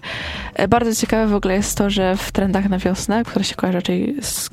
E, 0.54 0.68
bardzo 0.68 0.96
ciekawe 0.96 1.28
w 1.28 1.36
ogóle 1.36 1.54
jest 1.54 1.78
to, 1.78 1.90
że 1.90 2.18
w 2.18 2.32
trendach 2.32 2.70
na 2.70 2.78
wiosnę, 2.78 3.24
które 3.24 3.46
się 3.46 3.56
kojarzy 3.56 3.78
raczej 3.78 4.16
z 4.22 4.50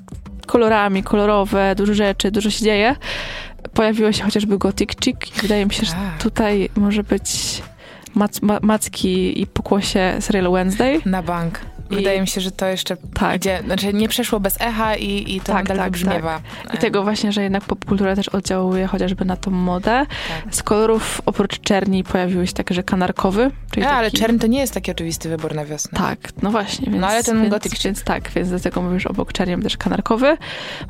kolorami, 0.46 1.02
kolorowe, 1.02 1.74
dużo 1.74 1.94
rzeczy, 1.94 2.30
dużo 2.30 2.50
się 2.50 2.64
dzieje, 2.64 2.96
pojawiło 3.74 4.12
się 4.12 4.24
chociażby 4.24 4.58
gothic 4.58 4.90
chic 5.04 5.16
i 5.36 5.40
wydaje 5.42 5.66
mi 5.66 5.72
się, 5.72 5.86
że 5.86 5.92
tak. 5.92 6.22
tutaj 6.22 6.68
może 6.76 7.02
być 7.02 7.62
mac, 8.14 8.42
ma, 8.42 8.58
macki 8.62 9.40
i 9.42 9.46
pokłosie 9.46 10.16
serialu 10.20 10.52
Wednesday. 10.52 11.00
Na 11.04 11.22
bank. 11.22 11.60
Wydaje 11.90 12.20
mi 12.20 12.28
się, 12.28 12.40
że 12.40 12.50
to 12.50 12.66
jeszcze 12.66 12.96
tak. 13.14 13.36
idzie, 13.36 13.62
znaczy 13.64 13.92
nie 13.92 14.08
przeszło 14.08 14.40
bez 14.40 14.60
echa 14.60 14.96
i, 14.96 15.36
i 15.36 15.40
to 15.40 15.52
tak, 15.52 15.68
nadal 15.68 15.76
tak, 15.76 15.86
wybrzmiewa. 15.86 16.40
Tak. 16.64 16.74
I 16.74 16.78
tego 16.78 17.02
właśnie, 17.02 17.32
że 17.32 17.42
jednak 17.42 17.64
popkultura 17.64 18.16
też 18.16 18.28
oddziałuje 18.28 18.86
chociażby 18.86 19.24
na 19.24 19.36
tą 19.36 19.50
modę. 19.50 20.06
Tak. 20.44 20.54
Z 20.54 20.62
kolorów 20.62 21.22
oprócz 21.26 21.60
czerni 21.60 22.04
pojawiły 22.04 22.46
się 22.46 22.52
także 22.52 22.82
kanarkowy. 22.82 23.50
Czyli 23.70 23.86
ale 23.86 24.10
czerń 24.10 24.38
to 24.38 24.46
nie 24.46 24.58
jest 24.58 24.74
taki 24.74 24.90
oczywisty 24.90 25.28
wybór 25.28 25.54
na 25.54 25.64
wiosnę. 25.64 25.98
Tak, 25.98 26.18
no 26.42 26.50
właśnie. 26.50 26.86
Więc, 26.86 27.00
no 27.00 27.06
ale 27.06 27.24
ten 27.24 27.48
gotyk... 27.48 27.72
Więc 27.84 28.04
tak, 28.04 28.30
więc 28.30 28.48
dlatego 28.48 28.82
mówisz 28.82 29.06
obok 29.06 29.32
czerni 29.32 29.62
też 29.62 29.76
kanarkowy. 29.76 30.36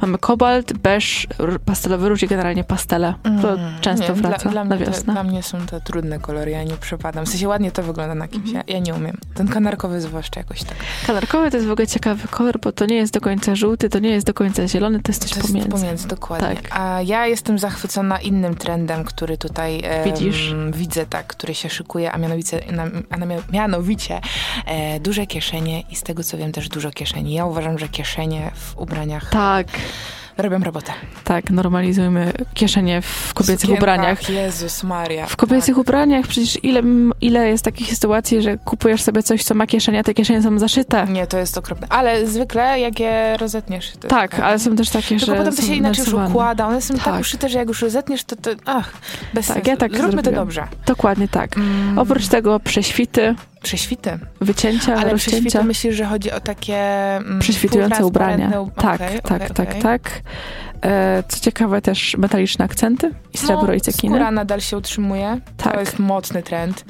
Mamy 0.00 0.18
kobalt, 0.18 0.72
beż, 0.72 1.26
pastelowy 1.64 2.09
róż 2.09 2.22
i 2.22 2.26
generalnie 2.26 2.64
pastele. 2.64 3.14
To 3.42 3.52
mm, 3.52 3.80
często 3.80 4.09
nie, 4.09 4.22
wraca 4.22 4.50
dla, 4.50 4.50
dla 4.50 4.64
na 4.64 4.76
wiosnę. 4.76 5.04
To, 5.04 5.12
dla 5.12 5.24
mnie 5.24 5.42
są 5.42 5.66
to 5.66 5.80
trudne 5.80 6.18
kolory, 6.18 6.50
ja 6.50 6.64
nie 6.64 6.76
przepadam. 6.76 7.26
W 7.26 7.28
sensie 7.28 7.48
ładnie 7.48 7.70
to 7.70 7.82
wygląda 7.82 8.14
na 8.14 8.28
kimś, 8.28 8.50
ja, 8.50 8.62
ja 8.68 8.78
nie 8.78 8.94
umiem. 8.94 9.18
Ten 9.35 9.48
kanarkowy 9.48 10.00
zwłaszcza 10.00 10.40
jakoś 10.40 10.62
tak. 10.62 10.76
Kalarkowy 11.07 11.51
to 11.51 11.57
jest 11.57 11.68
w 11.68 11.70
ogóle 11.70 11.87
ciekawy 11.87 12.29
kolor, 12.29 12.61
bo 12.61 12.72
to 12.72 12.87
nie 12.87 12.96
jest 12.96 13.12
do 13.12 13.20
końca 13.20 13.55
żółty, 13.55 13.88
to 13.88 13.99
nie 13.99 14.11
jest 14.11 14.27
do 14.27 14.35
końca 14.35 14.68
zielony, 14.68 15.01
to 15.03 15.12
jest 15.12 15.22
coś 15.22 15.31
to 15.31 15.37
jest 15.37 15.49
pomiędzy. 15.49 15.70
pomiędzy, 15.70 16.09
dokładnie. 16.09 16.57
Tak. 16.57 16.79
A 16.81 17.03
ja 17.03 17.27
jestem 17.27 17.59
zachwycona 17.59 18.18
innym 18.20 18.55
trendem, 18.55 19.05
który 19.05 19.38
tutaj 19.38 19.83
Widzisz? 20.05 20.55
widzę, 20.72 21.07
tak, 21.07 21.27
który 21.27 21.55
się 21.55 21.70
szykuje, 21.70 22.12
a 22.12 22.18
mianowicie, 22.18 22.61
a 23.11 23.16
mianowicie 23.53 24.20
e, 24.66 25.01
duże 25.01 25.27
kieszenie 25.27 25.81
i 25.81 25.96
z 25.96 26.03
tego 26.03 26.25
co 26.25 26.37
wiem 26.37 26.53
też 26.53 26.68
dużo 26.68 26.90
kieszeni. 26.90 27.35
Ja 27.35 27.44
uważam, 27.44 27.79
że 27.79 27.88
kieszenie 27.88 28.51
w 28.55 28.79
ubraniach... 28.79 29.31
Tak 29.31 29.66
robią 30.38 30.59
robotę. 30.59 30.92
Tak, 31.25 31.51
normalizujmy 31.51 32.33
kieszenie 32.55 33.03
w 33.03 33.35
kobiecych 33.35 33.70
ubraniach. 33.70 34.31
Jezus 34.31 34.83
Maria. 34.83 35.27
W 35.27 35.37
kobiecych 35.37 35.75
tak. 35.75 35.79
ubraniach 35.79 36.27
przecież 36.27 36.64
ile, 36.64 36.83
ile 37.20 37.49
jest 37.49 37.64
takich 37.64 37.94
sytuacji, 37.94 38.42
że 38.42 38.59
kupujesz 38.59 39.03
sobie 39.03 39.22
coś, 39.22 39.44
co 39.44 39.55
ma 39.55 39.66
kieszenie, 39.66 39.99
a 39.99 40.03
te 40.03 40.14
kieszenie 40.14 40.42
są 40.42 40.59
zaszyte. 40.59 41.07
Nie, 41.07 41.27
to 41.27 41.38
jest 41.38 41.59
okropne. 41.59 41.87
Ale 41.90 42.27
zwykle 42.27 42.81
jak 42.81 43.01
je 43.01 43.37
rozetniesz... 43.37 43.92
To 44.01 44.09
tak, 44.09 44.31
tak, 44.31 44.40
ale 44.40 44.59
są 44.59 44.77
też 44.77 44.90
takie, 44.90 45.09
Tylko 45.09 45.27
że 45.27 45.35
potem 45.35 45.57
to 45.57 45.62
się 45.62 45.75
inaczej 45.75 46.05
już 46.05 46.14
układa. 46.14 46.66
One 46.66 46.81
są 46.81 46.94
tak. 46.94 47.05
tak 47.05 47.20
uszyte, 47.20 47.49
że 47.49 47.59
jak 47.59 47.68
już 47.68 47.83
rozetniesz, 47.83 48.25
to, 48.25 48.37
to 48.37 48.51
ach, 48.64 48.92
bez 49.35 49.46
tak, 49.46 49.55
sensu. 49.57 49.70
Ja 49.70 49.77
tak 49.77 49.90
Zróbmy 49.92 50.12
zrobiłam. 50.12 50.35
to 50.35 50.40
dobrze. 50.40 50.66
Dokładnie 50.87 51.29
tak. 51.29 51.57
Mm. 51.57 51.99
Oprócz 51.99 52.29
tego 52.29 52.61
prześwity, 52.61 53.35
Prześwity. 53.66 54.18
Wycięcia, 54.40 54.94
Ale 54.94 55.11
rozcięcia. 55.12 55.40
prześwity 55.40 55.64
myślisz, 55.64 55.94
że 55.96 56.05
chodzi 56.05 56.31
o 56.33 56.40
takie... 56.40 56.76
Mm, 57.16 57.38
Prześwitujące 57.38 58.07
ubrania. 58.07 58.50
Tak, 58.76 58.94
okay, 59.00 59.20
tak, 59.20 59.42
okay, 59.42 59.48
tak, 59.50 59.68
okay. 59.70 59.83
tak. 59.83 60.11
E, 60.85 61.22
co 61.29 61.40
ciekawe 61.40 61.83
też 61.83 62.16
metaliczne 62.16 62.64
akcenty 62.64 63.11
i 63.35 63.38
srebro 63.38 63.66
no, 63.66 63.72
i 63.72 63.81
cekiny. 63.81 64.14
Skóra 64.14 64.31
nadal 64.31 64.61
się 64.61 64.76
utrzymuje. 64.76 65.40
Tak. 65.57 65.74
To 65.74 65.81
jest 65.81 65.98
mocny 65.98 66.42
trend. 66.42 66.85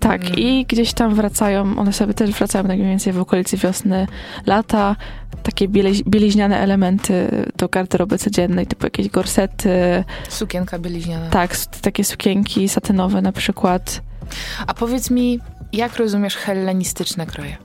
Tak, 0.00 0.20
Mm. 0.24 0.34
i 0.36 0.66
gdzieś 0.68 0.92
tam 0.92 1.14
wracają, 1.14 1.78
one 1.78 1.92
sobie 1.92 2.14
też 2.14 2.30
wracają 2.30 2.64
tak 2.64 2.76
mniej 2.76 2.88
więcej 2.88 3.12
w 3.12 3.20
okolicy 3.20 3.56
wiosny, 3.56 4.06
lata, 4.46 4.96
takie 5.42 5.68
bieliźniane 6.06 6.58
elementy 6.60 7.46
do 7.56 7.68
garderoby 7.68 8.18
codziennej, 8.18 8.66
typu 8.66 8.86
jakieś 8.86 9.08
gorsety, 9.08 10.04
Sukienka 10.28 10.78
bieliźniana. 10.78 11.30
tak, 11.30 11.56
takie 11.82 12.04
sukienki 12.04 12.68
satynowe 12.68 13.22
na 13.22 13.32
przykład, 13.32 14.00
A 14.66 14.74
powiedz 14.74 15.10
mi, 15.10 15.40
jak 15.72 15.96
rozumiesz 15.96 16.36
hellenistyczne 16.36 17.26
kroje? 17.26 17.56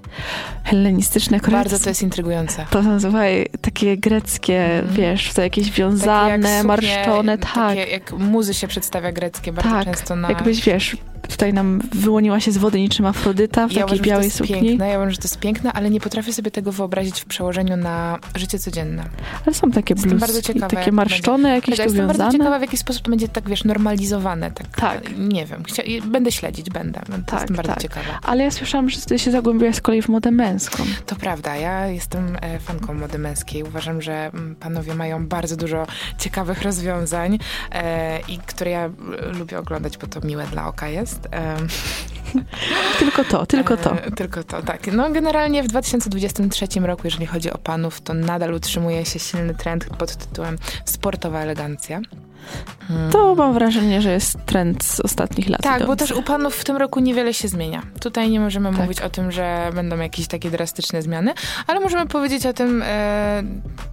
hellenistyczne 0.64 1.40
kroje. 1.40 1.58
Bardzo 1.58 1.80
to 1.80 1.90
jest 1.90 2.02
intrygujące. 2.04 2.66
To 2.70 2.84
są, 2.84 3.00
słuchaj, 3.00 3.46
takie 3.62 3.98
greckie, 3.98 4.66
Mhm. 4.80 4.96
wiesz, 4.96 5.34
to 5.34 5.42
jakieś 5.42 5.66
Takie 5.70 5.78
wiązane, 5.82 6.38
suknie, 6.48 6.64
marszczone, 6.64 7.38
tak, 7.38 7.54
Takie 7.54 7.92
jak 7.92 8.12
muzy 8.12 8.54
się 8.54 8.68
przedstawia 8.68 9.12
greckie 9.12 9.52
bardzo 9.54 9.70
tak, 9.72 9.86
często 9.86 10.16
na... 10.16 10.30
jakbyś, 10.30 10.64
wiesz, 10.66 10.98
tutaj 11.32 11.54
nam 11.54 11.82
wyłoniła 11.92 12.40
się 12.40 12.52
z 12.52 12.58
wody 12.58 12.80
niczym 12.80 13.06
Afrodyta 13.06 13.68
w 13.68 13.72
Ja 13.72 13.82
takiej 13.82 13.84
uważam, 13.84 13.98
że 13.98 14.04
to 14.04 14.10
białej 14.10 14.26
jest 14.26 14.38
sukni. 14.38 14.56
piękne, 14.56 14.88
ja 14.88 14.96
uważam, 14.96 15.12
że 15.12 15.18
to 15.18 15.24
jest 15.24 15.40
piękne, 15.40 15.74
ale 15.74 15.90
nie 15.90 16.00
potrafię 16.00 16.34
sobie 16.34 16.52
tego 16.52 16.72
wyobrazić 16.72 17.22
w 17.22 17.26
przełożeniu 17.26 17.78
na 17.78 18.20
życie 18.36 18.60
codzienne. 18.60 19.04
Ale 19.46 19.54
są 19.54 19.72
takie 19.72 19.94
Jestem 19.94 20.20
bardzo 20.20 20.34
bluzki, 20.34 20.54
ciekawa, 20.54 20.68
takie 20.68 20.92
marszczone, 20.92 21.50
jakieś 21.50 21.70
Chociaż 21.70 21.86
tu 21.86 21.94
jestem 21.94 22.08
bardzo 22.08 22.32
ciekawa, 22.32 22.60
w 22.60 22.62
jaki 22.62 22.78
sposób 22.78 23.04
to 23.04 23.10
będzie 23.10 23.28
tak, 23.28 23.50
wiesz, 23.50 23.64
normalizowane. 23.64 24.52
Tak, 24.52 24.68
Tak. 24.68 25.18
Nie 25.18 25.46
wiem. 25.46 25.64
Chcia... 25.64 25.84
Będę 26.06 26.32
śledzić, 26.32 26.70
będę. 26.70 27.02
będę 27.10 27.26
Tak, 27.26 27.40
jestem 27.40 27.56
bardzo 27.56 27.74
tak. 27.74 27.82
ciekawa. 27.82 28.20
Ale 28.24 28.44
ja 28.44 28.52
słyszałam, 28.52 28.90
że 28.90 29.02
ty 29.02 29.20
się 29.20 29.32
zagłębiłaś 29.32 29.76
z 29.76 29.82
kolei 29.82 30.02
w 30.02 30.10
modę 30.10 30.32
męską. 30.32 30.84
To 31.06 31.16
prawda, 31.16 31.56
ja 31.56 31.88
jestem 31.88 32.38
e, 32.42 32.60
fanką 32.60 32.94
mody 32.94 33.18
męskiej. 33.18 33.64
Uważam, 33.64 34.02
że 34.02 34.26
mm, 34.34 34.56
panowie 34.56 34.96
mają 34.96 35.28
bardzo 35.28 35.58
dużo 35.58 35.88
ciekawych 36.18 36.62
rozwiązań 36.62 37.40
e, 37.72 38.20
i 38.20 38.38
które 38.38 38.72
ja 38.72 38.86
e, 38.86 38.92
lubię 39.38 39.60
oglądać, 39.60 39.98
bo 39.98 40.08
to 40.08 40.22
miłe 40.22 40.46
dla 40.52 40.68
oka 40.68 40.88
jest. 40.88 41.21
E, 41.26 41.58
Tylko 43.00 43.24
to, 43.24 43.46
tylko 43.46 43.78
to. 43.78 43.92
E, 43.92 44.12
tylko 44.12 44.44
to, 44.44 44.62
tak. 44.62 44.88
No 44.94 45.10
generalnie 45.10 45.64
w 45.64 45.68
2023 45.68 46.68
roku, 46.80 47.02
jeżeli 47.06 47.26
chodzi 47.26 47.52
o 47.52 47.58
panów, 47.58 48.02
to 48.02 48.14
nadal 48.14 48.54
utrzymuje 48.54 49.06
się 49.06 49.20
silny 49.20 49.56
trend 49.56 49.86
pod 49.86 50.16
tytułem 50.16 50.58
sportowa 50.86 51.40
elegancja. 51.40 52.02
To 53.12 53.36
mam 53.36 53.54
wrażenie, 53.54 54.02
że 54.02 54.12
jest 54.12 54.46
trend 54.46 54.84
z 54.84 55.00
ostatnich 55.00 55.50
lat. 55.50 55.62
Tak, 55.62 55.80
bo 55.80 55.84
idący. 55.86 56.08
też 56.08 56.18
u 56.18 56.24
panów 56.24 56.56
w 56.56 56.64
tym 56.64 56.78
roku 56.78 57.00
niewiele 57.00 57.34
się 57.34 57.48
zmienia. 57.48 57.82
Tutaj 58.00 58.30
nie 58.30 58.40
możemy 58.40 58.70
Tak. 58.72 58.80
mówić 58.80 59.02
o 59.02 59.10
tym, 59.10 59.32
że 59.32 59.70
będą 59.76 59.98
jakieś 59.98 60.28
takie 60.28 60.52
drastyczne 60.52 61.02
zmiany, 61.02 61.34
ale 61.68 61.80
możemy 61.80 62.06
powiedzieć 62.08 62.46
o 62.46 62.54
tym, 62.54 62.84
e, 62.86 63.44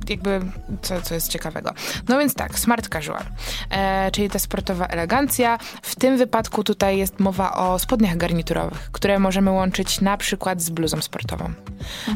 jakby, 0.08 0.40
co, 0.82 1.02
co 1.02 1.14
jest 1.14 1.28
ciekawego. 1.28 1.70
No 2.08 2.18
więc 2.18 2.34
tak, 2.34 2.58
smart 2.58 2.88
casual, 2.88 3.22
e, 3.70 4.10
czyli 4.10 4.30
ta 4.30 4.38
sportowa 4.38 4.86
elegancja. 4.86 5.58
W 5.82 5.96
tym 5.96 6.16
wypadku 6.16 6.64
tutaj 6.64 6.98
jest 6.98 7.20
mowa 7.20 7.52
o 7.56 7.78
spodniach 7.78 8.16
garniturowych, 8.16 8.88
które 8.92 9.18
możemy 9.18 9.50
łączyć 9.50 10.00
na 10.00 10.16
przykład 10.16 10.62
z 10.62 10.70
bluzą 10.70 11.00
sportową. 11.00 11.50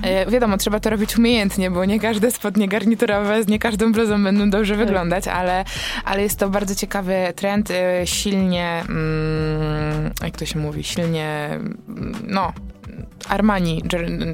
E, 0.02 0.30
wiadomo, 0.30 0.56
trzeba 0.56 0.80
to 0.80 0.90
robić 0.90 1.18
umiejętnie, 1.18 1.70
bo 1.70 1.84
nie 1.84 2.00
każde 2.00 2.30
spodnie 2.30 2.68
garniturowe 2.68 3.42
z 3.42 3.46
nie 3.48 3.58
każdą 3.58 3.92
bluzą 3.92 4.24
będą 4.24 4.50
dobrze 4.50 4.76
Tak. 4.76 4.86
wyglądać, 4.86 5.28
ale, 5.28 5.64
ale 6.04 6.21
jest 6.22 6.38
to 6.38 6.48
bardzo 6.48 6.74
ciekawy 6.74 7.14
trend, 7.36 7.70
e, 7.70 8.06
silnie, 8.06 8.84
mm, 8.88 10.12
jak 10.22 10.36
to 10.36 10.46
się 10.46 10.58
mówi, 10.58 10.84
silnie, 10.84 11.48
mm, 11.52 12.14
no, 12.26 12.52
Armani, 13.28 13.82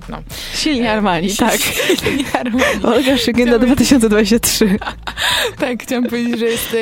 no. 0.08 0.18
Silnie 0.54 0.92
Armani, 0.92 1.34
tak. 1.36 1.56
Silnie 2.00 2.24
Armani. 2.40 2.82
Olga 2.84 3.16
Szygenda 3.18 3.58
2023. 3.58 4.78
Tak, 5.58 5.82
chciałam 5.82 6.04
powiedzieć, 6.04 6.38
że 6.38 6.46
jest, 6.46 6.76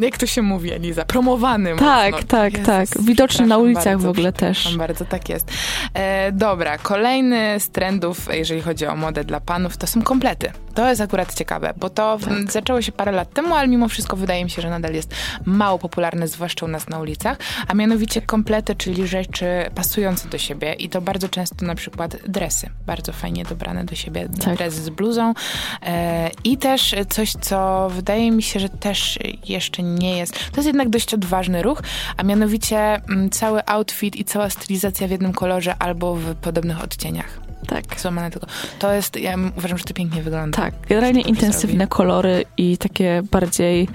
jak 0.00 0.18
to 0.18 0.26
się 0.26 0.42
mówi, 0.42 0.72
Eliza, 0.72 1.04
promowany 1.04 1.76
Tak, 1.76 2.12
mocno. 2.12 2.26
tak, 2.28 2.52
Jezus, 2.52 2.66
tak. 2.66 2.88
Widoczny 3.02 3.46
na 3.46 3.58
ulicach 3.58 3.84
bardzo, 3.84 4.06
w 4.06 4.10
ogóle 4.10 4.32
też. 4.32 4.76
bardzo, 4.76 5.04
tak 5.04 5.28
jest. 5.28 5.50
E, 5.94 6.32
dobra, 6.32 6.78
kolejny 6.78 7.60
z 7.60 7.68
trendów, 7.68 8.28
jeżeli 8.32 8.60
chodzi 8.60 8.86
o 8.86 8.96
modę 8.96 9.24
dla 9.24 9.40
panów, 9.40 9.76
to 9.76 9.86
są 9.86 10.02
komplety. 10.02 10.52
To 10.74 10.88
jest 10.88 11.00
akurat 11.00 11.34
ciekawe, 11.34 11.74
bo 11.76 11.90
to 11.90 12.18
Tak. 12.24 12.52
zaczęło 12.52 12.82
się 12.82 12.92
parę 12.92 13.12
lat 13.12 13.32
temu, 13.34 13.54
ale 13.54 13.68
mimo 13.68 13.88
wszystko 13.88 14.16
wydaje 14.16 14.44
mi 14.44 14.50
się, 14.50 14.62
że 14.62 14.70
nadal 14.70 14.94
jest 14.94 15.14
mało 15.44 15.78
popularne, 15.78 16.28
zwłaszcza 16.28 16.66
u 16.66 16.68
nas 16.68 16.88
na 16.88 16.98
ulicach, 16.98 17.38
a 17.68 17.74
mianowicie 17.74 18.22
komplety, 18.22 18.74
czyli 18.74 19.06
rzeczy 19.06 19.46
pasujące 19.74 20.28
do 20.28 20.38
siebie 20.38 20.72
i 20.72 20.88
to 20.88 21.00
bardzo 21.10 21.28
często 21.28 21.66
na 21.66 21.74
przykład 21.74 22.16
dresy, 22.28 22.70
bardzo 22.86 23.12
fajnie 23.12 23.44
dobrane 23.44 23.84
do 23.84 23.94
siebie, 23.94 24.28
Tak. 24.44 24.56
dres 24.56 24.74
z 24.74 24.90
bluzą 24.90 25.34
e, 25.82 26.30
i 26.44 26.56
też 26.56 26.94
coś, 27.08 27.32
co 27.32 27.88
wydaje 27.90 28.30
mi 28.30 28.42
się, 28.42 28.60
że 28.60 28.68
też 28.68 29.18
jeszcze 29.48 29.82
nie 29.82 30.18
jest, 30.18 30.32
to 30.32 30.56
jest 30.56 30.66
jednak 30.66 30.88
dość 30.88 31.14
odważny 31.14 31.62
ruch, 31.62 31.82
a 32.16 32.22
mianowicie 32.22 32.78
mm, 32.78 33.30
cały 33.30 33.66
outfit 33.66 34.16
i 34.16 34.24
cała 34.24 34.50
stylizacja 34.50 35.08
w 35.08 35.10
jednym 35.10 35.32
kolorze 35.32 35.74
albo 35.78 36.14
w 36.14 36.34
podobnych 36.34 36.82
odcieniach. 36.82 37.40
Tak. 37.66 38.00
Złamane 38.00 38.30
tylko. 38.30 38.46
To 38.78 38.92
jest, 38.92 39.16
ja 39.16 39.34
uważam, 39.56 39.78
że 39.78 39.84
to 39.84 39.94
pięknie 39.94 40.22
wygląda. 40.22 40.56
Tak, 40.56 40.74
generalnie 40.88 41.20
intensywne 41.20 41.86
kolory 41.86 42.44
i 42.56 42.78
takie 42.78 43.22
bardziej 43.30 43.88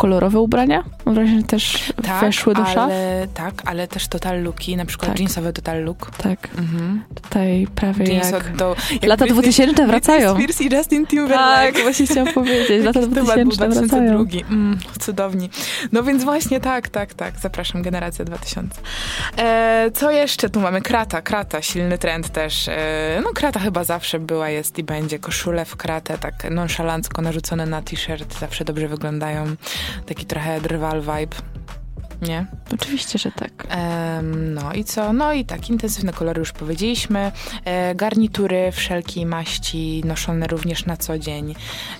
kolorowe 0.00 0.40
ubrania. 0.40 0.84
Mam 1.06 1.14
wrażenie, 1.14 1.40
że 1.40 1.46
też 1.46 1.92
weszły 2.20 2.54
do 2.54 2.64
szaf. 2.66 2.76
ale, 2.78 3.26
Tak, 3.34 3.54
ale 3.66 3.88
też 3.88 4.08
total 4.08 4.42
looki, 4.42 4.76
na 4.76 4.84
przykład 4.84 5.10
Tak. 5.10 5.20
jeansowy 5.20 5.52
total 5.52 5.84
look. 5.84 6.10
Tak, 6.10 6.48
Mhm. 6.58 7.02
tutaj 7.14 7.66
prawie 7.74 8.04
Jeans 8.14 8.30
jak... 8.30 8.56
do, 8.56 8.76
jak 8.92 9.02
Lata 9.04 9.24
Britney- 9.24 9.32
2000 9.32 9.86
wracają. 9.86 10.34
Spears 10.34 10.60
i 10.60 10.74
Justin 10.74 11.06
Timberlake. 11.06 11.72
Tak, 11.72 11.82
właśnie 11.82 12.06
chciałam 12.06 12.32
powiedzieć. 12.34 12.84
Lata 12.84 13.00
Jakiś 13.00 13.14
temat 13.14 13.28
był 13.34 13.44
2000 13.52 13.80
wracają. 13.80 14.16
2002. 14.24 14.54
Mm, 14.54 14.78
cudowni. 15.00 15.50
No 15.92 16.02
więc 16.02 16.24
właśnie 16.24 16.60
tak, 16.60 16.88
tak, 16.88 17.14
tak. 17.14 17.34
Zapraszam, 17.40 17.82
generacja 17.82 18.24
2000. 18.24 18.80
E, 19.38 19.90
co 19.94 20.10
jeszcze 20.10 20.50
tu 20.50 20.60
mamy? 20.60 20.82
Krata, 20.82 21.22
krata, 21.22 21.62
silny 21.62 21.98
trend 21.98 22.28
też. 22.28 22.68
E, 22.68 23.20
no 23.24 23.30
krata 23.34 23.60
chyba 23.60 23.84
zawsze 23.84 24.18
była, 24.18 24.48
jest 24.48 24.78
i 24.78 24.82
będzie. 24.84 25.18
Koszule 25.18 25.64
w 25.64 25.76
kratę, 25.76 26.18
tak 26.18 26.50
nonszalancko 26.50 27.22
narzucone 27.22 27.66
na 27.66 27.82
t-shirt, 27.82 28.38
zawsze 28.40 28.64
dobrze 28.64 28.88
wyglądają. 28.88 29.44
Taki 30.06 30.26
trochę 30.26 30.60
drwal 30.60 31.00
vibe. 31.00 31.36
Nie? 32.22 32.46
Oczywiście, 32.74 33.18
że 33.18 33.32
tak. 33.32 33.66
Em, 33.68 34.54
no 34.54 34.72
i 34.72 34.84
co? 34.84 35.12
No 35.12 35.32
i 35.32 35.44
tak, 35.44 35.70
intensywne 35.70 36.12
kolory 36.12 36.38
już 36.38 36.52
powiedzieliśmy. 36.52 37.32
E, 37.64 37.94
garnitury 37.94 38.72
wszelkiej 38.72 39.26
maści, 39.26 40.02
noszone 40.04 40.46
również 40.46 40.86
na 40.86 40.96
co 40.96 41.18
dzień. 41.18 41.54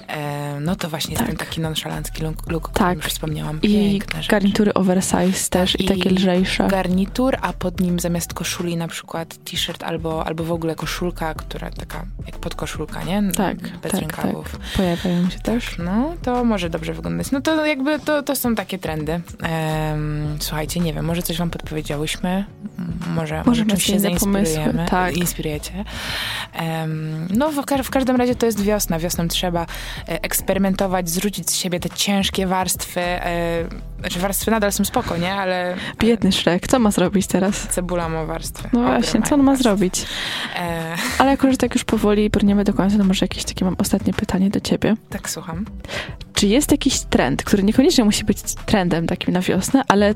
E, 0.08 0.60
no 0.60 0.76
to 0.76 0.88
właśnie 0.88 1.16
Tak. 1.16 1.26
ten 1.26 1.36
taki 1.36 1.60
nonszalancki 1.60 2.22
look, 2.22 2.50
look 2.50 2.68
o 2.68 2.72
Tak. 2.72 2.74
którym 2.76 2.96
już 2.98 3.06
wspomniałam. 3.06 3.58
I 3.62 3.68
Piękne 3.90 4.22
rzeczy. 4.22 4.30
garnitury 4.30 4.74
oversize 4.74 5.50
też 5.50 5.80
i, 5.80 5.84
I 5.84 5.88
takie 5.88 6.10
lżejsze. 6.10 6.68
Garnitur, 6.68 7.36
a 7.42 7.52
pod 7.52 7.80
nim 7.80 8.00
zamiast 8.00 8.34
koszuli 8.34 8.76
na 8.76 8.88
przykład 8.88 9.44
t-shirt 9.44 9.82
albo, 9.82 10.26
albo 10.26 10.44
w 10.44 10.52
ogóle 10.52 10.74
koszulka, 10.74 11.34
która 11.34 11.70
taka 11.70 12.06
jak 12.26 12.38
podkoszulka, 12.38 13.02
nie? 13.04 13.22
Tak, 13.36 13.56
Bez 13.60 13.92
tak, 13.92 14.00
rękawów. 14.00 14.58
Pojawiają 14.76 15.30
się 15.30 15.38
też. 15.38 15.78
No, 15.78 16.14
to 16.22 16.44
może 16.44 16.70
dobrze 16.70 16.94
wyglądać. 16.94 17.30
No 17.30 17.40
to 17.40 17.66
jakby 17.66 17.98
to, 17.98 18.22
to 18.22 18.36
są 18.36 18.54
takie 18.54 18.78
trendy. 18.78 19.20
Em, 20.10 20.36
słuchajcie, 20.40 20.80
nie 20.80 20.92
wiem, 20.94 21.04
może 21.04 21.22
coś 21.22 21.38
wam 21.38 21.50
podpowiedziałyśmy, 21.50 22.44
może, 23.14 23.42
może 23.46 23.66
czymś 23.66 23.84
się 23.84 24.00
zainspirujemy, 24.00 24.86
tak. 24.90 25.16
inspirujecie. 25.16 25.84
Em, 26.52 27.28
no 27.30 27.50
w, 27.52 27.54
w 27.84 27.90
każdym 27.90 28.16
razie 28.16 28.34
to 28.34 28.46
jest 28.46 28.62
wiosna. 28.62 28.98
Wiosną 28.98 29.28
trzeba 29.28 29.62
e, 30.08 30.22
eksperymentować, 30.22 31.10
zrzucić 31.10 31.50
z 31.50 31.56
siebie 31.56 31.80
te 31.80 31.90
ciężkie 31.90 32.46
warstwy. 32.46 33.00
E, 33.00 33.64
znaczy 34.00 34.18
warstwy 34.18 34.50
nadal 34.50 34.72
są 34.72 34.84
spoko, 34.84 35.16
nie? 35.16 35.34
Ale 35.34 35.76
Biedny 35.98 36.32
Szrek, 36.32 36.66
co 36.68 36.78
ma 36.78 36.90
zrobić 36.90 37.26
teraz? 37.26 37.68
cebula 37.68 38.08
ma 38.08 38.24
warstwy. 38.24 38.68
No 38.72 38.80
właśnie, 38.82 39.22
co 39.22 39.34
on 39.34 39.40
ma 39.42 39.52
warstwy. 39.52 39.62
zrobić? 39.62 40.06
E, 40.56 40.94
Ale 41.18 41.30
jako, 41.30 41.50
że 41.50 41.56
tak 41.56 41.74
już 41.74 41.84
powoli 41.84 42.30
brniemy 42.30 42.64
do 42.64 42.74
końca, 42.74 42.98
to 42.98 43.04
może 43.04 43.24
jakieś 43.24 43.44
takie 43.44 43.64
mam 43.64 43.76
ostatnie 43.78 44.12
pytanie 44.12 44.50
do 44.50 44.60
ciebie. 44.60 44.94
tak, 45.10 45.30
słucham. 45.30 45.64
Czy 46.40 46.46
jest 46.46 46.70
jakiś 46.70 47.00
trend, 47.00 47.42
który 47.42 47.62
niekoniecznie 47.62 48.04
musi 48.04 48.24
być 48.24 48.38
trendem 48.66 49.06
takim 49.06 49.34
na 49.34 49.40
wiosnę, 49.40 49.82
ale 49.88 50.14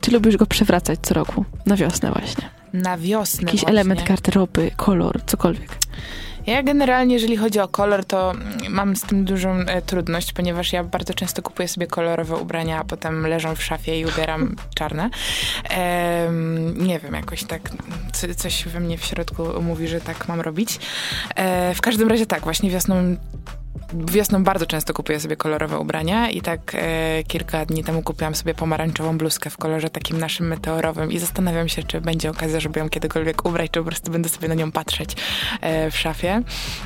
ty 0.00 0.10
lubisz 0.10 0.36
go 0.36 0.46
przewracać 0.46 0.98
co 1.02 1.14
roku? 1.14 1.44
Na 1.66 1.76
wiosnę 1.76 2.12
właśnie. 2.12 2.50
Na 2.72 2.98
wiosnę 2.98 3.42
Jakiś 3.42 3.60
właśnie. 3.60 3.80
element 3.80 4.04
garderoby, 4.08 4.70
kolor, 4.76 5.20
cokolwiek. 5.26 5.78
Ja 6.46 6.62
generalnie, 6.62 7.14
jeżeli 7.14 7.36
chodzi 7.36 7.60
o 7.60 7.68
kolor, 7.68 8.04
to 8.04 8.32
mam 8.68 8.96
z 8.96 9.02
tym 9.02 9.24
dużą 9.24 9.50
e, 9.50 9.82
trudność, 9.82 10.32
ponieważ 10.32 10.72
ja 10.72 10.84
bardzo 10.84 11.14
często 11.14 11.42
kupuję 11.42 11.68
sobie 11.68 11.86
kolorowe 11.86 12.36
ubrania, 12.36 12.78
a 12.80 12.84
potem 12.84 13.26
leżą 13.26 13.54
w 13.54 13.62
szafie 13.62 14.00
i 14.00 14.06
ubieram 14.06 14.56
czarne. 14.78 15.10
Em, 15.70 16.86
nie 16.86 16.98
wiem, 16.98 17.14
jakoś 17.14 17.44
tak 17.44 17.70
co, 18.12 18.34
coś 18.36 18.68
we 18.68 18.80
mnie 18.80 18.98
w 18.98 19.04
środku 19.04 19.62
mówi, 19.62 19.88
że 19.88 20.00
tak 20.00 20.28
mam 20.28 20.40
robić. 20.40 20.78
E, 21.36 21.74
w 21.74 21.80
każdym 21.80 22.08
razie 22.08 22.26
tak, 22.26 22.42
właśnie 22.42 22.70
wiosną 22.70 23.16
wiosną 23.92 24.44
bardzo 24.44 24.66
często 24.66 24.94
kupuję 24.94 25.20
sobie 25.20 25.36
kolorowe 25.36 25.78
ubrania 25.78 26.30
i 26.30 26.40
tak 26.40 26.60
e, 26.74 27.22
kilka 27.28 27.66
dni 27.66 27.84
temu 27.84 28.02
kupiłam 28.02 28.34
sobie 28.34 28.54
pomarańczową 28.54 29.18
bluzkę 29.18 29.50
w 29.50 29.56
kolorze 29.56 29.90
takim 29.90 30.18
naszym 30.18 30.46
meteorowym 30.48 31.12
i 31.12 31.18
zastanawiam 31.18 31.68
się, 31.68 31.82
czy 31.82 32.00
będzie 32.00 32.30
okazja, 32.30 32.60
żeby 32.60 32.80
ją 32.80 32.88
kiedykolwiek 32.88 33.44
ubrać, 33.44 33.70
czy 33.70 33.80
po 33.80 33.86
prostu 33.86 34.10
będę 34.10 34.28
sobie 34.28 34.48
na 34.48 34.54
nią 34.54 34.72
patrzeć 34.72 35.16
e, 35.60 35.90
w 35.90 35.98
szafie. 35.98 36.42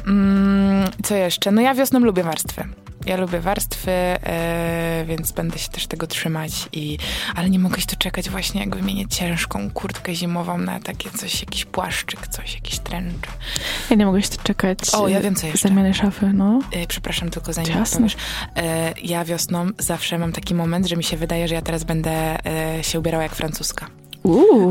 Mm, 0.07 0.89
co 1.05 1.15
jeszcze? 1.15 1.51
No 1.51 1.61
ja 1.61 1.75
wiosną 1.75 2.01
lubię 2.01 2.23
warstwy. 2.23 2.65
Ja 3.07 3.17
lubię 3.17 3.41
warstwy, 3.41 3.91
e, 3.91 5.05
więc 5.07 5.33
będę 5.33 5.59
się 5.59 5.69
też 5.69 5.87
tego 5.87 6.07
trzymać, 6.07 6.69
i, 6.73 6.99
ale 7.35 7.51
nie 7.51 7.59
mogę 7.59 7.81
się 7.81 7.87
doczekać 7.87 8.31
właśnie 8.31 8.61
jak 8.61 8.77
wymienię 8.77 9.09
ciężką 9.09 9.71
kurtkę 9.71 10.15
zimową 10.15 10.59
na 10.59 10.81
takie 10.81 11.11
coś, 11.11 11.41
jakiś 11.41 11.65
płaszczyk, 11.65 12.29
coś, 12.29 12.55
jakiś 12.55 12.79
tręcz. 12.79 13.15
Ja 13.91 13.97
nie 13.97 14.07
mogę 14.07 14.23
się 14.23 14.31
doczekać. 14.31 14.79
O, 14.93 15.09
ja 15.09 15.21
wiem 15.21 15.35
co 15.35 15.47
jeszcze. 15.47 15.69
Zamiany 15.69 15.95
szafy, 15.95 16.33
no. 16.35 16.61
E, 16.73 16.87
przepraszam, 16.87 17.31
tylko 17.31 17.53
zanim 17.53 17.77
Jasne. 17.77 17.97
powiesz. 17.97 18.17
E, 18.57 18.95
ja 19.03 19.25
wiosną 19.25 19.71
zawsze 19.79 20.19
mam 20.19 20.33
taki 20.33 20.55
moment, 20.55 20.87
że 20.87 20.97
mi 20.97 21.05
się 21.05 21.17
wydaje, 21.17 21.49
że 21.49 21.55
ja 21.55 21.63
teraz 21.63 21.85
będę 21.85 22.45
e, 22.47 22.85
się 22.85 22.99
ubierała 22.99 23.23
jak 23.23 23.35
francuska. 23.35 23.87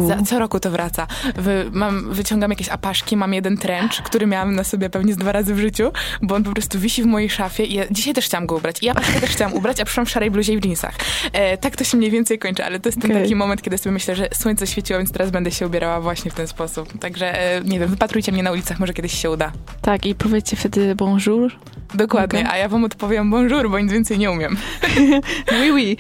Za, 0.07 0.21
co 0.21 0.39
roku 0.39 0.59
to 0.59 0.71
wraca. 0.71 1.07
Wy, 1.35 1.65
mam, 1.71 2.13
wyciągam 2.13 2.51
jakieś 2.51 2.69
apaszki, 2.69 3.17
mam 3.17 3.33
jeden 3.33 3.57
trench, 3.57 4.03
który 4.03 4.27
miałam 4.27 4.55
na 4.55 4.63
sobie 4.63 4.89
pewnie 4.89 5.13
z 5.13 5.17
dwa 5.17 5.31
razy 5.31 5.53
w 5.53 5.59
życiu, 5.59 5.91
bo 6.21 6.35
on 6.35 6.43
po 6.43 6.51
prostu 6.51 6.79
wisi 6.79 7.03
w 7.03 7.05
mojej 7.05 7.29
szafie 7.29 7.63
i 7.63 7.73
ja 7.73 7.83
dzisiaj 7.91 8.13
też 8.13 8.25
chciałam 8.25 8.47
go 8.47 8.55
ubrać. 8.55 8.83
I 8.83 8.85
ja 8.85 8.91
apaszkę 8.91 9.19
też 9.21 9.29
chciałam 9.29 9.53
ubrać, 9.53 9.79
a 9.79 9.85
przyszłam 9.85 10.05
w 10.05 10.09
szarej 10.09 10.31
bluzie 10.31 10.53
i 10.53 10.59
w 10.59 10.65
jeansach. 10.65 10.95
E, 11.33 11.57
tak 11.57 11.75
to 11.75 11.83
się 11.83 11.97
mniej 11.97 12.11
więcej 12.11 12.39
kończy, 12.39 12.65
ale 12.65 12.79
to 12.79 12.89
jest 12.89 13.01
ten 13.01 13.11
Okej. 13.11 13.23
taki 13.23 13.35
moment, 13.35 13.61
kiedy 13.61 13.77
sobie 13.77 13.93
myślę, 13.93 14.15
że 14.15 14.27
słońce 14.33 14.67
świeciło, 14.67 14.99
więc 14.99 15.11
teraz 15.11 15.31
będę 15.31 15.51
się 15.51 15.67
ubierała 15.67 16.01
właśnie 16.01 16.31
w 16.31 16.33
ten 16.33 16.47
sposób. 16.47 16.99
Także, 16.99 17.55
e, 17.55 17.61
nie 17.61 17.79
wiem, 17.79 17.89
wypatrujcie 17.89 18.31
mnie 18.31 18.43
na 18.43 18.51
ulicach, 18.51 18.79
może 18.79 18.93
kiedyś 18.93 19.21
się 19.21 19.31
uda. 19.31 19.51
Tak, 19.81 20.05
i 20.05 20.15
powiedzcie 20.15 20.57
wtedy 20.57 20.95
bonjour. 20.95 21.51
Dokładnie, 21.93 22.39
Okej. 22.39 22.51
a 22.51 22.57
ja 22.57 22.69
wam 22.69 22.83
odpowiem 22.83 23.31
bonjour, 23.31 23.69
bo 23.69 23.79
nic 23.79 23.91
więcej 23.91 24.17
nie 24.17 24.31
umiem. 24.31 24.57
Oui, 25.61 25.71
oui. 25.71 25.97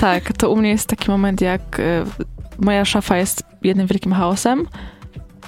Tak, 0.00 0.32
to 0.32 0.50
u 0.50 0.56
mnie 0.56 0.70
jest 0.70 0.86
taki 0.88 1.10
moment, 1.10 1.40
jak 1.40 1.80
e, 1.80 2.04
moja 2.60 2.84
szafa 2.84 3.16
jest 3.16 3.42
jednym 3.62 3.86
wielkim 3.86 4.12
chaosem 4.12 4.66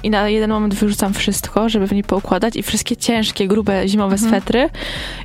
i 0.03 0.11
na 0.11 0.29
jeden 0.29 0.51
moment 0.51 0.75
wyrzucam 0.75 1.15
wszystko, 1.15 1.69
żeby 1.69 1.87
w 1.87 1.93
niej 1.93 2.05
poukładać 2.05 2.57
i 2.57 2.63
wszystkie 2.63 2.97
ciężkie, 2.97 3.49
grube, 3.49 3.89
zimowe 3.89 4.15
Mhm. 4.15 4.31
swetry 4.31 4.71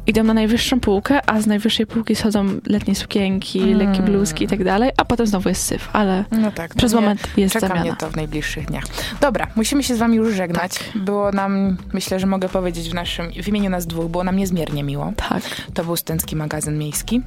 idą 0.07 0.23
na 0.23 0.33
najwyższą 0.33 0.79
półkę, 0.79 1.29
a 1.29 1.41
z 1.41 1.47
najwyższej 1.47 1.87
półki 1.87 2.15
schodzą 2.15 2.45
letnie 2.65 2.95
sukienki, 2.95 3.59
Mm. 3.61 3.77
lekkie 3.77 4.01
bluzki 4.01 4.45
i 4.45 4.47
tak 4.47 4.63
dalej, 4.63 4.91
a 4.97 5.05
potem 5.05 5.27
znowu 5.27 5.49
jest 5.49 5.61
syf, 5.65 5.89
ale 5.93 6.23
No 6.31 6.51
tak. 6.51 6.75
przez 6.75 6.93
mnie- 6.93 7.01
moment 7.01 7.27
jest 7.37 7.53
Czeka 7.53 7.67
zamiana. 7.67 7.85
mnie 7.85 7.95
to 7.99 8.09
w 8.09 8.15
najbliższych 8.15 8.65
dniach. 8.65 8.83
Dobra, 9.21 9.47
musimy 9.55 9.83
się 9.83 9.95
z 9.95 9.99
wami 9.99 10.15
już 10.17 10.33
żegnać. 10.35 10.73
Tak. 10.79 10.97
Było 11.03 11.31
nam, 11.31 11.77
myślę, 11.93 12.19
że 12.19 12.27
mogę 12.27 12.49
powiedzieć 12.49 12.89
w 12.89 12.93
naszym, 12.93 13.31
w 13.43 13.47
imieniu 13.47 13.69
nas 13.69 13.87
dwóch, 13.87 14.11
było 14.11 14.23
nam 14.23 14.35
niezmiernie 14.37 14.83
miło. 14.83 15.13
Tak, 15.29 15.43
To 15.73 15.83
był 15.83 15.95
Studencki 15.95 16.35
Magazyn 16.35 16.77
Miejski 16.77 17.21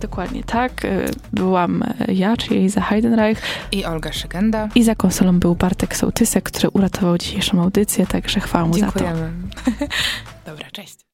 dokładnie 0.00 0.44
tak. 0.44 0.84
E, 0.84 1.04
Byłam 1.32 1.82
e, 1.82 2.12
ja, 2.12 2.36
czyli 2.36 2.60
Liza 2.60 2.80
Heidenreich 2.80 3.42
i 3.72 3.84
Olga 3.84 4.12
Szygenda. 4.12 4.68
i 4.74 4.82
za 4.84 4.94
konsolą 4.94 5.38
był 5.38 5.54
Bartek 5.54 5.96
Sołtysek, 5.96 6.44
który 6.44 6.68
uratował 6.70 7.18
dzisiejszą 7.18 7.62
audycję, 7.62 8.06
także 8.06 8.40
chwała 8.40 8.66
mu 8.66 8.74
za 8.74 8.92
to. 8.92 8.98
Dziękujemy. 8.98 9.32
Dobra, 10.46 10.70
cześć. 10.72 11.09